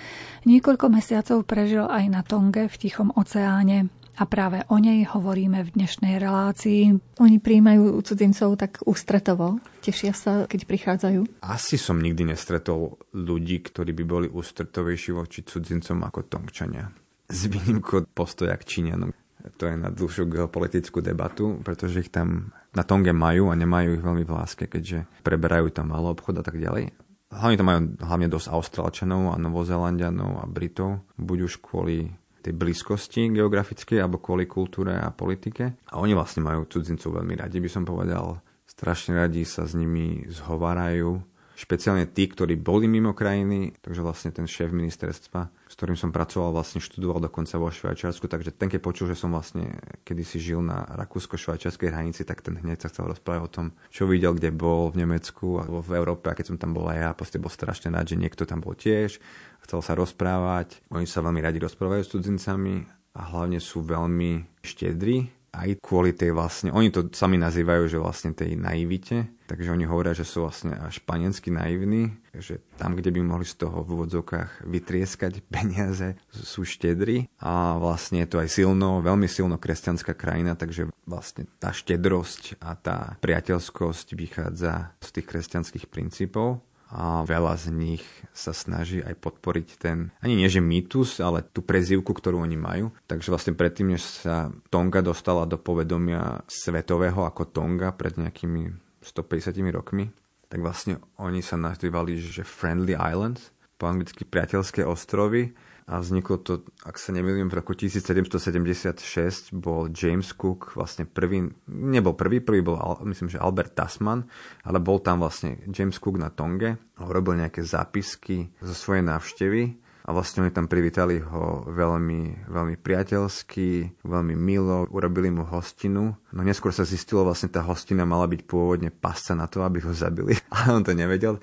Niekoľko 0.47 0.87
mesiacov 0.87 1.42
prežil 1.42 1.83
aj 1.83 2.05
na 2.14 2.23
Tonge 2.23 2.71
v 2.71 2.77
Tichom 2.79 3.11
oceáne. 3.11 3.90
a 4.14 4.23
práve 4.31 4.62
o 4.71 4.79
nej 4.79 5.03
hovoríme 5.03 5.66
v 5.66 5.75
dnešnej 5.75 6.23
relácii. 6.23 6.94
Oni 7.18 7.42
príjmajú 7.42 8.07
cudzincov 8.07 8.55
tak 8.55 8.79
ústretovo, 8.87 9.59
tešia 9.83 10.14
sa, 10.14 10.47
keď 10.47 10.62
prichádzajú? 10.62 11.42
Asi 11.42 11.75
som 11.75 11.99
nikdy 11.99 12.38
nestretol 12.38 13.03
ľudí, 13.18 13.66
ktorí 13.66 13.90
by 13.99 14.05
boli 14.07 14.27
ústretovejší 14.31 15.11
voči 15.11 15.42
cudzincom 15.42 16.07
ako 16.07 16.23
Tongčania. 16.23 16.87
S 17.27 17.51
výnimkou 17.51 18.07
postoja 18.14 18.55
k 18.55 18.62
Číňanom. 18.62 19.11
To 19.57 19.63
je 19.65 19.75
na 19.81 19.89
dlhšiu 19.89 20.29
geopolitickú 20.29 21.01
debatu, 21.01 21.63
pretože 21.65 22.05
ich 22.05 22.13
tam 22.13 22.53
na 22.77 22.85
Tonge 22.85 23.17
majú 23.17 23.49
a 23.49 23.57
nemajú 23.57 23.97
ich 23.97 24.05
veľmi 24.05 24.25
v 24.29 24.35
láske, 24.35 24.69
keďže 24.69 25.09
preberajú 25.25 25.73
tam 25.73 25.95
malo 25.95 26.13
obchod 26.13 26.41
a 26.41 26.45
tak 26.45 26.61
ďalej. 26.61 26.93
Hlavne 27.29 27.57
tam 27.61 27.69
majú 27.69 27.81
hlavne 28.01 28.29
dosť 28.29 28.49
Austrálčanov 28.53 29.33
a 29.33 29.41
Novozelandianov 29.41 30.41
a 30.41 30.45
Britov, 30.49 31.05
buď 31.21 31.39
už 31.45 31.55
kvôli 31.61 32.09
tej 32.41 32.55
blízkosti 32.57 33.29
geografickej 33.35 34.01
alebo 34.01 34.23
kvôli 34.23 34.49
kultúre 34.49 34.97
a 34.97 35.13
politike. 35.13 35.77
A 35.93 36.01
oni 36.01 36.17
vlastne 36.17 36.41
majú 36.41 36.65
cudzincov 36.65 37.21
veľmi 37.21 37.37
radi, 37.37 37.61
by 37.61 37.69
som 37.69 37.85
povedal. 37.85 38.41
Strašne 38.65 39.19
radi 39.19 39.45
sa 39.45 39.69
s 39.69 39.77
nimi 39.77 40.25
zhovárajú 40.31 41.21
špeciálne 41.59 42.07
tí, 42.07 42.31
ktorí 42.31 42.55
boli 42.55 42.87
mimo 42.87 43.11
krajiny, 43.11 43.75
takže 43.83 44.07
vlastne 44.07 44.31
ten 44.31 44.47
šéf 44.47 44.71
ministerstva, 44.71 45.51
s 45.66 45.75
ktorým 45.75 45.99
som 45.99 46.14
pracoval, 46.14 46.55
vlastne 46.55 46.79
študoval 46.79 47.18
dokonca 47.18 47.59
vo 47.59 47.66
Švajčiarsku, 47.66 48.31
takže 48.31 48.55
ten 48.55 48.71
keď 48.71 48.79
počul, 48.79 49.11
že 49.11 49.18
som 49.18 49.35
vlastne 49.35 49.75
kedysi 50.07 50.38
žil 50.38 50.62
na 50.62 50.87
rakúsko-švajčiarskej 50.94 51.90
hranici, 51.90 52.23
tak 52.23 52.47
ten 52.47 52.55
hneď 52.62 52.87
sa 52.87 52.94
chcel 52.94 53.11
rozprávať 53.11 53.42
o 53.42 53.51
tom, 53.51 53.66
čo 53.90 54.07
videl, 54.07 54.38
kde 54.38 54.55
bol 54.55 54.94
v 54.94 55.03
Nemecku 55.03 55.59
alebo 55.59 55.83
v 55.83 55.99
Európe. 55.99 56.31
A 56.31 56.38
keď 56.38 56.55
som 56.55 56.61
tam 56.62 56.79
bol 56.79 56.87
aj 56.87 56.99
ja, 57.03 57.11
proste 57.18 57.42
bol 57.42 57.51
strašne 57.51 57.90
rád, 57.90 58.14
že 58.14 58.23
niekto 58.23 58.47
tam 58.47 58.62
bol 58.62 58.79
tiež, 58.79 59.18
chcel 59.66 59.81
sa 59.83 59.99
rozprávať. 59.99 60.79
Oni 60.94 61.11
sa 61.11 61.27
veľmi 61.27 61.42
radi 61.42 61.59
rozprávajú 61.59 62.07
s 62.07 62.12
cudzincami 62.14 62.87
a 63.18 63.35
hlavne 63.35 63.59
sú 63.59 63.83
veľmi 63.83 64.62
štedrí 64.62 65.38
aj 65.53 65.81
kvôli 65.81 66.13
tej 66.13 66.37
vlastne, 66.37 66.69
oni 66.71 66.93
to 66.93 67.09
sami 67.13 67.41
nazývajú, 67.41 67.89
že 67.89 67.99
vlastne 67.99 68.37
tej 68.37 68.55
naivite, 68.55 69.33
takže 69.49 69.73
oni 69.73 69.89
hovoria, 69.89 70.13
že 70.13 70.29
sú 70.29 70.45
vlastne 70.45 70.77
španielsky 70.93 71.49
naivní, 71.49 72.13
že 72.37 72.61
tam, 72.77 72.95
kde 72.95 73.11
by 73.11 73.21
mohli 73.25 73.49
z 73.49 73.57
toho 73.65 73.81
v 73.83 73.97
úvodzovkách 73.97 74.69
vytrieskať 74.69 75.41
peniaze, 75.55 76.15
sú 76.29 76.69
štedri. 76.69 77.33
A 77.41 77.81
vlastne 77.81 78.23
je 78.23 78.29
to 78.29 78.37
aj 78.39 78.49
silno, 78.53 79.01
veľmi 79.01 79.27
silno 79.27 79.57
kresťanská 79.57 80.13
krajina, 80.13 80.55
takže 80.55 80.93
vlastne 81.09 81.49
tá 81.59 81.73
štedrosť 81.73 82.61
a 82.61 82.77
tá 82.77 82.99
priateľskosť 83.25 84.15
vychádza 84.15 84.93
z 85.01 85.09
tých 85.19 85.27
kresťanských 85.27 85.87
princípov 85.89 86.61
a 86.88 87.20
veľa 87.24 87.55
z 87.61 87.68
nich 87.68 88.05
sa 88.33 88.57
snaží 88.57 89.05
aj 89.05 89.20
podporiť 89.20 89.68
ten, 89.77 90.09
ani 90.24 90.40
nie 90.40 90.48
že 90.48 90.64
mýtus, 90.64 91.20
ale 91.20 91.44
tú 91.44 91.61
prezývku, 91.61 92.16
ktorú 92.16 92.40
oni 92.40 92.57
majú. 92.57 92.87
Takže 93.05 93.29
vlastne 93.29 93.53
predtým, 93.53 93.92
než 93.92 94.05
sa 94.24 94.48
Tonga 94.72 95.05
dostala 95.05 95.44
do 95.44 95.61
povedomia 95.61 96.40
svetového 96.48 97.29
ako 97.29 97.44
Tonga 97.53 97.92
pred 97.92 98.16
nejakými 98.16 98.72
150 99.05 99.53
rokmi, 99.68 100.09
tak 100.48 100.64
vlastne 100.64 100.96
oni 101.20 101.44
sa 101.44 101.61
nazývali, 101.61 102.16
že 102.24 102.40
Friendly 102.40 102.96
Islands, 102.96 103.53
po 103.79 103.87
anglicky 103.87 104.27
priateľské 104.27 104.83
ostrovy 104.83 105.55
a 105.88 106.05
vzniklo 106.05 106.37
to, 106.44 106.68
ak 106.85 107.01
sa 107.01 107.16
nemýlim, 107.16 107.48
v 107.48 107.64
roku 107.64 107.72
1776 107.72 109.57
bol 109.57 109.88
James 109.88 110.37
Cook 110.37 110.77
vlastne 110.77 111.09
prvý, 111.09 111.48
nebol 111.64 112.12
prvý, 112.12 112.44
prvý 112.44 112.61
bol 112.61 112.77
myslím, 113.09 113.33
že 113.33 113.40
Albert 113.40 113.72
Tasman, 113.72 114.29
ale 114.68 114.79
bol 114.85 115.01
tam 115.01 115.24
vlastne 115.24 115.64
James 115.72 115.96
Cook 115.96 116.20
na 116.20 116.29
Tonge 116.29 116.77
a 116.77 117.01
urobil 117.09 117.40
nejaké 117.40 117.64
zápisky 117.64 118.53
zo 118.61 118.77
svojej 118.77 119.01
návštevy 119.01 119.81
a 120.09 120.16
vlastne 120.16 120.40
oni 120.40 120.53
tam 120.53 120.72
privítali 120.72 121.20
ho 121.20 121.68
veľmi, 121.68 122.48
veľmi 122.48 122.81
priateľsky, 122.81 124.01
veľmi 124.09 124.33
milo, 124.40 124.88
urobili 124.88 125.29
mu 125.29 125.44
hostinu. 125.44 126.16
No 126.33 126.40
neskôr 126.40 126.72
sa 126.72 126.88
zistilo, 126.88 127.29
vlastne 127.29 127.53
tá 127.53 127.61
hostina 127.61 128.09
mala 128.09 128.24
byť 128.24 128.40
pôvodne 128.48 128.88
pasca 128.88 129.37
na 129.37 129.44
to, 129.44 129.61
aby 129.61 129.85
ho 129.85 129.92
zabili, 129.92 130.33
ale 130.53 130.81
on 130.81 130.85
to 130.85 130.96
nevedel. 130.96 131.37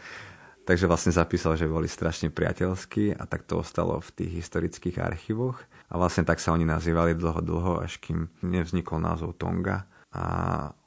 Takže 0.65 0.89
vlastne 0.89 1.13
zapísal, 1.13 1.53
že 1.61 1.69
boli 1.69 1.85
strašne 1.85 2.33
priateľskí 2.33 3.13
a 3.13 3.29
tak 3.29 3.45
to 3.45 3.61
ostalo 3.61 4.01
v 4.01 4.09
tých 4.17 4.31
historických 4.41 4.97
archívoch. 4.97 5.61
A 5.93 6.01
vlastne 6.01 6.25
tak 6.25 6.41
sa 6.41 6.57
oni 6.57 6.65
nazývali 6.65 7.13
dlho, 7.13 7.41
dlho, 7.45 7.73
až 7.85 8.01
kým 8.01 8.25
nevznikol 8.41 8.97
názov 8.97 9.37
Tonga. 9.37 9.85
A 10.09 10.23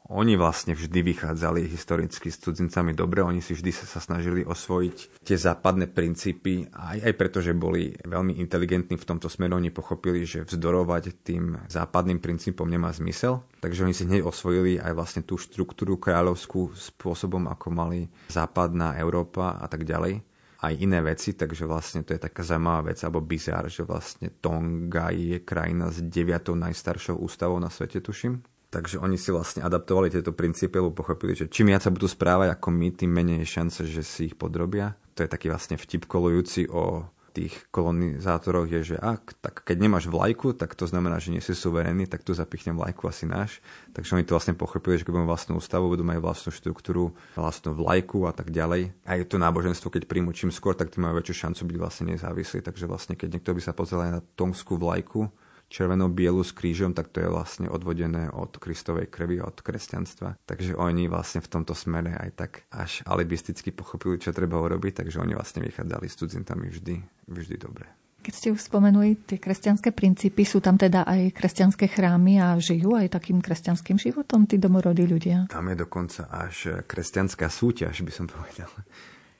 oni 0.09 0.41
vlastne 0.41 0.73
vždy 0.73 1.05
vychádzali 1.05 1.69
historicky 1.69 2.33
s 2.33 2.41
cudzincami 2.41 2.97
dobre, 2.97 3.21
oni 3.21 3.45
si 3.45 3.53
vždy 3.53 3.71
sa 3.77 4.01
snažili 4.01 4.41
osvojiť 4.41 5.21
tie 5.21 5.37
západné 5.37 5.93
princípy, 5.93 6.73
aj, 6.73 7.05
aj 7.05 7.15
preto, 7.15 7.45
že 7.45 7.53
boli 7.53 7.93
veľmi 7.93 8.41
inteligentní 8.41 8.97
v 8.97 9.05
tomto 9.05 9.29
smeru, 9.29 9.61
oni 9.61 9.69
pochopili, 9.69 10.25
že 10.25 10.49
vzdorovať 10.49 11.05
tým 11.21 11.61
západným 11.69 12.25
princípom 12.25 12.65
nemá 12.65 12.89
zmysel, 12.97 13.45
takže 13.61 13.85
oni 13.85 13.93
si 13.93 14.09
hneď 14.09 14.25
osvojili 14.25 14.81
aj 14.81 14.93
vlastne 14.97 15.23
tú 15.29 15.37
štruktúru 15.37 16.01
kráľovskú 16.01 16.73
spôsobom, 16.73 17.45
ako 17.53 17.69
mali 17.69 18.09
západná 18.33 18.97
Európa 18.97 19.61
a 19.61 19.69
tak 19.69 19.85
ďalej 19.85 20.25
aj 20.59 20.75
iné 20.75 20.99
veci, 21.07 21.39
takže 21.39 21.71
vlastne 21.71 22.03
to 22.03 22.19
je 22.19 22.25
taká 22.27 22.43
zaujímavá 22.43 22.91
vec, 22.91 22.99
alebo 23.07 23.23
bizár, 23.23 23.71
že 23.71 23.87
vlastne 23.87 24.35
Tonga 24.43 25.15
je 25.15 25.39
krajina 25.47 25.87
s 25.95 26.03
deviatou 26.03 26.59
najstaršou 26.59 27.15
ústavou 27.15 27.63
na 27.63 27.71
svete, 27.71 28.03
tuším. 28.03 28.43
Takže 28.69 29.01
oni 29.01 29.17
si 29.17 29.33
vlastne 29.33 29.65
adaptovali 29.65 30.13
tieto 30.13 30.37
princípy, 30.37 30.77
lebo 30.77 30.93
pochopili, 30.93 31.33
že 31.33 31.49
čím 31.49 31.73
viac 31.73 31.81
sa 31.81 31.95
budú 31.95 32.05
správať 32.05 32.53
ako 32.53 32.69
my, 32.69 32.89
tým 32.93 33.09
menej 33.09 33.45
je 33.45 33.53
šance, 33.57 33.81
že 33.89 34.05
si 34.05 34.29
ich 34.29 34.37
podrobia. 34.37 34.93
To 35.17 35.25
je 35.25 35.33
taký 35.33 35.49
vlastne 35.49 35.81
vtip 35.81 36.05
kolujúci 36.05 36.69
o 36.69 37.09
tých 37.39 37.71
kolonizátoroch 37.71 38.67
je, 38.67 38.81
že 38.95 38.97
ak, 38.99 39.39
tak 39.39 39.55
keď 39.63 39.77
nemáš 39.79 40.11
vlajku, 40.11 40.59
tak 40.59 40.75
to 40.75 40.91
znamená, 40.91 41.23
že 41.23 41.31
nie 41.31 41.39
si 41.39 41.55
suverénny, 41.55 42.11
tak 42.11 42.27
tu 42.27 42.35
zapichnem 42.35 42.75
vlajku 42.75 43.07
asi 43.07 43.31
náš. 43.31 43.63
Takže 43.95 44.19
oni 44.19 44.27
to 44.27 44.35
vlastne 44.35 44.59
pochopili, 44.59 44.99
že 44.99 45.07
keď 45.07 45.13
budú 45.15 45.29
vlastnú 45.31 45.55
ústavu, 45.63 45.87
budú 45.87 46.03
mať 46.03 46.19
vlastnú 46.19 46.51
štruktúru, 46.51 47.15
vlastnú 47.39 47.79
vlajku 47.79 48.27
a 48.27 48.35
tak 48.35 48.51
ďalej. 48.51 48.91
Aj 49.07 49.23
to 49.23 49.39
náboženstvo, 49.39 49.87
keď 49.87 50.11
príjmu 50.11 50.35
čím 50.35 50.51
skôr, 50.51 50.75
tak 50.75 50.91
tí 50.91 50.99
majú 50.99 51.15
väčšiu 51.23 51.47
šancu 51.47 51.63
byť 51.71 51.77
vlastne 51.79 52.05
nezávislí. 52.19 52.59
Takže 52.65 52.85
vlastne 52.91 53.15
keď 53.15 53.39
niekto 53.39 53.55
by 53.55 53.63
sa 53.63 53.73
pozrel 53.77 54.03
na 54.09 54.21
tongskú 54.35 54.75
vlajku, 54.75 55.31
červeno-bielu 55.69 56.41
s 56.41 56.57
krížom, 56.57 56.97
tak 56.97 57.13
to 57.13 57.21
je 57.21 57.29
vlastne 57.29 57.69
odvodené 57.69 58.33
od 58.33 58.57
Kristovej 58.57 59.13
krvi, 59.13 59.39
od 59.39 59.61
kresťanstva. 59.61 60.41
Takže 60.49 60.75
oni 60.75 61.07
vlastne 61.07 61.45
v 61.45 61.53
tomto 61.53 61.77
smere 61.77 62.17
aj 62.17 62.31
tak 62.35 62.51
až 62.73 63.05
alibisticky 63.05 63.71
pochopili, 63.71 64.17
čo 64.17 64.33
treba 64.33 64.59
urobiť, 64.59 65.05
takže 65.05 65.21
oni 65.21 65.37
vlastne 65.37 65.61
vychádzali 65.63 66.07
s 66.09 66.19
cudzintami 66.19 66.67
vždy, 66.73 66.97
vždy 67.29 67.57
dobre. 67.61 67.87
Keď 68.19 68.35
ste 68.35 68.49
už 68.51 68.61
spomenuli 68.61 69.15
tie 69.25 69.39
kresťanské 69.39 69.95
princípy, 69.95 70.43
sú 70.43 70.59
tam 70.59 70.75
teda 70.75 71.07
aj 71.07 71.39
kresťanské 71.39 71.87
chrámy 71.87 72.43
a 72.43 72.59
žijú 72.59 72.99
aj 72.99 73.15
takým 73.15 73.39
kresťanským 73.39 73.95
životom 73.97 74.45
tí 74.45 74.59
domorodí 74.59 75.07
ľudia? 75.07 75.47
Tam 75.47 75.71
je 75.71 75.77
dokonca 75.79 76.27
až 76.27 76.83
kresťanská 76.83 77.47
súťaž, 77.47 78.03
by 78.03 78.13
som 78.13 78.27
povedal. 78.35 78.69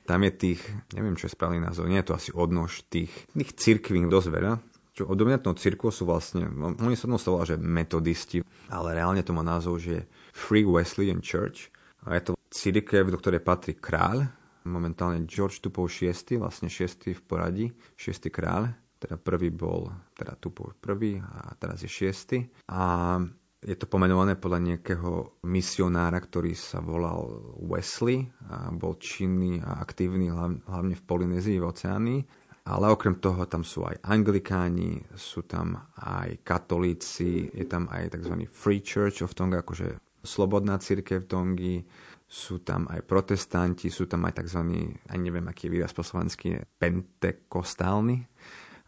Tam 0.07 0.25
je 0.25 0.31
tých, 0.33 0.61
neviem 0.97 1.13
čo 1.13 1.29
je 1.29 1.35
správny 1.37 1.61
názov, 1.61 1.85
nie 1.85 2.01
je 2.01 2.07
to 2.09 2.17
asi 2.17 2.31
odnož 2.33 2.81
tých, 2.89 3.13
tých 3.29 3.53
cirkví 3.53 4.01
dosť 4.09 4.29
veľa, 4.33 4.53
čo 4.99 5.07
dominantnou 5.07 5.55
cirkvou 5.55 5.95
sú 5.95 6.03
vlastne, 6.03 6.43
oni 6.83 6.99
sa 6.99 7.07
to 7.07 7.31
volá, 7.31 7.47
že 7.47 7.55
metodisti, 7.55 8.43
ale 8.67 8.99
reálne 8.99 9.23
to 9.23 9.31
má 9.31 9.39
názov, 9.39 9.79
že 9.79 10.11
Free 10.35 10.67
Wesleyan 10.67 11.23
Church. 11.23 11.71
A 12.03 12.19
je 12.19 12.27
to 12.27 12.33
církev, 12.51 13.07
do 13.07 13.15
ktorej 13.15 13.39
patrí 13.39 13.79
kráľ, 13.79 14.27
momentálne 14.67 15.23
George 15.23 15.63
Tupou 15.63 15.87
VI, 15.87 16.11
vlastne 16.35 16.67
6. 16.67 17.15
v 17.15 17.21
poradí, 17.23 17.71
6. 17.95 18.27
kráľ, 18.27 18.75
teda 18.99 19.15
prvý 19.15 19.47
bol, 19.55 19.87
teda 20.19 20.35
Tupou 20.35 20.75
prvý 20.75 21.15
a 21.23 21.55
teraz 21.55 21.79
je 21.79 21.87
6. 21.87 22.67
A 22.67 23.15
je 23.59 23.75
to 23.75 23.87
pomenované 23.87 24.35
podľa 24.35 24.59
nejakého 24.75 25.39
misionára, 25.47 26.19
ktorý 26.19 26.55
sa 26.55 26.83
volal 26.83 27.55
Wesley 27.59 28.27
a 28.51 28.71
bol 28.71 28.99
činný 28.99 29.63
a 29.63 29.79
aktívny 29.79 30.31
hlavne 30.31 30.95
v 30.95 31.03
Polynézii, 31.07 31.59
v 31.59 31.67
Oceánii 31.67 32.19
ale 32.69 32.93
okrem 32.93 33.17
toho 33.17 33.49
tam 33.49 33.65
sú 33.65 33.81
aj 33.89 33.97
anglikáni, 34.05 35.01
sú 35.17 35.41
tam 35.49 35.89
aj 35.97 36.45
katolíci, 36.45 37.49
je 37.49 37.65
tam 37.65 37.89
aj 37.89 38.13
tzv. 38.13 38.45
Free 38.45 38.85
Church 38.85 39.25
of 39.25 39.33
Tonga, 39.33 39.65
akože 39.65 39.97
slobodná 40.21 40.77
církev 40.77 41.25
Tongy, 41.25 41.81
sú 42.29 42.61
tam 42.61 42.85
aj 42.93 43.01
protestanti, 43.09 43.89
sú 43.89 44.05
tam 44.05 44.29
aj 44.29 44.45
tzv. 44.45 44.61
ani 45.09 45.21
neviem, 45.25 45.49
aký 45.49 45.65
je 45.65 45.73
výraz 45.73 45.97
po 45.97 46.05
slovensky, 46.05 46.61
pentekostálni 46.77 48.29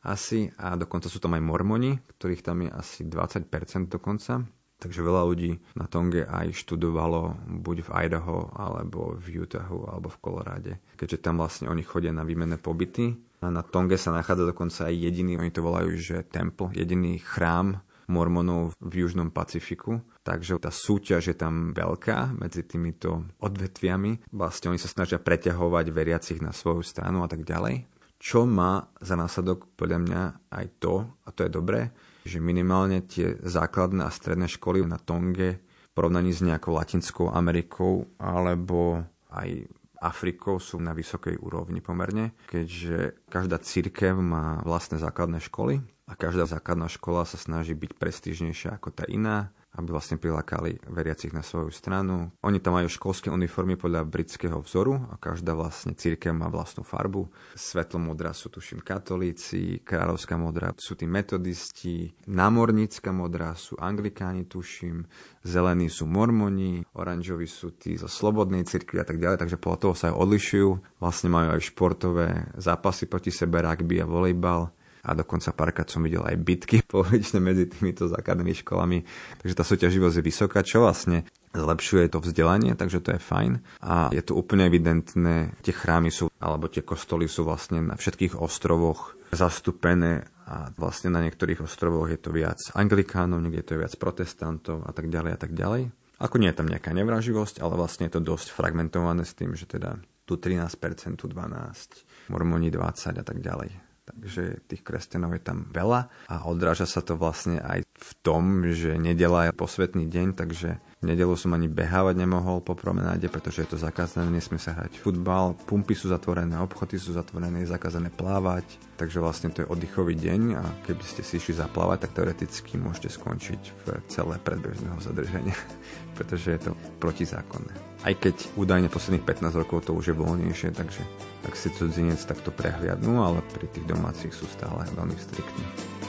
asi 0.05 0.49
a 0.57 0.77
dokonca 0.77 1.09
sú 1.09 1.17
tam 1.17 1.37
aj 1.37 1.43
mormoni, 1.45 1.97
ktorých 2.17 2.45
tam 2.45 2.65
je 2.65 2.69
asi 2.69 3.01
20% 3.05 3.49
dokonca. 3.89 4.45
Takže 4.81 5.05
veľa 5.05 5.29
ľudí 5.29 5.61
na 5.77 5.85
Tonge 5.85 6.25
aj 6.25 6.57
študovalo 6.57 7.37
buď 7.61 7.85
v 7.85 7.89
Idaho, 8.09 8.49
alebo 8.57 9.13
v 9.13 9.45
Utahu, 9.45 9.85
alebo 9.85 10.09
v 10.09 10.17
Koloráde. 10.17 10.73
Keďže 10.97 11.21
tam 11.21 11.37
vlastne 11.37 11.69
oni 11.69 11.85
chodia 11.85 12.09
na 12.09 12.25
výmenné 12.25 12.57
pobyty. 12.57 13.13
Na 13.41 13.65
Tonge 13.65 13.97
sa 13.97 14.13
nachádza 14.13 14.53
dokonca 14.53 14.85
aj 14.85 15.01
jediný, 15.01 15.41
oni 15.41 15.49
to 15.49 15.65
volajú, 15.65 15.97
že 15.97 16.21
temple, 16.29 16.69
jediný 16.77 17.17
chrám 17.17 17.81
mormonov 18.05 18.77
v 18.77 19.01
Južnom 19.01 19.33
Pacifiku. 19.33 20.05
Takže 20.21 20.61
tá 20.61 20.69
súťaž 20.69 21.33
je 21.33 21.35
tam 21.39 21.73
veľká 21.73 22.37
medzi 22.37 22.61
týmito 22.61 23.25
odvetviami. 23.41 24.29
Vlastne 24.29 24.69
oni 24.69 24.77
sa 24.77 24.91
snažia 24.91 25.17
preťahovať 25.17 25.85
veriacich 25.89 26.39
na 26.43 26.53
svoju 26.53 26.85
stranu 26.85 27.25
a 27.25 27.27
tak 27.31 27.41
ďalej. 27.47 27.89
čo 28.21 28.45
má 28.45 28.85
za 29.01 29.17
následok 29.17 29.65
podľa 29.73 29.99
mňa 30.05 30.21
aj 30.53 30.65
to, 30.77 31.09
a 31.25 31.33
to 31.33 31.41
je 31.41 31.49
dobré, 31.49 31.89
že 32.21 32.37
minimálne 32.37 33.01
tie 33.01 33.41
základné 33.41 34.05
a 34.05 34.13
stredné 34.13 34.45
školy 34.45 34.85
na 34.85 35.01
Tonge 35.01 35.57
v 35.57 35.91
porovnaní 35.97 36.29
s 36.29 36.45
nejakou 36.45 36.77
Latinskou 36.77 37.33
Amerikou 37.33 38.05
alebo 38.21 39.01
aj 39.33 39.65
Afrikou 40.01 40.57
sú 40.57 40.81
na 40.81 40.97
vysokej 40.97 41.37
úrovni 41.37 41.77
pomerne, 41.77 42.33
keďže 42.49 43.21
každá 43.29 43.61
církev 43.61 44.17
má 44.17 44.65
vlastné 44.65 44.97
základné 44.97 45.37
školy 45.45 45.85
a 46.09 46.17
každá 46.17 46.49
základná 46.49 46.89
škola 46.89 47.21
sa 47.23 47.37
snaží 47.37 47.77
byť 47.77 48.01
prestížnejšia 48.01 48.81
ako 48.81 48.89
tá 48.91 49.05
iná 49.05 49.53
aby 49.71 49.87
vlastne 49.87 50.19
prilákali 50.19 50.83
veriacich 50.91 51.31
na 51.31 51.39
svoju 51.39 51.71
stranu. 51.71 52.27
Oni 52.43 52.59
tam 52.59 52.75
majú 52.75 52.91
školské 52.91 53.31
uniformy 53.31 53.79
podľa 53.79 54.03
britského 54.03 54.59
vzoru 54.59 54.99
a 55.07 55.15
každá 55.15 55.55
vlastne 55.55 55.95
církev 55.95 56.35
má 56.35 56.51
vlastnú 56.51 56.83
farbu. 56.83 57.31
Svetlomodrá 57.55 58.35
sú 58.35 58.51
tuším 58.51 58.83
katolíci, 58.83 59.79
kráľovská 59.87 60.35
modrá 60.35 60.75
sú 60.75 60.99
tí 60.99 61.07
metodisti, 61.07 62.11
námornícka 62.27 63.15
modrá 63.15 63.55
sú 63.55 63.79
anglikáni 63.79 64.43
tuším, 64.43 65.07
zelení 65.47 65.87
sú 65.87 66.03
mormoni, 66.03 66.83
oranžoví 66.91 67.47
sú 67.47 67.71
tí 67.71 67.95
zo 67.95 68.11
slobodnej 68.11 68.67
cirkvi 68.67 68.99
a 68.99 69.07
tak 69.07 69.23
ďalej, 69.23 69.39
takže 69.39 69.61
podľa 69.61 69.79
toho 69.87 69.93
sa 69.95 70.05
aj 70.11 70.19
odlišujú. 70.19 70.69
Vlastne 70.99 71.29
majú 71.31 71.55
aj 71.55 71.61
športové 71.63 72.27
zápasy 72.59 73.07
proti 73.07 73.31
sebe, 73.31 73.63
rugby 73.63 74.03
a 74.03 74.09
volejbal 74.09 74.80
a 75.01 75.17
dokonca 75.17 75.49
párkrát 75.51 75.89
som 75.89 76.05
videl 76.05 76.21
aj 76.21 76.37
bitky 76.37 76.85
pouličné 76.91 77.41
medzi 77.41 77.65
týmito 77.67 78.05
základnými 78.05 78.53
školami. 78.61 79.03
Takže 79.41 79.57
tá 79.57 79.63
súťaživosť 79.65 80.15
je 80.21 80.23
vysoká, 80.23 80.61
čo 80.61 80.85
vlastne 80.85 81.25
zlepšuje 81.51 82.15
to 82.15 82.23
vzdelanie, 82.23 82.73
takže 82.79 83.03
to 83.03 83.09
je 83.17 83.19
fajn. 83.19 83.59
A 83.83 84.07
je 84.15 84.23
to 84.23 84.39
úplne 84.39 84.67
evidentné, 84.71 85.51
tie 85.59 85.75
chrámy 85.75 86.07
sú, 86.07 86.31
alebo 86.39 86.71
tie 86.71 86.85
kostoly 86.85 87.27
sú 87.27 87.43
vlastne 87.43 87.83
na 87.83 87.99
všetkých 87.99 88.39
ostrovoch 88.39 89.19
zastúpené 89.35 90.27
a 90.47 90.71
vlastne 90.75 91.11
na 91.11 91.23
niektorých 91.23 91.63
ostrovoch 91.63 92.07
je 92.11 92.19
to 92.19 92.31
viac 92.31 92.59
anglikánov, 92.75 93.43
niekde 93.43 93.67
je 93.67 93.81
viac 93.83 93.93
protestantov 93.99 94.83
a 94.87 94.91
tak 94.95 95.11
ďalej 95.11 95.31
a 95.35 95.39
tak 95.39 95.51
ďalej. 95.55 95.91
Ako 96.21 96.37
nie 96.37 96.53
je 96.53 96.59
tam 96.59 96.69
nejaká 96.69 96.93
nevraživosť, 96.93 97.65
ale 97.65 97.73
vlastne 97.75 98.07
je 98.07 98.13
to 98.15 98.21
dosť 98.21 98.53
fragmentované 98.53 99.25
s 99.25 99.33
tým, 99.33 99.57
že 99.57 99.65
teda 99.65 99.97
tu 100.23 100.37
13%, 100.37 101.17
tu 101.17 101.25
12%, 101.27 102.31
mormoni 102.31 102.69
20 102.69 103.19
a 103.19 103.25
tak 103.25 103.41
ďalej 103.41 103.90
takže 104.15 104.63
tých 104.67 104.81
kresťanov 104.83 105.35
je 105.37 105.43
tam 105.43 105.67
veľa 105.69 106.07
a 106.31 106.35
odráža 106.47 106.87
sa 106.87 107.03
to 107.03 107.15
vlastne 107.15 107.59
aj 107.59 107.85
v 108.01 108.11
tom, 108.25 108.65
že 108.73 108.97
nedela 108.97 109.49
je 109.49 109.53
posvetný 109.53 110.09
deň, 110.09 110.33
takže 110.33 110.81
v 111.01 111.03
nedelu 111.05 111.33
som 111.37 111.53
ani 111.53 111.69
behávať 111.69 112.17
nemohol 112.17 112.61
po 112.61 112.73
promenáde, 112.73 113.25
pretože 113.29 113.65
je 113.65 113.69
to 113.73 113.77
zakázané, 113.77 114.29
nesmie 114.29 114.57
sa 114.57 114.73
hrať 114.73 114.97
futbal, 114.97 115.53
pumpy 115.65 115.93
sú 115.93 116.09
zatvorené, 116.09 116.57
obchody 116.61 116.97
sú 116.97 117.13
zatvorené, 117.13 117.61
je 117.61 117.73
zakázané 117.73 118.09
plávať, 118.09 118.65
takže 118.97 119.21
vlastne 119.21 119.49
to 119.53 119.65
je 119.65 119.69
oddychový 119.69 120.17
deň 120.17 120.41
a 120.57 120.63
keby 120.85 121.03
ste 121.05 121.21
si 121.21 121.37
išli 121.37 121.57
zaplávať, 121.57 122.05
tak 122.05 122.17
teoreticky 122.17 122.77
môžete 122.81 123.17
skončiť 123.17 123.61
v 123.85 123.85
celé 124.09 124.35
predbežného 124.41 124.97
zadržania, 125.01 125.57
pretože 126.17 126.53
je 126.53 126.59
to 126.69 126.71
protizákonné. 126.97 127.73
Aj 128.01 128.13
keď 128.17 128.49
údajne 128.57 128.89
posledných 128.89 129.25
15 129.25 129.61
rokov 129.61 129.85
to 129.85 129.93
už 129.93 130.13
je 130.13 130.15
voľnejšie, 130.17 130.73
takže 130.73 131.05
ak 131.45 131.53
si 131.53 131.69
cudzinec, 131.69 132.21
tak 132.25 132.41
to 132.41 132.49
prehliadnú, 132.49 133.21
ale 133.21 133.45
pri 133.53 133.69
tých 133.69 133.85
domácich 133.85 134.33
sú 134.33 134.49
stále 134.49 134.85
veľmi 134.97 135.17
striktní. 135.17 136.00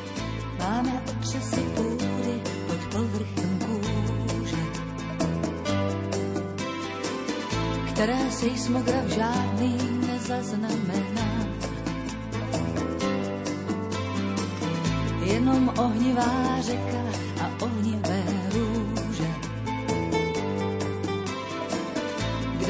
Máme 0.58 1.02
otřesy 1.10 1.60
půdy 1.60 2.40
pod 2.66 2.80
povrchem 2.92 3.58
kůže, 3.58 4.62
které 7.92 8.30
seismograf 8.30 9.06
žádný 9.06 9.78
nezaznamená. 10.06 11.46
Jenom 15.24 15.72
ohnivá 15.78 16.60
řeka 16.60 17.02
a 17.40 17.64
ohnivé 17.64 18.22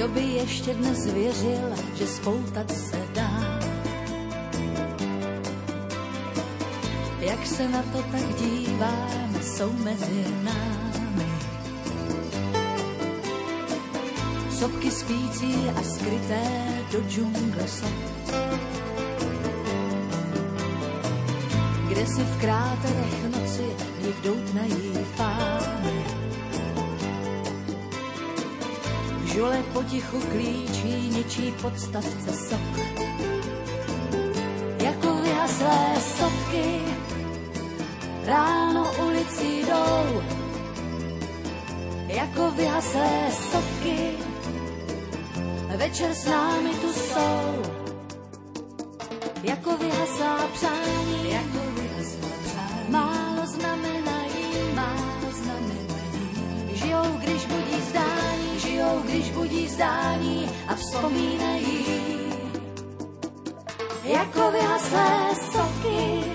Kdo 0.03 0.15
by 0.15 0.21
ještě 0.21 0.75
dnes 0.75 1.13
věřil, 1.13 1.69
že 1.95 2.07
spoutat 2.07 2.71
se 2.71 3.09
dá? 3.15 3.52
Jak 7.23 7.47
se 7.47 7.69
na 7.69 7.83
to 7.83 8.03
tak 8.03 8.35
díváme, 8.35 9.43
jsou 9.43 9.73
mezi 9.73 10.25
námi. 10.43 11.31
Sopky 14.51 14.91
spící 14.91 15.55
a 15.77 15.83
skryté 15.83 16.43
do 16.93 17.01
džungle 17.09 17.69
sop. 17.69 17.89
Kde 21.89 22.07
si 22.07 22.23
v 22.23 22.41
kráterech 22.41 23.25
noci 23.25 23.67
jich 24.07 24.21
doutnají 24.25 24.93
fámy. 25.17 26.05
Žule 29.25 29.63
potichu 29.73 30.21
klíčí 30.21 31.09
něčí 31.09 31.55
podstavce 31.63 32.33
sok. 32.49 32.79
Jako 34.79 35.15
vyhaslé 35.15 35.95
sopky 36.19 36.92
ráno 38.25 38.93
ulicí 39.07 39.61
jdou. 39.61 40.23
Jako 42.07 42.51
vyhaslé 42.51 43.31
sopky 43.51 44.13
večer 45.77 46.15
s 46.15 46.25
námi 46.25 46.71
tu 46.71 46.93
jsou. 46.93 47.63
Jako 49.43 49.77
vyhaslá 49.77 50.39
přání, 50.53 51.31
jako 51.31 51.59
vyhaslá 51.75 52.29
přání, 52.45 52.89
málo 52.89 53.47
znamenají, 53.47 54.75
málo 54.75 55.29
znamenají. 55.33 56.77
Žijou, 56.77 57.19
když 57.19 57.47
budí 57.47 57.81
zdání, 57.89 58.59
žijou, 58.59 59.03
když 59.05 59.31
budí 59.31 59.69
zdání 59.69 60.51
a 60.69 60.75
vzpomínají. 60.75 61.87
Jako 64.05 64.51
vyhaslé 64.51 65.35
soky. 65.53 66.32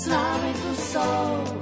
S 0.00 0.06
námi 0.06 0.54
tu 0.54 0.82
jsou. 0.82 1.59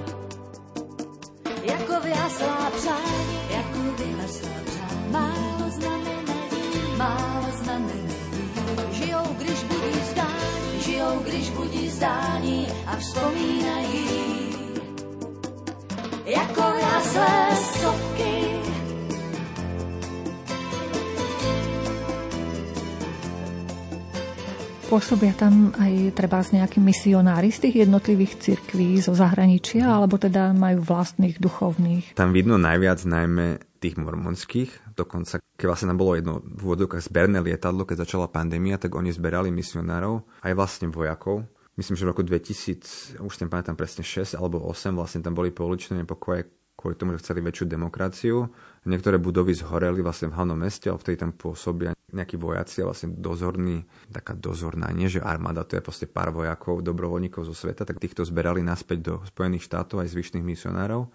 Pôsobia 24.89 25.37
tam 25.37 25.69
aj 25.77 26.17
treba 26.17 26.41
z 26.41 26.57
nejakí 26.57 26.81
misionári 26.81 27.53
z 27.53 27.69
tých 27.69 27.85
jednotlivých 27.85 28.41
cirkví 28.41 28.97
zo 29.05 29.13
zahraničia, 29.13 29.85
alebo 29.85 30.17
teda 30.17 30.57
majú 30.57 30.81
vlastných 30.81 31.37
duchovných? 31.37 32.17
Tam 32.17 32.33
vidno 32.33 32.57
najviac 32.57 33.05
najmä 33.05 33.61
tých 33.85 34.01
mormonských. 34.01 34.97
Dokonca, 34.97 35.45
keď 35.61 35.67
vlastne 35.69 35.93
tam 35.93 36.01
bolo 36.01 36.17
jedno 36.17 36.41
v 36.41 36.73
úvodokách 36.73 37.05
zberné 37.05 37.45
lietadlo, 37.45 37.85
keď 37.85 38.09
začala 38.09 38.33
pandémia, 38.33 38.81
tak 38.81 38.97
oni 38.97 39.13
zberali 39.13 39.53
misionárov, 39.53 40.25
aj 40.41 40.57
vlastne 40.57 40.89
vojakov. 40.89 41.45
Myslím, 41.77 41.95
že 42.01 42.09
v 42.09 42.11
roku 42.17 42.23
2000, 42.25 43.21
už 43.21 43.35
ten 43.37 43.53
pamätám 43.53 43.77
presne 43.77 44.01
6 44.01 44.41
alebo 44.41 44.65
8, 44.65 44.97
vlastne 44.97 45.21
tam 45.21 45.37
boli 45.37 45.53
pouličné 45.53 46.01
nepokoje, 46.01 46.49
kvôli 46.81 46.97
tomu, 46.97 47.13
že 47.13 47.29
chceli 47.29 47.45
väčšiu 47.45 47.69
demokraciu. 47.69 48.49
Niektoré 48.89 49.21
budovy 49.21 49.53
zhoreli 49.53 50.01
vlastne 50.01 50.33
v 50.33 50.37
hlavnom 50.41 50.57
meste, 50.57 50.89
ale 50.89 50.97
vtedy 50.97 51.21
tam 51.21 51.37
pôsobia 51.37 51.93
nejakí 52.09 52.41
vojaci 52.41 52.81
a 52.81 52.89
vlastne 52.89 53.13
dozorní, 53.13 53.85
taká 54.09 54.33
dozorná, 54.33 54.89
nie 54.97 55.13
že 55.13 55.21
armáda, 55.21 55.69
to 55.69 55.77
je 55.77 55.85
proste 55.85 56.07
pár 56.09 56.33
vojakov, 56.33 56.81
dobrovoľníkov 56.81 57.45
zo 57.45 57.53
sveta, 57.53 57.85
tak 57.85 58.01
týchto 58.01 58.25
zberali 58.25 58.65
naspäť 58.65 58.99
do 59.05 59.15
Spojených 59.29 59.69
štátov 59.69 60.01
aj 60.01 60.17
zvyšných 60.17 60.41
misionárov. 60.41 61.13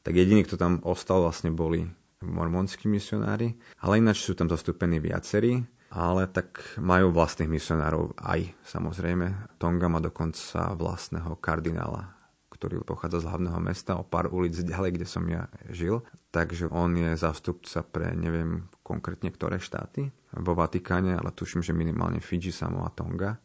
Tak 0.00 0.16
jediní, 0.16 0.48
kto 0.48 0.56
tam 0.56 0.80
ostal, 0.80 1.28
vlastne 1.28 1.52
boli 1.52 1.84
mormonskí 2.24 2.88
misionári, 2.88 3.60
ale 3.84 4.00
ináč 4.00 4.24
sú 4.24 4.32
tam 4.32 4.48
zastúpení 4.48 4.96
viacerí 4.96 5.60
ale 5.90 6.30
tak 6.30 6.62
majú 6.78 7.10
vlastných 7.10 7.50
misionárov 7.50 8.14
aj, 8.14 8.54
samozrejme. 8.62 9.58
Tonga 9.58 9.90
má 9.90 9.98
dokonca 9.98 10.70
vlastného 10.78 11.34
kardinála, 11.42 12.14
ktorý 12.60 12.84
pochádza 12.84 13.24
z 13.24 13.32
hlavného 13.32 13.56
mesta 13.64 13.96
o 13.96 14.04
pár 14.04 14.28
ulic 14.28 14.52
ďalej, 14.52 15.00
kde 15.00 15.06
som 15.08 15.24
ja 15.24 15.48
žil. 15.72 16.04
Takže 16.28 16.68
on 16.68 16.92
je 16.92 17.16
zástupca 17.16 17.80
pre 17.80 18.12
neviem 18.12 18.68
konkrétne 18.84 19.32
ktoré 19.32 19.56
štáty 19.56 20.12
vo 20.36 20.52
Vatikáne, 20.52 21.16
ale 21.16 21.32
tuším, 21.32 21.64
že 21.64 21.72
minimálne 21.72 22.20
Fiji, 22.20 22.52
Samoa, 22.52 22.92
Tonga 22.92 23.40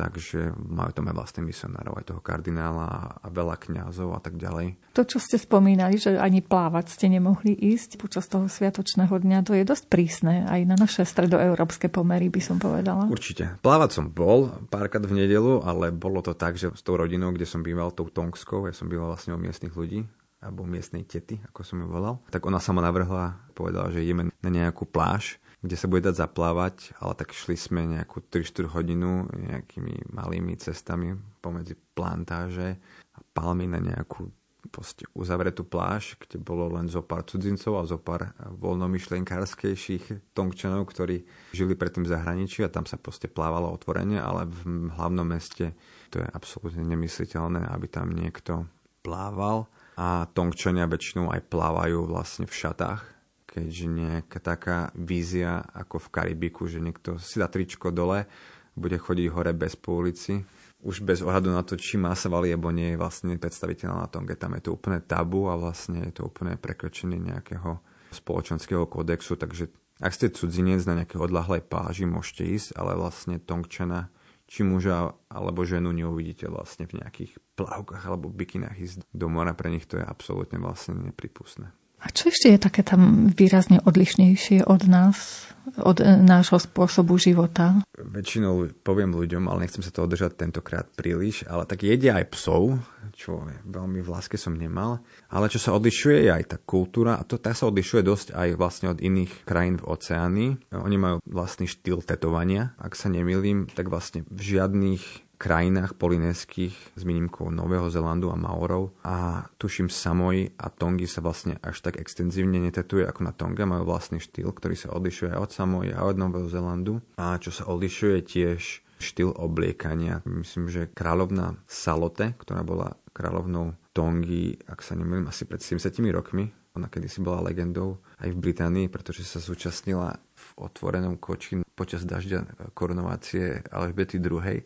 takže 0.00 0.56
majú 0.56 0.88
tam 0.96 1.12
aj 1.12 1.16
vlastných 1.20 1.48
misionárov, 1.52 2.00
aj 2.00 2.08
toho 2.08 2.20
kardinála 2.24 3.20
a 3.20 3.26
veľa 3.28 3.60
kňazov 3.60 4.16
a 4.16 4.20
tak 4.24 4.40
ďalej. 4.40 4.80
To, 4.96 5.04
čo 5.04 5.20
ste 5.20 5.36
spomínali, 5.36 6.00
že 6.00 6.16
ani 6.16 6.40
plávať 6.40 6.96
ste 6.96 7.12
nemohli 7.12 7.52
ísť 7.52 8.00
počas 8.00 8.24
toho 8.32 8.48
sviatočného 8.48 9.12
dňa, 9.12 9.44
to 9.44 9.52
je 9.52 9.68
dosť 9.68 9.84
prísne 9.92 10.48
aj 10.48 10.60
na 10.64 10.76
naše 10.80 11.04
stredoeurópske 11.04 11.92
pomery, 11.92 12.32
by 12.32 12.40
som 12.40 12.56
povedala. 12.56 13.04
Určite. 13.12 13.60
Plávať 13.60 14.00
som 14.00 14.08
bol 14.08 14.48
párkrát 14.72 15.04
v 15.04 15.20
nedelu, 15.20 15.60
ale 15.60 15.92
bolo 15.92 16.24
to 16.24 16.32
tak, 16.32 16.56
že 16.56 16.72
s 16.72 16.80
tou 16.80 16.96
rodinou, 16.96 17.36
kde 17.36 17.44
som 17.44 17.60
býval, 17.60 17.92
tou 17.92 18.08
Tongskou, 18.08 18.64
ja 18.64 18.74
som 18.74 18.88
býval 18.88 19.12
vlastne 19.12 19.36
u 19.36 19.40
miestnych 19.40 19.76
ľudí, 19.76 20.08
alebo 20.40 20.64
miestnej 20.64 21.04
tety, 21.04 21.36
ako 21.52 21.60
som 21.60 21.76
ju 21.84 21.86
volal, 21.86 22.24
tak 22.32 22.40
ona 22.48 22.56
sa 22.56 22.72
ma 22.72 22.80
navrhla, 22.80 23.36
povedala, 23.52 23.92
že 23.92 24.00
ideme 24.00 24.32
na 24.40 24.50
nejakú 24.50 24.88
pláž 24.88 25.36
kde 25.60 25.76
sa 25.76 25.86
bude 25.86 26.08
dať 26.08 26.16
zaplávať, 26.16 26.96
ale 27.04 27.12
tak 27.16 27.36
šli 27.36 27.56
sme 27.56 27.84
nejakú 27.84 28.24
3-4 28.24 28.72
hodinu 28.72 29.28
nejakými 29.28 30.08
malými 30.08 30.56
cestami 30.56 31.12
pomedzi 31.44 31.76
plantáže 31.92 32.80
a 33.12 33.18
palmy 33.36 33.68
na 33.68 33.80
nejakú 33.80 34.32
proste 34.68 35.08
uzavretú 35.16 35.64
pláž, 35.64 36.20
kde 36.20 36.36
bolo 36.36 36.68
len 36.76 36.84
zo 36.84 37.00
pár 37.00 37.24
cudzincov 37.24 37.80
a 37.80 37.88
zo 37.88 37.96
pár 37.96 38.36
voľnomyšlenkárskejších 38.60 40.36
tongčanov, 40.36 40.84
ktorí 40.92 41.24
žili 41.56 41.72
predtým 41.72 42.04
v 42.04 42.12
zahraničí 42.12 42.60
a 42.60 42.72
tam 42.72 42.84
sa 42.84 43.00
proste 43.00 43.26
plávalo 43.32 43.72
otvorene, 43.72 44.20
ale 44.20 44.44
v 44.44 44.92
hlavnom 44.92 45.24
meste 45.24 45.72
to 46.12 46.20
je 46.20 46.28
absolútne 46.28 46.84
nemysliteľné, 46.84 47.72
aby 47.72 47.86
tam 47.88 48.12
niekto 48.12 48.68
plával. 49.00 49.64
A 49.96 50.28
tongčania 50.32 50.88
väčšinou 50.88 51.32
aj 51.32 51.48
plávajú 51.48 52.08
vlastne 52.08 52.44
v 52.48 52.56
šatách, 52.56 53.19
keďže 53.50 53.86
nejaká 53.90 54.38
taká 54.38 54.78
vízia 54.94 55.66
ako 55.74 55.98
v 56.06 56.08
Karibiku, 56.14 56.70
že 56.70 56.78
niekto 56.78 57.18
si 57.18 57.42
dá 57.42 57.50
tričko 57.50 57.90
dole, 57.90 58.30
bude 58.78 58.94
chodiť 58.94 59.26
hore 59.34 59.50
bez 59.50 59.74
po 59.74 59.98
ulici, 59.98 60.38
už 60.86 61.02
bez 61.02 61.20
ohľadu 61.20 61.50
na 61.50 61.66
to, 61.66 61.74
či 61.74 61.98
má 61.98 62.14
sa 62.14 62.30
valí, 62.30 62.54
alebo 62.54 62.70
nie 62.70 62.94
je 62.94 63.00
vlastne 63.02 63.34
predstaviteľ 63.34 63.90
na 63.90 64.06
tom, 64.06 64.24
kde 64.24 64.38
tam 64.38 64.54
je 64.54 64.62
to 64.64 64.70
úplne 64.78 65.02
tabu 65.02 65.50
a 65.50 65.58
vlastne 65.58 66.06
je 66.06 66.14
to 66.14 66.30
úplne 66.30 66.54
prekročenie 66.54 67.18
nejakého 67.18 67.82
spoločenského 68.14 68.86
kódexu, 68.86 69.34
takže 69.34 69.68
ak 70.00 70.16
ste 70.16 70.32
cudzinec 70.32 70.80
na 70.88 71.04
nejakej 71.04 71.20
odlahlej 71.20 71.60
páži, 71.66 72.08
môžete 72.08 72.48
ísť, 72.48 72.68
ale 72.80 72.96
vlastne 72.96 73.36
Tongčana, 73.36 74.08
či 74.48 74.64
muža 74.64 75.12
alebo 75.28 75.62
ženu 75.62 75.92
neuvidíte 75.92 76.48
vlastne 76.48 76.88
v 76.88 77.04
nejakých 77.04 77.36
plavkách 77.54 78.02
alebo 78.08 78.32
bikinách 78.32 78.78
ísť 78.80 78.98
do 79.12 79.28
mora, 79.28 79.52
pre 79.52 79.68
nich 79.68 79.84
to 79.84 80.00
je 80.00 80.04
absolútne 80.06 80.56
vlastne 80.56 80.96
nepripustné. 80.96 81.70
A 82.00 82.08
čo 82.08 82.32
ešte 82.32 82.48
je 82.48 82.58
také 82.60 82.80
tam 82.80 83.28
výrazne 83.28 83.84
odlišnejšie 83.84 84.64
od 84.64 84.88
nás, 84.88 85.48
od 85.76 86.00
e, 86.00 86.16
nášho 86.16 86.56
spôsobu 86.56 87.20
života? 87.20 87.84
Väčšinou 87.92 88.72
poviem 88.80 89.12
ľuďom, 89.12 89.44
ale 89.52 89.68
nechcem 89.68 89.84
sa 89.84 89.92
to 89.92 90.08
održať 90.08 90.40
tentokrát 90.40 90.88
príliš, 90.96 91.44
ale 91.44 91.68
tak 91.68 91.84
jedia 91.84 92.16
aj 92.16 92.32
psov, 92.32 92.80
čo 93.12 93.44
veľmi 93.68 94.00
v 94.00 94.08
láske 94.08 94.40
som 94.40 94.56
nemal. 94.56 95.04
Ale 95.28 95.52
čo 95.52 95.60
sa 95.60 95.76
odlišuje 95.76 96.24
je 96.24 96.30
aj 96.32 96.56
tá 96.56 96.56
kultúra 96.56 97.20
a 97.20 97.26
to 97.28 97.36
tá 97.36 97.52
sa 97.52 97.68
odlišuje 97.68 98.00
dosť 98.00 98.26
aj 98.32 98.48
vlastne 98.56 98.96
od 98.96 98.98
iných 98.98 99.44
krajín 99.44 99.76
v 99.76 99.88
oceáni. 99.92 100.48
Oni 100.72 100.96
majú 100.96 101.20
vlastný 101.28 101.68
štýl 101.68 102.00
tetovania. 102.00 102.72
Ak 102.80 102.96
sa 102.96 103.12
nemýlim, 103.12 103.68
tak 103.68 103.92
vlastne 103.92 104.24
v 104.32 104.40
žiadnych 104.56 105.29
krajinách 105.40 105.96
polinéských 105.96 106.76
s 106.92 107.00
výnimkou 107.00 107.48
Nového 107.48 107.88
Zelandu 107.88 108.28
a 108.28 108.36
Maorov. 108.36 108.92
A 109.08 109.48
tuším 109.56 109.88
Samoy 109.88 110.52
a 110.60 110.68
Tongy 110.68 111.08
sa 111.08 111.24
vlastne 111.24 111.56
až 111.64 111.80
tak 111.80 111.96
extenzívne 111.96 112.60
netetuje 112.60 113.08
ako 113.08 113.24
na 113.24 113.32
Tonga, 113.32 113.64
majú 113.64 113.88
vlastný 113.88 114.20
štýl, 114.20 114.52
ktorý 114.52 114.76
sa 114.76 114.92
odlišuje 114.92 115.32
od 115.32 115.48
Samoy 115.48 115.96
a 115.96 116.04
od 116.04 116.20
Nového 116.20 116.52
Zelandu 116.52 117.00
a 117.16 117.40
čo 117.40 117.48
sa 117.48 117.64
odlišuje 117.72 118.20
tiež 118.20 118.84
štýl 119.00 119.32
obliekania. 119.32 120.20
Myslím, 120.28 120.68
že 120.68 120.92
kráľovná 120.92 121.56
Salote, 121.64 122.36
ktorá 122.36 122.60
bola 122.60 123.00
kráľovnou 123.16 123.80
Tongy, 123.96 124.60
ak 124.68 124.84
sa 124.84 124.92
nemýlim, 124.92 125.24
asi 125.24 125.48
pred 125.48 125.64
70 125.64 125.88
rokmi, 126.12 126.52
ona 126.70 126.86
kedysi 126.86 127.18
bola 127.18 127.42
legendou 127.42 127.98
aj 128.22 128.30
v 128.30 128.38
Británii, 128.38 128.86
pretože 128.86 129.26
sa 129.26 129.42
zúčastnila 129.42 130.22
otvorenom 130.60 131.16
koči 131.16 131.64
počas 131.72 132.04
dažďa 132.04 132.72
korunovácie 132.76 133.64
Alžbety 133.72 134.20
II 134.20 134.60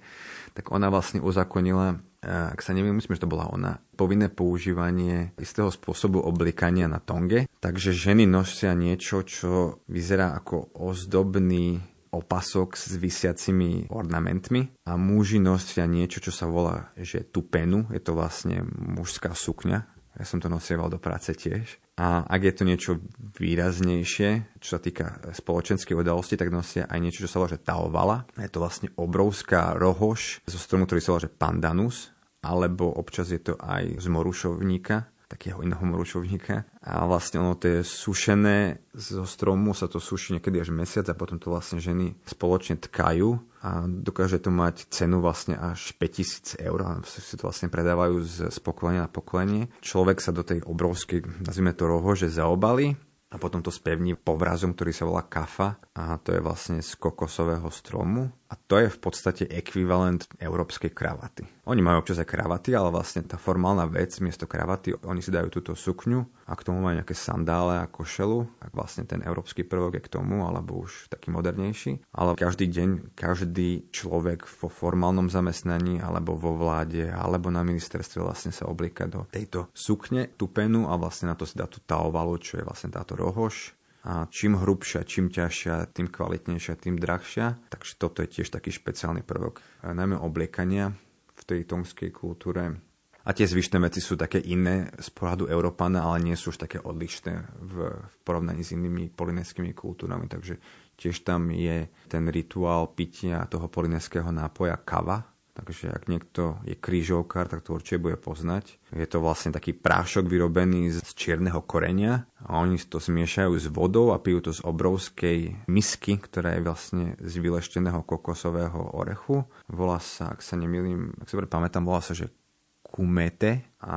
tak 0.55 0.71
ona 0.71 0.87
vlastne 0.87 1.19
uzakonila, 1.19 1.99
ak 2.23 2.63
sa 2.63 2.71
neviem, 2.71 2.95
myslím, 2.95 3.19
že 3.19 3.27
to 3.27 3.33
bola 3.35 3.51
ona, 3.51 3.83
povinné 3.99 4.31
používanie 4.31 5.35
istého 5.37 5.69
spôsobu 5.69 6.23
oblikania 6.23 6.87
na 6.87 7.03
tonge. 7.03 7.51
Takže 7.59 7.91
ženy 7.91 8.25
nosia 8.25 8.73
niečo, 8.73 9.27
čo 9.27 9.83
vyzerá 9.91 10.39
ako 10.39 10.79
ozdobný 10.79 11.83
opasok 12.15 12.79
s 12.79 12.95
vysiacimi 12.95 13.91
ornamentmi 13.91 14.87
a 14.87 14.95
muži 14.95 15.43
nosia 15.43 15.83
niečo, 15.91 16.23
čo 16.23 16.31
sa 16.31 16.47
volá, 16.47 16.95
že 16.95 17.27
tupenu, 17.27 17.91
je 17.91 17.99
to 17.99 18.15
vlastne 18.15 18.63
mužská 18.71 19.35
sukňa, 19.35 19.94
ja 20.15 20.25
som 20.27 20.39
to 20.39 20.47
nosieval 20.47 20.87
do 20.87 21.03
práce 21.03 21.35
tiež. 21.35 21.79
A 21.99 22.27
ak 22.27 22.41
je 22.43 22.55
to 22.55 22.65
niečo 22.67 22.93
výraznejšie, 23.39 24.59
čo 24.59 24.69
sa 24.75 24.81
týka 24.83 25.23
spoločenskej 25.31 25.95
udalosti, 25.95 26.35
tak 26.35 26.51
nosia 26.51 26.91
aj 26.91 26.99
niečo, 26.99 27.23
čo 27.27 27.31
sa 27.31 27.39
volá, 27.39 27.55
že 27.55 27.63
taovala. 27.63 28.17
Je 28.35 28.51
to 28.51 28.63
vlastne 28.63 28.91
obrovská 28.99 29.79
rohož 29.79 30.43
zo 30.47 30.59
stromu, 30.59 30.91
ktorý 30.91 31.01
sa 31.03 31.11
volá, 31.15 31.31
pandanus, 31.31 32.11
alebo 32.43 32.91
občas 32.91 33.31
je 33.31 33.41
to 33.41 33.55
aj 33.63 34.03
z 34.03 34.07
morušovníka, 34.11 35.14
takého 35.29 35.61
iného 35.65 35.81
morušovníka. 35.81 36.69
A 36.85 37.09
vlastne 37.09 37.41
ono 37.41 37.57
to 37.57 37.67
je 37.69 37.81
sušené 37.81 38.85
zo 38.93 39.25
stromu, 39.25 39.73
sa 39.73 39.89
to 39.89 39.99
suší 39.99 40.39
niekedy 40.39 40.61
až 40.61 40.71
mesiac 40.71 41.09
a 41.11 41.19
potom 41.19 41.41
to 41.41 41.51
vlastne 41.51 41.81
ženy 41.81 42.15
spoločne 42.29 42.79
tkajú 42.79 43.41
a 43.65 43.89
dokáže 43.89 44.45
to 44.45 44.53
mať 44.53 44.93
cenu 44.93 45.25
vlastne 45.25 45.57
až 45.57 45.97
5000 45.97 46.61
eur 46.61 46.79
a 46.85 46.91
si 47.09 47.35
to 47.35 47.49
vlastne 47.49 47.73
predávajú 47.73 48.21
z, 48.21 48.37
z 48.53 48.59
pokolenia 48.61 49.09
na 49.09 49.11
pokolenie. 49.11 49.73
Človek 49.81 50.21
sa 50.21 50.37
do 50.37 50.45
tej 50.45 50.61
obrovskej, 50.63 51.25
nazvime 51.41 51.73
to 51.73 51.89
roho, 51.89 52.13
že 52.13 52.29
zaobali 52.29 52.93
a 53.35 53.41
potom 53.41 53.65
to 53.65 53.75
spevní 53.75 54.15
povrazom, 54.15 54.79
ktorý 54.79 54.93
sa 54.95 55.09
volá 55.09 55.27
kafa 55.27 55.81
a 55.97 56.21
to 56.23 56.31
je 56.31 56.45
vlastne 56.45 56.79
z 56.79 56.95
kokosového 56.95 57.67
stromu 57.73 58.31
a 58.45 58.55
to 58.55 58.77
je 58.77 58.89
v 58.93 58.99
podstate 59.01 59.45
ekvivalent 59.49 60.29
európskej 60.37 60.93
kravaty. 60.93 61.49
Oni 61.65 61.81
majú 61.81 62.05
občas 62.05 62.21
aj 62.21 62.29
kravaty, 62.29 62.77
ale 62.77 62.93
vlastne 62.93 63.25
tá 63.25 63.41
formálna 63.41 63.89
vec 63.89 64.13
miesto 64.21 64.45
kravaty, 64.45 64.93
oni 65.01 65.25
si 65.25 65.33
dajú 65.33 65.49
túto 65.49 65.73
sukňu 65.73 66.45
a 66.45 66.53
k 66.53 66.65
tomu 66.69 66.85
majú 66.85 67.01
nejaké 67.01 67.17
sandále 67.17 67.81
a 67.81 67.89
košelu, 67.89 68.45
ak 68.61 68.73
vlastne 68.77 69.09
ten 69.09 69.25
európsky 69.25 69.65
prvok 69.65 69.97
je 69.97 70.05
k 70.05 70.13
tomu, 70.13 70.45
alebo 70.45 70.85
už 70.85 71.09
taký 71.09 71.33
modernejší. 71.33 72.05
Ale 72.13 72.37
každý 72.37 72.69
deň, 72.69 73.17
každý 73.17 73.89
človek 73.89 74.45
vo 74.45 74.69
formálnom 74.69 75.33
zamestnaní, 75.33 76.05
alebo 76.05 76.37
vo 76.37 76.53
vláde, 76.53 77.09
alebo 77.09 77.49
na 77.49 77.65
ministerstve 77.65 78.21
vlastne 78.21 78.53
sa 78.53 78.69
oblíka 78.69 79.09
do 79.09 79.25
tejto 79.33 79.73
sukne, 79.73 80.29
tú 80.37 80.53
penu 80.53 80.93
a 80.93 81.01
vlastne 81.01 81.33
na 81.33 81.37
to 81.39 81.49
si 81.49 81.57
dá 81.57 81.65
tú 81.65 81.81
taovalu, 81.81 82.37
čo 82.45 82.61
je 82.61 82.67
vlastne 82.69 82.93
táto 82.93 83.17
rohož 83.17 83.73
a 84.05 84.29
čím 84.29 84.61
hrubšia, 84.61 85.09
čím 85.09 85.33
ťažšia, 85.33 85.97
tým 85.97 86.13
kvalitnejšia, 86.13 86.77
tým 86.77 87.01
drahšia. 87.01 87.57
Takže 87.73 87.93
toto 87.97 88.21
je 88.21 88.29
tiež 88.29 88.53
taký 88.53 88.69
špeciálny 88.69 89.25
prvok, 89.25 89.65
najmä 89.81 90.21
obliekania 90.21 90.93
v 91.33 91.43
tej 91.43 91.65
tongskej 91.65 92.13
kultúre. 92.13 92.77
A 93.25 93.33
tie 93.33 93.49
zvyšné 93.49 93.81
veci 93.81 94.05
sú 94.05 94.21
také 94.21 94.37
iné 94.37 94.93
z 95.01 95.09
pohľadu 95.09 95.49
Európana, 95.49 96.05
ale 96.05 96.21
nie 96.21 96.37
sú 96.37 96.53
už 96.53 96.61
také 96.61 96.77
odlišné 96.77 97.33
v, 97.57 97.75
v 97.97 98.15
porovnaní 98.21 98.61
s 98.61 98.77
inými 98.77 99.09
polinéskými 99.17 99.73
kultúrami. 99.73 100.29
Takže 100.29 100.61
tiež 101.01 101.25
tam 101.25 101.49
je 101.49 101.89
ten 102.05 102.29
rituál 102.29 102.93
pitia 102.93 103.49
toho 103.49 103.73
polinéského 103.73 104.29
nápoja 104.29 104.77
kava, 104.85 105.25
Takže 105.55 105.95
ak 105.95 106.11
niekto 106.11 106.59
je 106.67 106.75
krížovkár, 106.75 107.47
tak 107.47 107.63
to 107.63 107.79
určite 107.79 108.03
bude 108.03 108.19
poznať. 108.19 108.75
Je 108.91 109.07
to 109.07 109.23
vlastne 109.23 109.55
taký 109.55 109.71
prášok 109.71 110.27
vyrobený 110.27 110.91
z 110.91 110.99
čierneho 111.15 111.63
korenia 111.63 112.27
a 112.43 112.59
oni 112.59 112.75
to 112.83 112.99
zmiešajú 112.99 113.55
s 113.55 113.71
vodou 113.71 114.11
a 114.11 114.19
pijú 114.19 114.43
to 114.43 114.51
z 114.51 114.67
obrovskej 114.67 115.71
misky, 115.71 116.19
ktorá 116.19 116.59
je 116.59 116.67
vlastne 116.67 117.05
z 117.23 117.35
vylešteného 117.39 118.03
kokosového 118.03 118.99
orechu. 118.99 119.47
Volá 119.71 120.03
sa, 120.03 120.35
ak 120.35 120.43
sa 120.43 120.59
nemýlim, 120.59 121.15
ak 121.23 121.31
sa 121.31 121.39
pamätám, 121.47 121.87
volá 121.87 122.03
sa, 122.03 122.19
že 122.19 122.35
kumete 122.83 123.63
a 123.79 123.95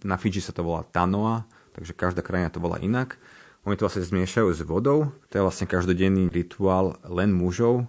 na 0.00 0.16
Fidži 0.16 0.40
sa 0.40 0.56
to 0.56 0.64
volá 0.64 0.80
tanoa. 0.88 1.44
takže 1.76 1.92
každá 1.92 2.24
krajina 2.24 2.48
to 2.48 2.56
volá 2.56 2.80
inak. 2.80 3.20
Oni 3.68 3.76
to 3.76 3.84
vlastne 3.84 4.00
zmiešajú 4.00 4.48
s 4.48 4.64
vodou, 4.64 5.12
to 5.28 5.36
je 5.36 5.44
vlastne 5.44 5.68
každodenný 5.68 6.32
rituál 6.32 6.96
len 7.04 7.36
mužov, 7.36 7.84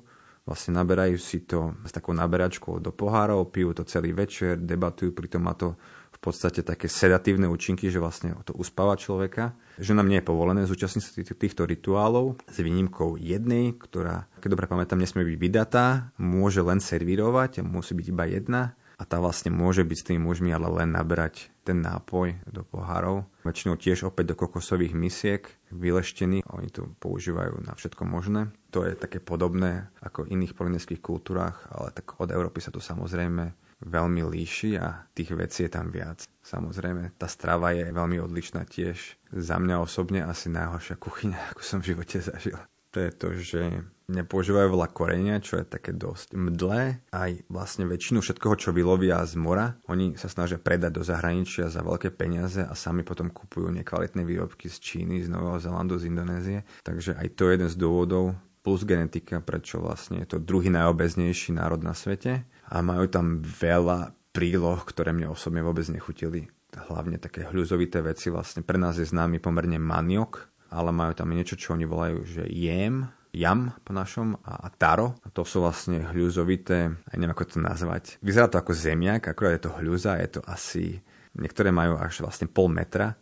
vlastne 0.48 0.80
naberajú 0.80 1.20
si 1.20 1.43
to 1.43 1.76
s 1.84 1.91
takou 1.91 2.16
naberačkou 2.16 2.80
do 2.80 2.95
pohárov, 2.95 3.52
pijú 3.52 3.76
to 3.76 3.84
celý 3.84 4.16
večer, 4.16 4.56
debatujú, 4.56 5.12
pritom 5.12 5.43
má 5.43 5.52
to 5.54 5.76
v 6.18 6.20
podstate 6.24 6.66
také 6.66 6.89
sedatívne 6.89 7.45
účinky, 7.45 7.93
že 7.93 8.02
vlastne 8.02 8.34
to 8.41 8.56
uspáva 8.58 8.98
človeka. 8.98 9.54
Že 9.78 10.02
nám 10.02 10.10
nie 10.10 10.18
je 10.18 10.26
povolené 10.26 10.66
zúčastniť 10.66 11.04
sa 11.04 11.36
týchto 11.38 11.68
rituálov 11.68 12.41
s 12.50 12.58
výnimkou 12.58 13.22
jednej, 13.22 13.78
ktorá, 13.78 14.26
keď 14.41 14.50
dobre 14.58 14.66
pamätám, 14.66 14.98
nesmie 14.98 15.22
byť 15.22 15.38
vydatá, 15.38 16.10
môže 16.18 16.66
len 16.66 16.82
servírovať 16.82 17.62
musí 17.62 17.93
byť 17.93 18.08
iba 18.10 18.26
jedna 18.26 18.62
a 18.98 19.06
tá 19.06 19.22
vlastne 19.22 19.54
môže 19.54 19.86
byť 19.86 19.98
s 19.98 20.08
tými 20.10 20.26
mužmi, 20.26 20.50
ale 20.50 20.74
len 20.74 20.89
naberať 20.89 21.54
ten 21.62 21.86
nápoj 21.86 22.34
do 22.50 22.66
pohárov. 22.66 23.30
Väčšinou 23.45 23.78
tiež 23.78 24.10
opäť 24.10 24.34
do 24.34 24.36
kokosových 24.39 24.98
misiek, 24.98 25.45
vyleštený. 25.70 26.50
Oni 26.50 26.70
to 26.74 26.89
používajú 26.98 27.62
na 27.62 27.78
všetko 27.78 28.10
možné. 28.10 28.50
To 28.74 28.82
je 28.82 28.98
také 28.98 29.22
podobné 29.22 29.93
ako 30.02 30.26
v 30.26 30.34
iných 30.34 30.58
polineských 30.58 31.02
kultúrach, 31.04 31.70
ale 31.70 31.93
tak 31.93 32.18
od 32.18 32.34
Európy 32.34 32.58
sa 32.58 32.74
to 32.74 32.82
samozrejme 32.82 33.54
veľmi 33.78 34.26
líši 34.26 34.82
a 34.82 35.06
tých 35.14 35.38
vecí 35.38 35.70
je 35.70 35.72
tam 35.78 35.93
viac. 35.93 36.26
Samozrejme, 36.41 37.14
tá 37.22 37.30
strava 37.30 37.78
je 37.78 37.93
veľmi 37.93 38.18
odlišná 38.18 38.66
tiež. 38.66 39.22
Za 39.30 39.62
mňa 39.62 39.78
osobne 39.78 40.26
asi 40.26 40.50
najhoršia 40.50 40.98
kuchyňa, 40.98 41.39
ako 41.54 41.62
som 41.62 41.86
v 41.86 41.93
živote 41.93 42.18
zažil. 42.18 42.58
To 42.95 42.98
je 42.98 43.12
to, 43.14 43.28
že 43.38 43.62
nepoužívajú 44.08 44.68
veľa 44.72 44.88
korenia, 44.95 45.43
čo 45.43 45.60
je 45.60 45.68
také 45.68 45.91
dosť 45.91 46.34
mdlé. 46.34 47.03
Aj 47.12 47.32
vlastne 47.51 47.84
väčšinu 47.88 48.24
všetkoho, 48.24 48.55
čo 48.55 48.72
vylovia 48.72 49.20
z 49.28 49.36
mora, 49.36 49.76
oni 49.91 50.16
sa 50.16 50.32
snažia 50.32 50.55
predať 50.55 50.95
do 50.95 51.03
zahraničia 51.03 51.68
za 51.68 51.84
veľké 51.84 52.16
peniaze 52.16 52.64
a 52.64 52.72
sami 52.72 53.03
potom 53.03 53.28
kupujú 53.28 53.68
nekvalitné 53.76 54.24
výrobky 54.24 54.72
z 54.72 54.80
Číny, 54.80 55.28
z 55.28 55.32
Nového 55.32 55.60
Zelandu, 55.60 55.99
z 55.99 56.08
Indonézie. 56.08 56.64
Takže 56.88 57.20
aj 57.20 57.28
to 57.36 57.51
je 57.51 57.53
jeden 57.60 57.70
z 57.70 57.76
dôvodov, 57.76 58.26
plus 58.64 58.84
genetika, 58.84 59.39
prečo 59.39 59.80
vlastne 59.80 60.24
je 60.24 60.36
to 60.36 60.43
druhý 60.43 60.68
najobeznejší 60.68 61.55
národ 61.55 61.80
na 61.84 61.95
svete. 61.95 62.43
A 62.68 62.84
majú 62.84 63.08
tam 63.08 63.39
veľa 63.39 64.12
príloh, 64.36 64.84
ktoré 64.84 65.16
mne 65.16 65.32
osobne 65.32 65.64
vôbec 65.64 65.88
nechutili. 65.88 66.51
Hlavne 66.76 67.16
také 67.16 67.47
hľuzovité 67.47 68.03
veci. 68.03 68.28
Vlastne 68.28 68.68
pre 68.68 68.76
nás 68.76 68.99
je 68.99 69.08
známy 69.08 69.39
pomerne 69.39 69.80
maniok, 69.80 70.51
ale 70.68 70.91
majú 70.91 71.16
tam 71.16 71.32
niečo, 71.32 71.55
čo 71.55 71.80
oni 71.80 71.88
volajú, 71.88 72.28
že 72.28 72.43
jem, 72.51 73.08
jam 73.34 73.75
po 73.84 73.91
našom 73.91 74.39
a, 74.43 74.67
taro. 74.73 75.17
A 75.23 75.32
to 75.32 75.43
sú 75.43 75.63
vlastne 75.63 76.03
hľuzovité, 76.03 76.91
aj 76.91 77.15
neviem 77.17 77.34
ako 77.36 77.57
to 77.57 77.59
nazvať. 77.61 78.03
Vyzerá 78.23 78.47
to 78.51 78.59
ako 78.59 78.73
zemiak, 78.73 79.28
akurát 79.28 79.59
je 79.59 79.63
to 79.69 79.75
hľuza, 79.78 80.19
je 80.21 80.39
to 80.39 80.41
asi, 80.45 80.99
niektoré 81.38 81.69
majú 81.71 81.99
až 81.99 82.23
vlastne 82.23 82.49
pol 82.49 82.71
metra 82.71 83.15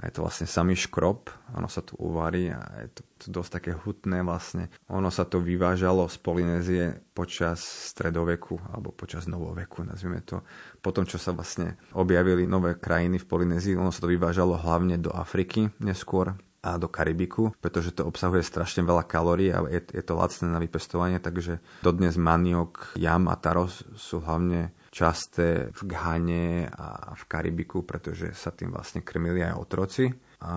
a 0.00 0.08
je 0.08 0.18
to 0.18 0.24
vlastne 0.24 0.48
samý 0.48 0.72
škrob, 0.72 1.28
ono 1.52 1.68
sa 1.68 1.84
tu 1.84 1.94
uvarí 2.00 2.48
a 2.48 2.64
je 2.82 2.88
to, 2.96 3.02
to 3.20 3.26
dosť 3.28 3.50
také 3.60 3.72
hutné 3.76 4.24
vlastne. 4.24 4.72
Ono 4.88 5.12
sa 5.12 5.28
to 5.28 5.38
vyvážalo 5.38 6.08
z 6.08 6.16
Polynézie 6.18 6.84
počas 7.12 7.60
stredoveku 7.92 8.56
alebo 8.72 8.90
počas 8.90 9.28
novoveku, 9.28 9.84
nazvime 9.84 10.24
to. 10.24 10.40
Potom, 10.80 11.04
čo 11.04 11.20
sa 11.20 11.36
vlastne 11.36 11.76
objavili 11.92 12.48
nové 12.48 12.80
krajiny 12.80 13.20
v 13.20 13.28
Polynézii, 13.28 13.76
ono 13.76 13.92
sa 13.92 14.02
to 14.02 14.08
vyvážalo 14.08 14.56
hlavne 14.56 14.96
do 14.96 15.12
Afriky 15.12 15.68
neskôr 15.78 16.32
a 16.62 16.78
do 16.78 16.86
Karibiku, 16.86 17.50
pretože 17.58 17.90
to 17.90 18.06
obsahuje 18.06 18.46
strašne 18.46 18.86
veľa 18.86 19.02
kalórií 19.02 19.50
a 19.50 19.66
je, 19.66 19.82
je 19.82 20.04
to 20.06 20.14
lacné 20.14 20.46
na 20.46 20.62
vypestovanie, 20.62 21.18
takže 21.18 21.58
dodnes 21.82 22.14
maniok, 22.14 22.94
jam 22.94 23.26
a 23.26 23.34
taros 23.34 23.82
sú 23.98 24.22
hlavne 24.22 24.70
časté 24.94 25.74
v 25.74 25.80
Ghane 25.90 26.70
a 26.70 27.18
v 27.18 27.22
Karibiku, 27.26 27.82
pretože 27.82 28.30
sa 28.38 28.54
tým 28.54 28.70
vlastne 28.70 29.02
krmili 29.02 29.42
aj 29.42 29.58
otroci. 29.58 30.06
A 30.42 30.54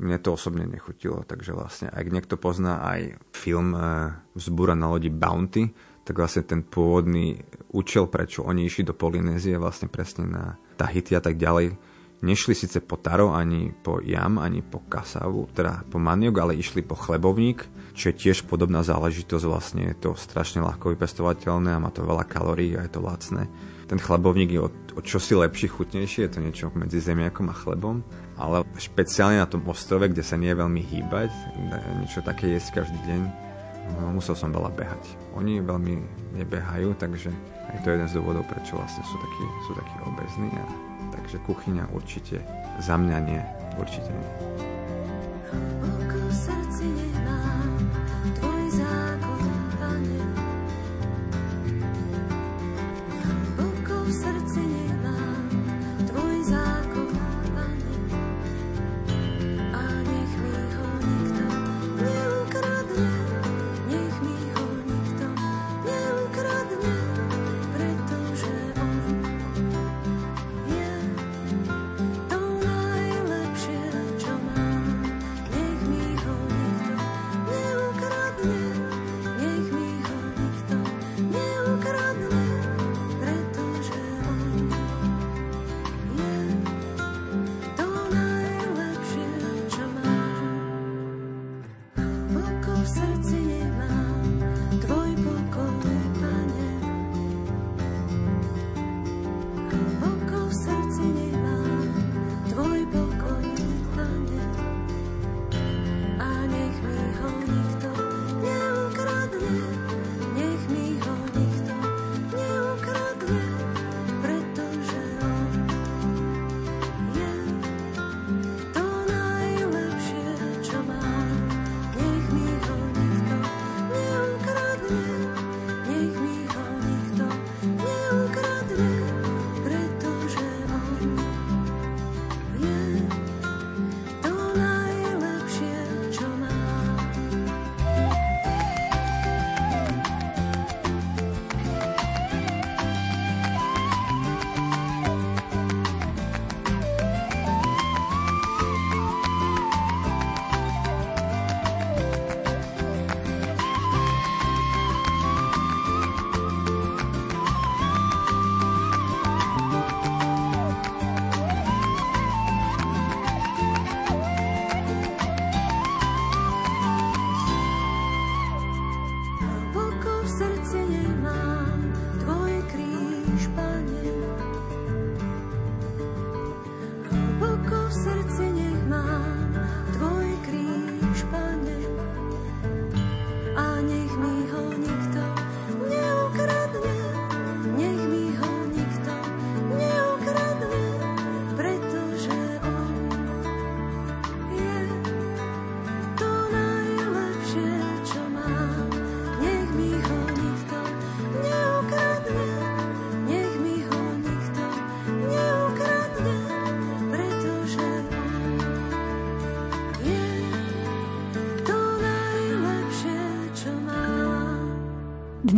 mne 0.00 0.16
to 0.20 0.36
osobne 0.36 0.64
nechutilo, 0.64 1.24
takže 1.24 1.52
vlastne 1.52 1.88
ak 1.92 2.08
niekto 2.08 2.40
pozná 2.40 2.80
aj 2.80 3.20
film 3.36 3.76
e, 3.76 4.16
Zbúra 4.32 4.72
na 4.72 4.88
lodi 4.88 5.12
Bounty, 5.12 5.68
tak 6.08 6.16
vlastne 6.16 6.44
ten 6.48 6.64
pôvodný 6.64 7.36
účel, 7.76 8.08
prečo 8.08 8.48
oni 8.48 8.64
išli 8.64 8.88
do 8.88 8.96
Polynézie, 8.96 9.60
vlastne 9.60 9.92
presne 9.92 10.24
na 10.24 10.44
Tahiti 10.80 11.12
a 11.12 11.20
tak 11.20 11.36
ďalej, 11.36 11.76
Nešli 12.20 12.52
síce 12.52 12.84
po 12.84 13.00
taro, 13.00 13.32
ani 13.32 13.72
po 13.72 13.96
jam, 14.04 14.36
ani 14.36 14.60
po 14.60 14.84
kasavu, 14.84 15.48
teda 15.56 15.88
po 15.88 15.96
maniok, 15.96 16.36
ale 16.36 16.52
išli 16.60 16.84
po 16.84 16.92
chlebovník, 16.92 17.64
čo 17.96 18.12
je 18.12 18.18
tiež 18.28 18.44
podobná 18.44 18.84
záležitosť, 18.84 19.44
vlastne 19.48 19.88
je 19.88 19.96
to 19.96 20.10
strašne 20.12 20.60
ľahko 20.60 20.92
vypestovateľné 20.92 21.72
a 21.72 21.80
má 21.80 21.88
to 21.88 22.04
veľa 22.04 22.28
kalórií 22.28 22.76
a 22.76 22.84
je 22.84 22.92
to 22.92 23.00
lacné. 23.00 23.48
Ten 23.88 23.96
chlebovník 23.96 24.52
je 24.52 24.60
o, 24.60 24.68
o 24.68 25.00
čosi 25.00 25.32
lepší, 25.32 25.72
chutnejší, 25.72 26.28
je 26.28 26.32
to 26.36 26.44
niečo 26.44 26.68
medzi 26.76 27.00
zemiakom 27.00 27.48
a 27.48 27.56
chlebom, 27.56 28.04
ale 28.36 28.68
špeciálne 28.76 29.40
na 29.40 29.48
tom 29.48 29.64
ostrove, 29.64 30.04
kde 30.04 30.20
sa 30.20 30.36
nie 30.36 30.52
je 30.52 30.60
veľmi 30.60 30.82
hýbať, 30.92 31.32
niečo 32.04 32.20
také 32.20 32.52
jesť 32.52 32.84
každý 32.84 33.00
deň, 33.08 33.20
no, 33.96 34.12
musel 34.12 34.36
som 34.36 34.52
veľa 34.52 34.68
behať. 34.76 35.04
Oni 35.40 35.64
veľmi 35.64 36.04
nebehajú, 36.36 37.00
takže 37.00 37.32
aj 37.72 37.80
to 37.80 37.88
je 37.88 37.94
jeden 37.96 38.08
z 38.12 38.16
dôvodov, 38.20 38.44
prečo 38.44 38.76
vlastne 38.76 39.00
sú 39.08 39.16
takí, 39.16 39.44
sú 39.64 39.72
takí 39.72 39.96
obezní 40.04 40.52
a 40.52 40.89
Takže 41.10 41.36
kuchyňa 41.46 41.90
určite 41.92 42.42
za 42.80 42.96
mňa 42.96 43.18
nie. 43.26 43.42
Určite 43.78 44.10
nie. 44.10 44.30
Oko 45.82 46.18
v 46.26 46.34
srdci 46.34 46.84
nemám, 46.86 47.70
tvoj 48.38 48.64
zákon, 48.78 49.50
pane. 49.78 50.20
Oko 53.58 53.96
v 54.06 54.10
srdci 54.10 54.60
nemám. 54.62 54.89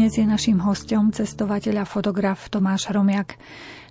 Dnes 0.02 0.18
je 0.18 0.26
našim 0.26 0.58
hostom 0.66 1.14
cestovateľ 1.14 1.78
a 1.78 1.86
fotograf 1.86 2.50
Tomáš 2.50 2.90
Hromiak. 2.90 3.38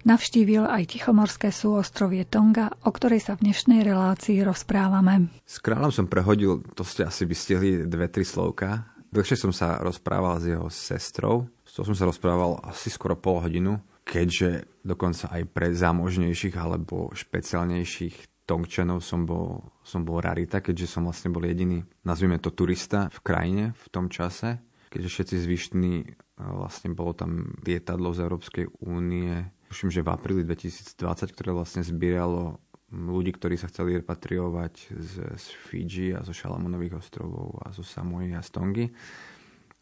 Navštívil 0.03 0.67
aj 0.67 0.91
Tichomorské 0.91 1.55
súostrovie 1.55 2.27
Tonga, 2.27 2.67
o 2.83 2.91
ktorej 2.91 3.23
sa 3.23 3.39
v 3.39 3.47
dnešnej 3.47 3.79
relácii 3.79 4.43
rozprávame. 4.43 5.31
S 5.47 5.63
kráľom 5.63 5.87
som 5.87 6.11
prehodil, 6.11 6.67
to 6.75 6.83
ste 6.83 7.07
asi 7.07 7.23
vystihli 7.23 7.87
dve, 7.87 8.11
tri 8.11 8.27
slovka. 8.27 8.91
Dlhšie 9.07 9.39
som 9.39 9.55
sa 9.55 9.79
rozprával 9.79 10.43
s 10.43 10.51
jeho 10.51 10.67
sestrou. 10.67 11.47
S 11.63 11.79
to 11.79 11.87
som 11.87 11.95
sa 11.95 12.03
rozprával 12.03 12.59
asi 12.67 12.91
skoro 12.91 13.15
pol 13.15 13.39
hodinu, 13.39 13.79
keďže 14.03 14.67
dokonca 14.83 15.31
aj 15.31 15.47
pre 15.47 15.71
zámožnejších 15.71 16.59
alebo 16.59 17.15
špeciálnejších 17.15 18.43
Tongčanov 18.43 18.99
som 18.99 19.23
bol, 19.23 19.63
som 19.79 20.03
bol 20.03 20.19
rarita, 20.19 20.59
keďže 20.59 20.91
som 20.91 21.07
vlastne 21.07 21.31
bol 21.31 21.47
jediný, 21.47 21.87
nazvime 22.03 22.35
to 22.35 22.51
turista 22.51 23.07
v 23.07 23.19
krajine 23.23 23.63
v 23.71 23.85
tom 23.87 24.11
čase, 24.11 24.59
keďže 24.91 25.09
všetci 25.09 25.35
zvyšní 25.47 25.93
vlastne 26.35 26.91
bolo 26.91 27.15
tam 27.15 27.55
lietadlo 27.63 28.11
z 28.11 28.19
Európskej 28.27 28.65
únie 28.83 29.47
tuším, 29.71 29.87
že 29.87 30.03
v 30.03 30.11
apríli 30.11 30.43
2020, 30.43 31.31
ktoré 31.31 31.55
vlastne 31.55 31.79
zbieralo 31.79 32.59
ľudí, 32.91 33.31
ktorí 33.31 33.55
sa 33.55 33.71
chceli 33.71 33.95
repatriovať 34.03 34.91
z, 34.91 35.13
z 35.39 35.45
Fidži 35.71 36.11
a 36.11 36.27
zo 36.27 36.35
Šalamonových 36.35 36.99
ostrovov 36.99 37.63
a 37.63 37.71
zo 37.71 37.87
Samoy 37.87 38.35
a 38.35 38.43
z. 38.43 38.51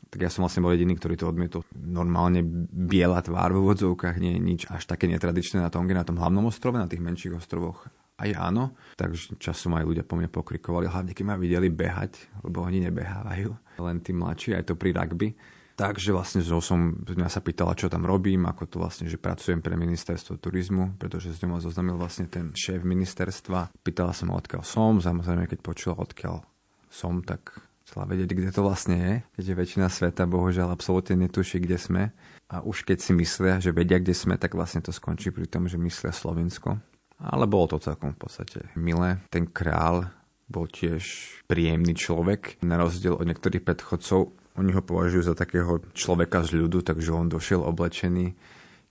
Tak 0.09 0.19
ja 0.21 0.29
som 0.29 0.45
vlastne 0.45 0.61
bol 0.61 0.73
jediný, 0.77 0.93
ktorý 0.93 1.17
to 1.17 1.29
odmietol. 1.29 1.65
Normálne 1.73 2.45
biela 2.69 3.21
tvár 3.25 3.49
v 3.53 3.61
úvodzovkách 3.65 4.21
nie 4.21 4.37
je 4.37 4.41
nič 4.41 4.61
až 4.69 4.85
také 4.85 5.09
netradičné 5.09 5.57
na 5.57 5.73
Tonge, 5.73 5.97
na 5.97 6.05
tom 6.05 6.21
hlavnom 6.21 6.45
ostrove, 6.49 6.77
na 6.77 6.89
tých 6.89 7.01
menších 7.01 7.33
ostrovoch 7.33 7.89
aj 8.19 8.29
áno, 8.35 8.75
takže 8.99 9.39
časom 9.39 9.79
aj 9.79 9.87
ľudia 9.87 10.03
po 10.03 10.19
mne 10.19 10.27
pokrikovali, 10.27 10.91
hlavne 10.91 11.15
keď 11.15 11.25
ma 11.25 11.35
videli 11.39 11.71
behať, 11.71 12.43
lebo 12.43 12.61
oni 12.61 12.83
nebehávajú, 12.91 13.79
len 13.79 13.97
tí 14.03 14.11
mladší, 14.11 14.59
aj 14.59 14.69
to 14.69 14.73
pri 14.75 14.91
rugby 14.91 15.31
Takže 15.79 16.11
vlastne 16.11 16.43
som, 16.43 16.91
mňa 17.07 17.31
sa 17.31 17.39
pýtala, 17.39 17.71
čo 17.71 17.87
tam 17.87 18.03
robím, 18.03 18.43
ako 18.51 18.67
to 18.67 18.75
vlastne, 18.83 19.07
že 19.07 19.15
pracujem 19.15 19.63
pre 19.63 19.79
ministerstvo 19.79 20.35
turizmu, 20.35 20.99
pretože 20.99 21.31
s 21.31 21.39
ňou 21.39 21.55
ma 21.55 21.63
zoznamil 21.63 21.95
vlastne 21.95 22.27
ten 22.27 22.51
šéf 22.51 22.83
ministerstva. 22.83 23.71
Pýtala 23.79 24.11
sa 24.11 24.27
ma, 24.27 24.35
odkiaľ 24.35 24.67
som, 24.67 24.99
samozrejme, 24.99 25.47
keď 25.47 25.59
počula, 25.63 25.95
odkiaľ 26.03 26.43
som, 26.91 27.23
tak 27.23 27.63
chcela 27.87 28.11
vedieť, 28.11 28.27
kde 28.27 28.51
to 28.51 28.59
vlastne 28.59 28.97
je, 28.99 29.13
keďže 29.39 29.53
väčšina 29.55 29.87
sveta 29.87 30.27
bohužiaľ 30.27 30.75
absolútne 30.75 31.15
netuší, 31.15 31.63
kde 31.63 31.79
sme. 31.79 32.03
A 32.51 32.59
už 32.59 32.83
keď 32.83 32.99
si 32.99 33.15
myslia, 33.15 33.63
že 33.63 33.71
vedia, 33.71 34.03
kde 34.03 34.11
sme, 34.11 34.35
tak 34.35 34.59
vlastne 34.59 34.83
to 34.83 34.91
skončí 34.91 35.31
pri 35.31 35.47
tom, 35.47 35.71
že 35.71 35.79
myslia 35.79 36.11
Slovensko. 36.11 36.75
Ale 37.19 37.45
bolo 37.51 37.75
to 37.75 37.83
celkom 37.83 38.15
v 38.15 38.19
podstate 38.23 38.59
milé. 38.79 39.19
Ten 39.27 39.47
král 39.51 40.07
bol 40.49 40.65
tiež 40.65 41.03
príjemný 41.45 41.93
človek, 41.93 42.63
na 42.65 42.79
rozdiel 42.79 43.19
od 43.19 43.27
niektorých 43.27 43.61
predchodcov 43.61 44.39
oni 44.59 44.75
ho 44.75 44.83
považujú 44.83 45.23
za 45.31 45.35
takého 45.39 45.79
človeka 45.95 46.43
z 46.43 46.59
ľudu, 46.59 46.83
takže 46.83 47.15
on 47.15 47.31
došiel 47.31 47.63
oblečený. 47.63 48.35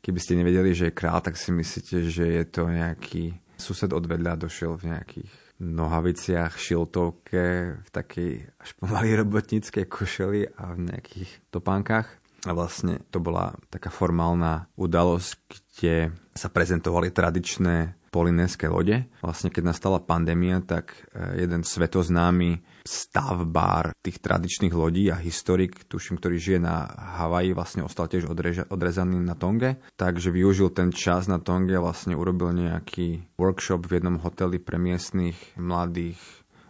Keby 0.00 0.18
ste 0.18 0.40
nevedeli, 0.40 0.72
že 0.72 0.88
je 0.88 0.96
král, 0.96 1.20
tak 1.20 1.36
si 1.36 1.52
myslíte, 1.52 2.08
že 2.08 2.24
je 2.24 2.44
to 2.48 2.72
nejaký 2.72 3.36
sused 3.60 3.92
od 3.92 4.04
vedľa, 4.08 4.48
došiel 4.48 4.80
v 4.80 4.96
nejakých 4.96 5.32
nohaviciach, 5.58 6.56
šiltovke, 6.56 7.74
v 7.84 7.88
takej 7.90 8.48
až 8.56 8.70
pomaly 8.80 9.18
robotníckej 9.18 9.84
košeli 9.90 10.48
a 10.56 10.72
v 10.72 10.88
nejakých 10.88 11.30
topánkach. 11.52 12.06
A 12.46 12.54
vlastne 12.54 13.02
to 13.10 13.18
bola 13.18 13.58
taká 13.66 13.90
formálna 13.90 14.70
udalosť, 14.78 15.36
kde 15.50 16.14
sa 16.38 16.46
prezentovali 16.46 17.10
tradičné 17.10 17.97
polinéske 18.08 18.68
lode. 18.68 19.04
Vlastne 19.20 19.52
keď 19.52 19.72
nastala 19.72 19.98
pandémia, 20.00 20.60
tak 20.64 21.08
e, 21.12 21.44
jeden 21.44 21.62
svetoznámy 21.62 22.60
stavbár 22.82 23.92
tých 24.00 24.18
tradičných 24.24 24.72
lodí 24.72 25.12
a 25.12 25.20
historik, 25.20 25.84
tuším, 25.86 26.16
ktorý 26.16 26.36
žije 26.40 26.60
na 26.64 26.88
Havaji, 26.88 27.52
vlastne 27.52 27.84
ostal 27.84 28.08
tiež 28.08 28.28
odreža, 28.28 28.64
odrezaný 28.68 29.20
na 29.20 29.36
Tonge. 29.36 29.76
Takže 30.00 30.32
využil 30.32 30.72
ten 30.72 30.88
čas 30.90 31.28
na 31.28 31.36
Tonge 31.36 31.76
a 31.76 31.84
vlastne 31.84 32.16
urobil 32.16 32.56
nejaký 32.56 33.36
workshop 33.36 33.84
v 33.84 34.00
jednom 34.00 34.16
hoteli 34.24 34.56
pre 34.56 34.80
miestnych 34.80 35.36
mladých 35.60 36.18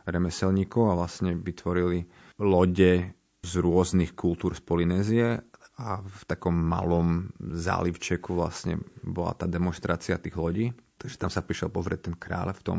remeselníkov 0.09 0.91
a 0.91 0.99
vlastne 0.99 1.37
vytvorili 1.37 2.09
lode 2.41 3.15
z 3.45 3.53
rôznych 3.63 4.19
kultúr 4.19 4.59
z 4.59 4.63
Polynézie 4.65 5.27
a 5.79 6.03
v 6.03 6.23
takom 6.27 6.55
malom 6.59 7.31
zálivčeku 7.39 8.35
vlastne 8.35 8.83
bola 9.07 9.31
tá 9.39 9.47
demonstrácia 9.47 10.19
tých 10.19 10.35
lodí. 10.35 10.67
Takže 10.99 11.17
tam 11.17 11.31
sa 11.31 11.47
prišiel 11.47 11.71
pozrieť 11.71 12.11
ten 12.11 12.15
kráľ 12.19 12.59
v 12.59 12.63
tom 12.67 12.79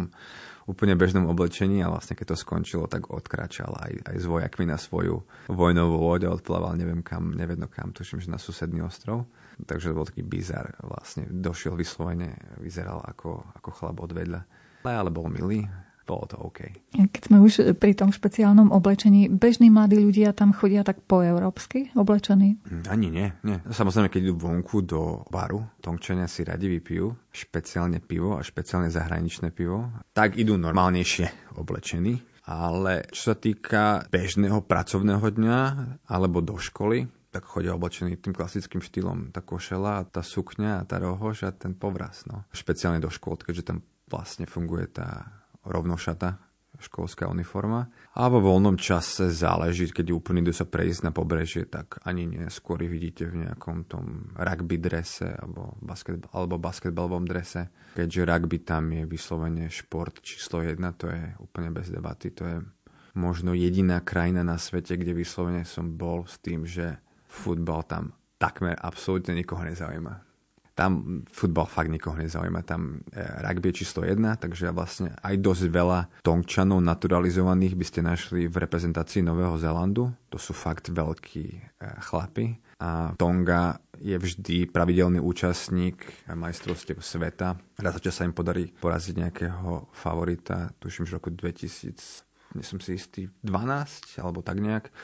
úplne 0.69 0.93
bežnom 0.93 1.25
oblečení 1.25 1.81
a 1.81 1.89
vlastne 1.89 2.13
keď 2.13 2.35
to 2.35 2.37
skončilo, 2.37 2.85
tak 2.85 3.09
odkračal 3.09 3.73
aj, 3.73 4.05
aj 4.05 4.15
s 4.21 4.25
vojakmi 4.29 4.69
na 4.69 4.77
svoju 4.77 5.25
vojnovú 5.49 5.97
loď 5.97 6.29
a 6.29 6.35
odplával 6.35 6.77
neviem 6.77 7.01
kam, 7.01 7.33
nevedno 7.33 7.65
kam, 7.65 7.89
tuším, 7.89 8.21
že 8.21 8.29
na 8.29 8.37
susedný 8.37 8.85
ostrov. 8.85 9.25
Takže 9.59 9.91
to 9.91 9.97
bol 9.97 10.07
taký 10.07 10.23
bizar. 10.23 10.77
Vlastne 10.83 11.25
došiel 11.27 11.73
vyslovene, 11.73 12.37
vyzeral 12.61 13.01
ako, 13.01 13.55
ako 13.57 13.69
chlap 13.73 13.97
od 14.03 14.11
vedľa. 14.13 14.41
Ale 14.85 15.11
bol 15.11 15.27
milý, 15.27 15.67
bolo 16.09 16.25
to 16.25 16.41
OK. 16.41 16.73
Keď 16.97 17.21
sme 17.29 17.37
už 17.37 17.77
pri 17.77 17.93
tom 17.93 18.09
špeciálnom 18.09 18.73
oblečení, 18.73 19.29
bežní 19.29 19.69
mladí 19.69 20.01
ľudia 20.01 20.33
tam 20.33 20.49
chodia 20.49 20.81
tak 20.81 21.05
po 21.05 21.21
európsky 21.21 21.93
oblečení? 21.93 22.57
Ani 22.89 23.13
nie, 23.13 23.29
nie. 23.45 23.61
Samozrejme, 23.69 24.09
keď 24.09 24.33
idú 24.33 24.35
vonku 24.41 24.81
do 24.81 25.21
baru, 25.29 25.61
Tongčania 25.77 26.25
si 26.25 26.41
radi 26.41 26.65
vypijú 26.65 27.29
špeciálne 27.29 28.01
pivo 28.01 28.33
a 28.33 28.41
špeciálne 28.41 28.89
zahraničné 28.89 29.53
pivo, 29.53 29.93
tak 30.17 30.41
idú 30.41 30.57
normálnejšie 30.57 31.53
oblečení. 31.61 32.17
Ale 32.49 33.05
čo 33.13 33.29
sa 33.29 33.35
týka 33.37 34.09
bežného 34.09 34.65
pracovného 34.65 35.21
dňa 35.21 35.59
alebo 36.09 36.41
do 36.41 36.57
školy, 36.57 37.05
tak 37.29 37.45
chodia 37.45 37.77
oblečení 37.77 38.17
tým 38.17 38.33
klasickým 38.33 38.81
štýlom. 38.81 39.29
Tá 39.29 39.45
košela, 39.45 40.01
tá 40.09 40.25
sukňa, 40.25 40.89
tá 40.89 40.97
rohož 40.97 41.45
a 41.45 41.53
ten 41.53 41.77
povraz. 41.77 42.25
No. 42.25 42.49
Špeciálne 42.49 42.97
do 42.97 43.13
škôl, 43.13 43.37
keďže 43.37 43.69
tam 43.69 43.85
vlastne 44.09 44.49
funguje 44.49 44.89
tá 44.89 45.38
rovnošata, 45.65 46.49
školská 46.79 47.27
uniforma. 47.27 47.91
A 48.15 48.31
vo 48.31 48.39
voľnom 48.39 48.79
čase 48.79 49.27
záleží, 49.29 49.91
keď 49.91 50.15
úplne 50.15 50.39
idú 50.39 50.55
sa 50.55 50.63
prejsť 50.63 51.01
na 51.03 51.11
pobrežie, 51.11 51.67
tak 51.67 51.99
ani 52.07 52.23
nie. 52.23 52.47
Skôr 52.47 52.79
vidíte 52.87 53.27
v 53.27 53.43
nejakom 53.45 53.83
tom 53.85 54.31
rugby 54.39 54.79
drese 54.79 55.35
alebo, 55.35 55.75
basketball, 55.83 56.31
alebo 56.31 56.55
basketballovom 56.55 57.27
drese. 57.27 57.67
Keďže 57.99 58.21
rugby 58.23 58.57
tam 58.63 58.95
je 58.95 59.03
vyslovene 59.03 59.67
šport 59.67 60.23
číslo 60.23 60.63
jedna, 60.63 60.95
to 60.95 61.11
je 61.11 61.35
úplne 61.43 61.75
bez 61.75 61.91
debaty. 61.91 62.31
To 62.39 62.43
je 62.47 62.57
možno 63.19 63.51
jediná 63.51 63.99
krajina 63.99 64.47
na 64.47 64.55
svete, 64.55 64.95
kde 64.95 65.11
vyslovene 65.11 65.67
som 65.67 65.99
bol 65.99 66.23
s 66.23 66.39
tým, 66.39 66.63
že 66.63 67.03
futbal 67.27 67.83
tam 67.83 68.15
takmer 68.39 68.79
absolútne 68.79 69.35
nikoho 69.35 69.67
nezaujíma 69.67 70.28
tam 70.79 71.27
futbal 71.27 71.67
fakt 71.67 71.91
nikoho 71.91 72.15
nezaujíma. 72.15 72.63
Tam 72.63 73.03
e, 73.11 73.19
rugby 73.43 73.75
je 73.75 73.83
číslo 73.83 74.07
jedna, 74.07 74.39
takže 74.39 74.71
vlastne 74.71 75.11
aj 75.19 75.35
dosť 75.43 75.67
veľa 75.67 75.99
Tongčanov 76.23 76.79
naturalizovaných 76.79 77.75
by 77.75 77.83
ste 77.83 77.99
našli 77.99 78.47
v 78.47 78.55
reprezentácii 78.63 79.19
Nového 79.19 79.59
Zélandu. 79.59 80.15
To 80.31 80.39
sú 80.39 80.55
fakt 80.55 80.87
veľkí 80.87 81.45
e, 81.51 81.59
chlapi. 81.99 82.55
A 82.79 83.11
Tonga 83.19 83.83
je 83.99 84.15
vždy 84.15 84.71
pravidelný 84.71 85.19
účastník 85.19 85.99
majstrovstiev 86.31 87.03
sveta. 87.03 87.59
Raz 87.75 87.99
sa 87.99 88.23
im 88.23 88.31
podarí 88.31 88.71
poraziť 88.71 89.15
nejakého 89.19 89.91
favorita, 89.91 90.71
tuším, 90.79 91.03
že 91.03 91.19
roku 91.19 91.27
2000, 91.27 92.55
nie 92.55 92.63
som 92.63 92.79
si 92.79 92.95
istý, 92.95 93.27
12 93.43 94.23
alebo 94.23 94.39
tak 94.39 94.63
nejak 94.63 94.95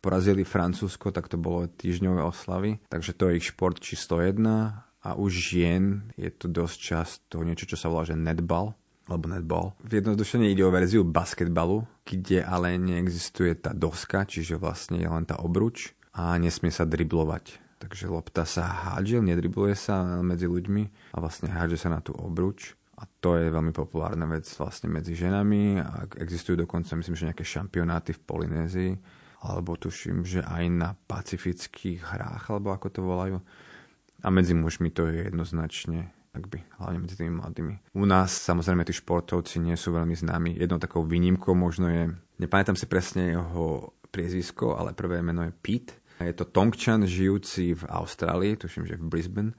porazili 0.00 0.48
Francúzsko, 0.48 1.12
tak 1.12 1.28
to 1.28 1.36
bolo 1.36 1.68
týždňové 1.68 2.24
oslavy. 2.24 2.80
Takže 2.88 3.12
to 3.12 3.28
je 3.28 3.36
ich 3.36 3.52
šport 3.52 3.76
číslo 3.76 4.24
jedna 4.24 4.88
a 5.00 5.16
už 5.16 5.32
žien 5.32 6.12
je 6.20 6.28
to 6.28 6.46
dosť 6.46 6.76
často 6.76 7.40
niečo, 7.40 7.64
čo 7.64 7.76
sa 7.80 7.88
volá, 7.88 8.04
že 8.04 8.18
netball, 8.18 8.76
alebo 9.10 9.26
netball. 9.26 9.66
V 9.82 9.98
jednodušene 9.98 10.46
ide 10.46 10.62
o 10.62 10.70
verziu 10.70 11.02
basketbalu, 11.02 11.82
kde 12.06 12.46
ale 12.46 12.78
neexistuje 12.78 13.58
tá 13.58 13.74
doska, 13.74 14.22
čiže 14.28 14.60
vlastne 14.60 15.02
je 15.02 15.08
len 15.10 15.26
tá 15.26 15.40
obruč 15.42 15.96
a 16.14 16.36
nesmie 16.38 16.70
sa 16.70 16.86
driblovať. 16.86 17.58
Takže 17.80 18.12
lopta 18.12 18.44
sa 18.44 18.68
hádže, 18.68 19.24
nedribluje 19.24 19.72
sa 19.72 20.20
medzi 20.20 20.44
ľuďmi 20.44 21.16
a 21.16 21.18
vlastne 21.18 21.48
hádže 21.48 21.80
sa 21.80 21.88
na 21.88 22.04
tú 22.04 22.12
obruč. 22.12 22.76
A 23.00 23.08
to 23.08 23.40
je 23.40 23.48
veľmi 23.48 23.72
populárna 23.72 24.28
vec 24.28 24.44
vlastne 24.60 24.92
medzi 24.92 25.16
ženami 25.16 25.80
a 25.80 26.04
existujú 26.20 26.68
dokonca, 26.68 26.92
myslím, 27.00 27.16
že 27.16 27.28
nejaké 27.32 27.44
šampionáty 27.48 28.12
v 28.12 28.20
Polynézii 28.28 28.92
alebo 29.40 29.80
tuším, 29.80 30.20
že 30.28 30.44
aj 30.44 30.64
na 30.68 30.92
pacifických 30.92 32.04
hrách, 32.04 32.52
alebo 32.52 32.76
ako 32.76 32.86
to 32.92 33.00
volajú. 33.00 33.40
A 34.20 34.28
medzi 34.28 34.52
mužmi 34.52 34.92
to 34.92 35.08
je 35.08 35.28
jednoznačne 35.28 36.12
by, 36.30 36.62
hlavne 36.78 37.02
medzi 37.02 37.18
tými 37.18 37.42
mladými. 37.42 37.98
U 37.98 38.06
nás 38.06 38.30
samozrejme 38.30 38.86
tí 38.86 38.94
športovci 38.94 39.58
nie 39.58 39.74
sú 39.74 39.90
veľmi 39.90 40.14
známi. 40.14 40.54
Jednou 40.62 40.78
takou 40.78 41.02
výnimkou 41.02 41.58
možno 41.58 41.90
je, 41.90 42.14
nepamätám 42.38 42.78
si 42.78 42.86
presne 42.86 43.34
jeho 43.34 43.90
priezvisko, 44.14 44.78
ale 44.78 44.94
prvé 44.94 45.26
meno 45.26 45.42
je 45.42 45.50
Pete. 45.50 45.98
Je 46.22 46.30
to 46.30 46.46
Tongčan 46.46 47.02
žijúci 47.02 47.74
v 47.74 47.82
Austrálii, 47.88 48.54
tuším, 48.54 48.86
že 48.86 49.00
v 49.00 49.10
Brisbane. 49.10 49.52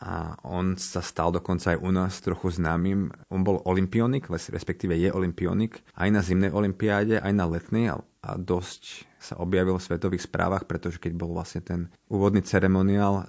a 0.00 0.32
on 0.48 0.80
sa 0.80 1.04
stal 1.04 1.28
dokonca 1.28 1.76
aj 1.76 1.78
u 1.84 1.90
nás 1.92 2.24
trochu 2.24 2.56
známym. 2.56 3.12
On 3.28 3.44
bol 3.44 3.60
olimpionik, 3.68 4.32
respektíve 4.32 4.96
je 4.96 5.12
olimpionik, 5.12 5.84
aj 5.92 6.08
na 6.08 6.24
zimnej 6.24 6.48
olimpiáde, 6.48 7.20
aj 7.20 7.32
na 7.36 7.44
letnej 7.44 7.92
a 7.92 8.30
dosť 8.40 9.04
sa 9.20 9.36
objavil 9.36 9.76
v 9.76 9.84
svetových 9.84 10.24
správach, 10.24 10.64
pretože 10.64 10.96
keď 10.96 11.12
bol 11.12 11.36
vlastne 11.36 11.60
ten 11.60 11.80
úvodný 12.08 12.40
ceremoniál 12.40 13.28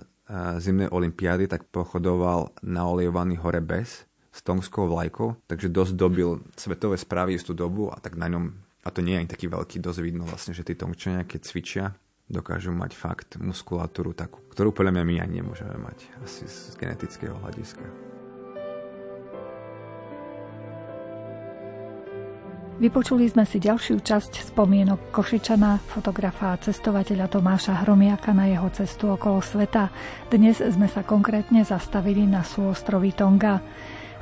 zimnej 0.58 0.88
olimpiády, 0.88 1.48
tak 1.52 1.68
pochodoval 1.68 2.56
na 2.64 2.88
olejovaný 2.88 3.40
hore 3.44 3.60
bez 3.60 4.08
s 4.32 4.40
tongskou 4.48 4.88
vlajkou, 4.88 5.36
takže 5.52 5.68
dosť 5.68 5.94
dobil 6.00 6.40
svetové 6.56 6.96
správy 6.96 7.36
istú 7.36 7.52
dobu 7.52 7.92
a 7.92 8.00
tak 8.00 8.16
na 8.16 8.32
ňom, 8.32 8.56
a 8.88 8.90
to 8.90 9.04
nie 9.04 9.20
je 9.20 9.22
ani 9.28 9.30
taký 9.30 9.52
veľký, 9.52 9.84
dosť 9.84 10.00
vidno 10.00 10.24
vlastne, 10.24 10.56
že 10.56 10.64
tí 10.64 10.72
tongčania, 10.72 11.28
keď 11.28 11.42
cvičia, 11.44 11.86
dokážu 12.32 12.72
mať 12.72 12.96
fakt 12.96 13.36
muskulatúru 13.36 14.16
takú, 14.16 14.40
ktorú 14.56 14.72
podľa 14.72 14.96
mňa 14.96 15.04
my 15.04 15.16
ani 15.20 15.34
nemôžeme 15.44 15.76
mať 15.76 16.08
asi 16.24 16.48
z 16.48 16.80
genetického 16.80 17.36
hľadiska. 17.44 17.84
Vypočuli 22.82 23.30
sme 23.30 23.46
si 23.46 23.62
ďalšiu 23.62 24.02
časť 24.02 24.42
spomienok 24.42 25.14
Košičana, 25.14 25.86
fotografa 25.86 26.58
a 26.58 26.58
cestovateľa 26.58 27.30
Tomáša 27.30 27.86
Hromiaka 27.86 28.34
na 28.34 28.50
jeho 28.50 28.74
cestu 28.74 29.14
okolo 29.14 29.38
sveta. 29.38 29.94
Dnes 30.34 30.58
sme 30.58 30.90
sa 30.90 31.06
konkrétne 31.06 31.62
zastavili 31.62 32.26
na 32.26 32.42
súostrovi 32.42 33.14
Tonga. 33.14 33.62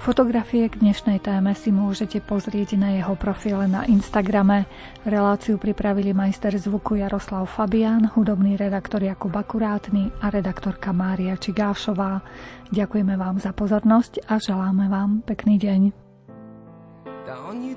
Fotografie 0.04 0.68
k 0.68 0.76
dnešnej 0.76 1.24
téme 1.24 1.56
si 1.56 1.72
môžete 1.72 2.20
pozrieť 2.20 2.76
na 2.76 3.00
jeho 3.00 3.16
profile 3.16 3.64
na 3.64 3.88
Instagrame. 3.88 4.68
Reláciu 5.08 5.56
pripravili 5.56 6.12
majster 6.12 6.52
zvuku 6.60 7.00
Jaroslav 7.00 7.48
Fabián, 7.48 8.12
hudobný 8.12 8.60
redaktor 8.60 9.00
Jakub 9.00 9.32
Akurátny 9.40 10.12
a 10.20 10.28
redaktorka 10.28 10.92
Mária 10.92 11.40
Čigášová. 11.40 12.20
Ďakujeme 12.76 13.16
vám 13.16 13.40
za 13.40 13.56
pozornosť 13.56 14.28
a 14.28 14.36
želáme 14.36 14.92
vám 14.92 15.24
pekný 15.24 15.56
deň. 15.56 16.10
da 17.30 17.38
ogni 17.50 17.76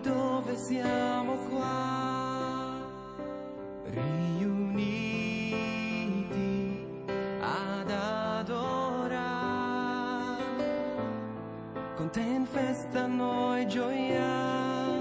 dove 0.53 0.57
siamo 0.57 1.35
qua 1.49 2.77
riuniti 3.85 5.25
ad 7.41 7.91
adorare. 7.91 9.25
Con 11.97 12.11
te 12.11 12.21
in 12.21 12.45
festa 12.45 13.07
noi 13.07 13.67
gioia 13.67 15.01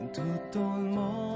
in 0.00 0.10
tutto 0.10 0.58
il 0.58 0.82
mondo 0.82 1.35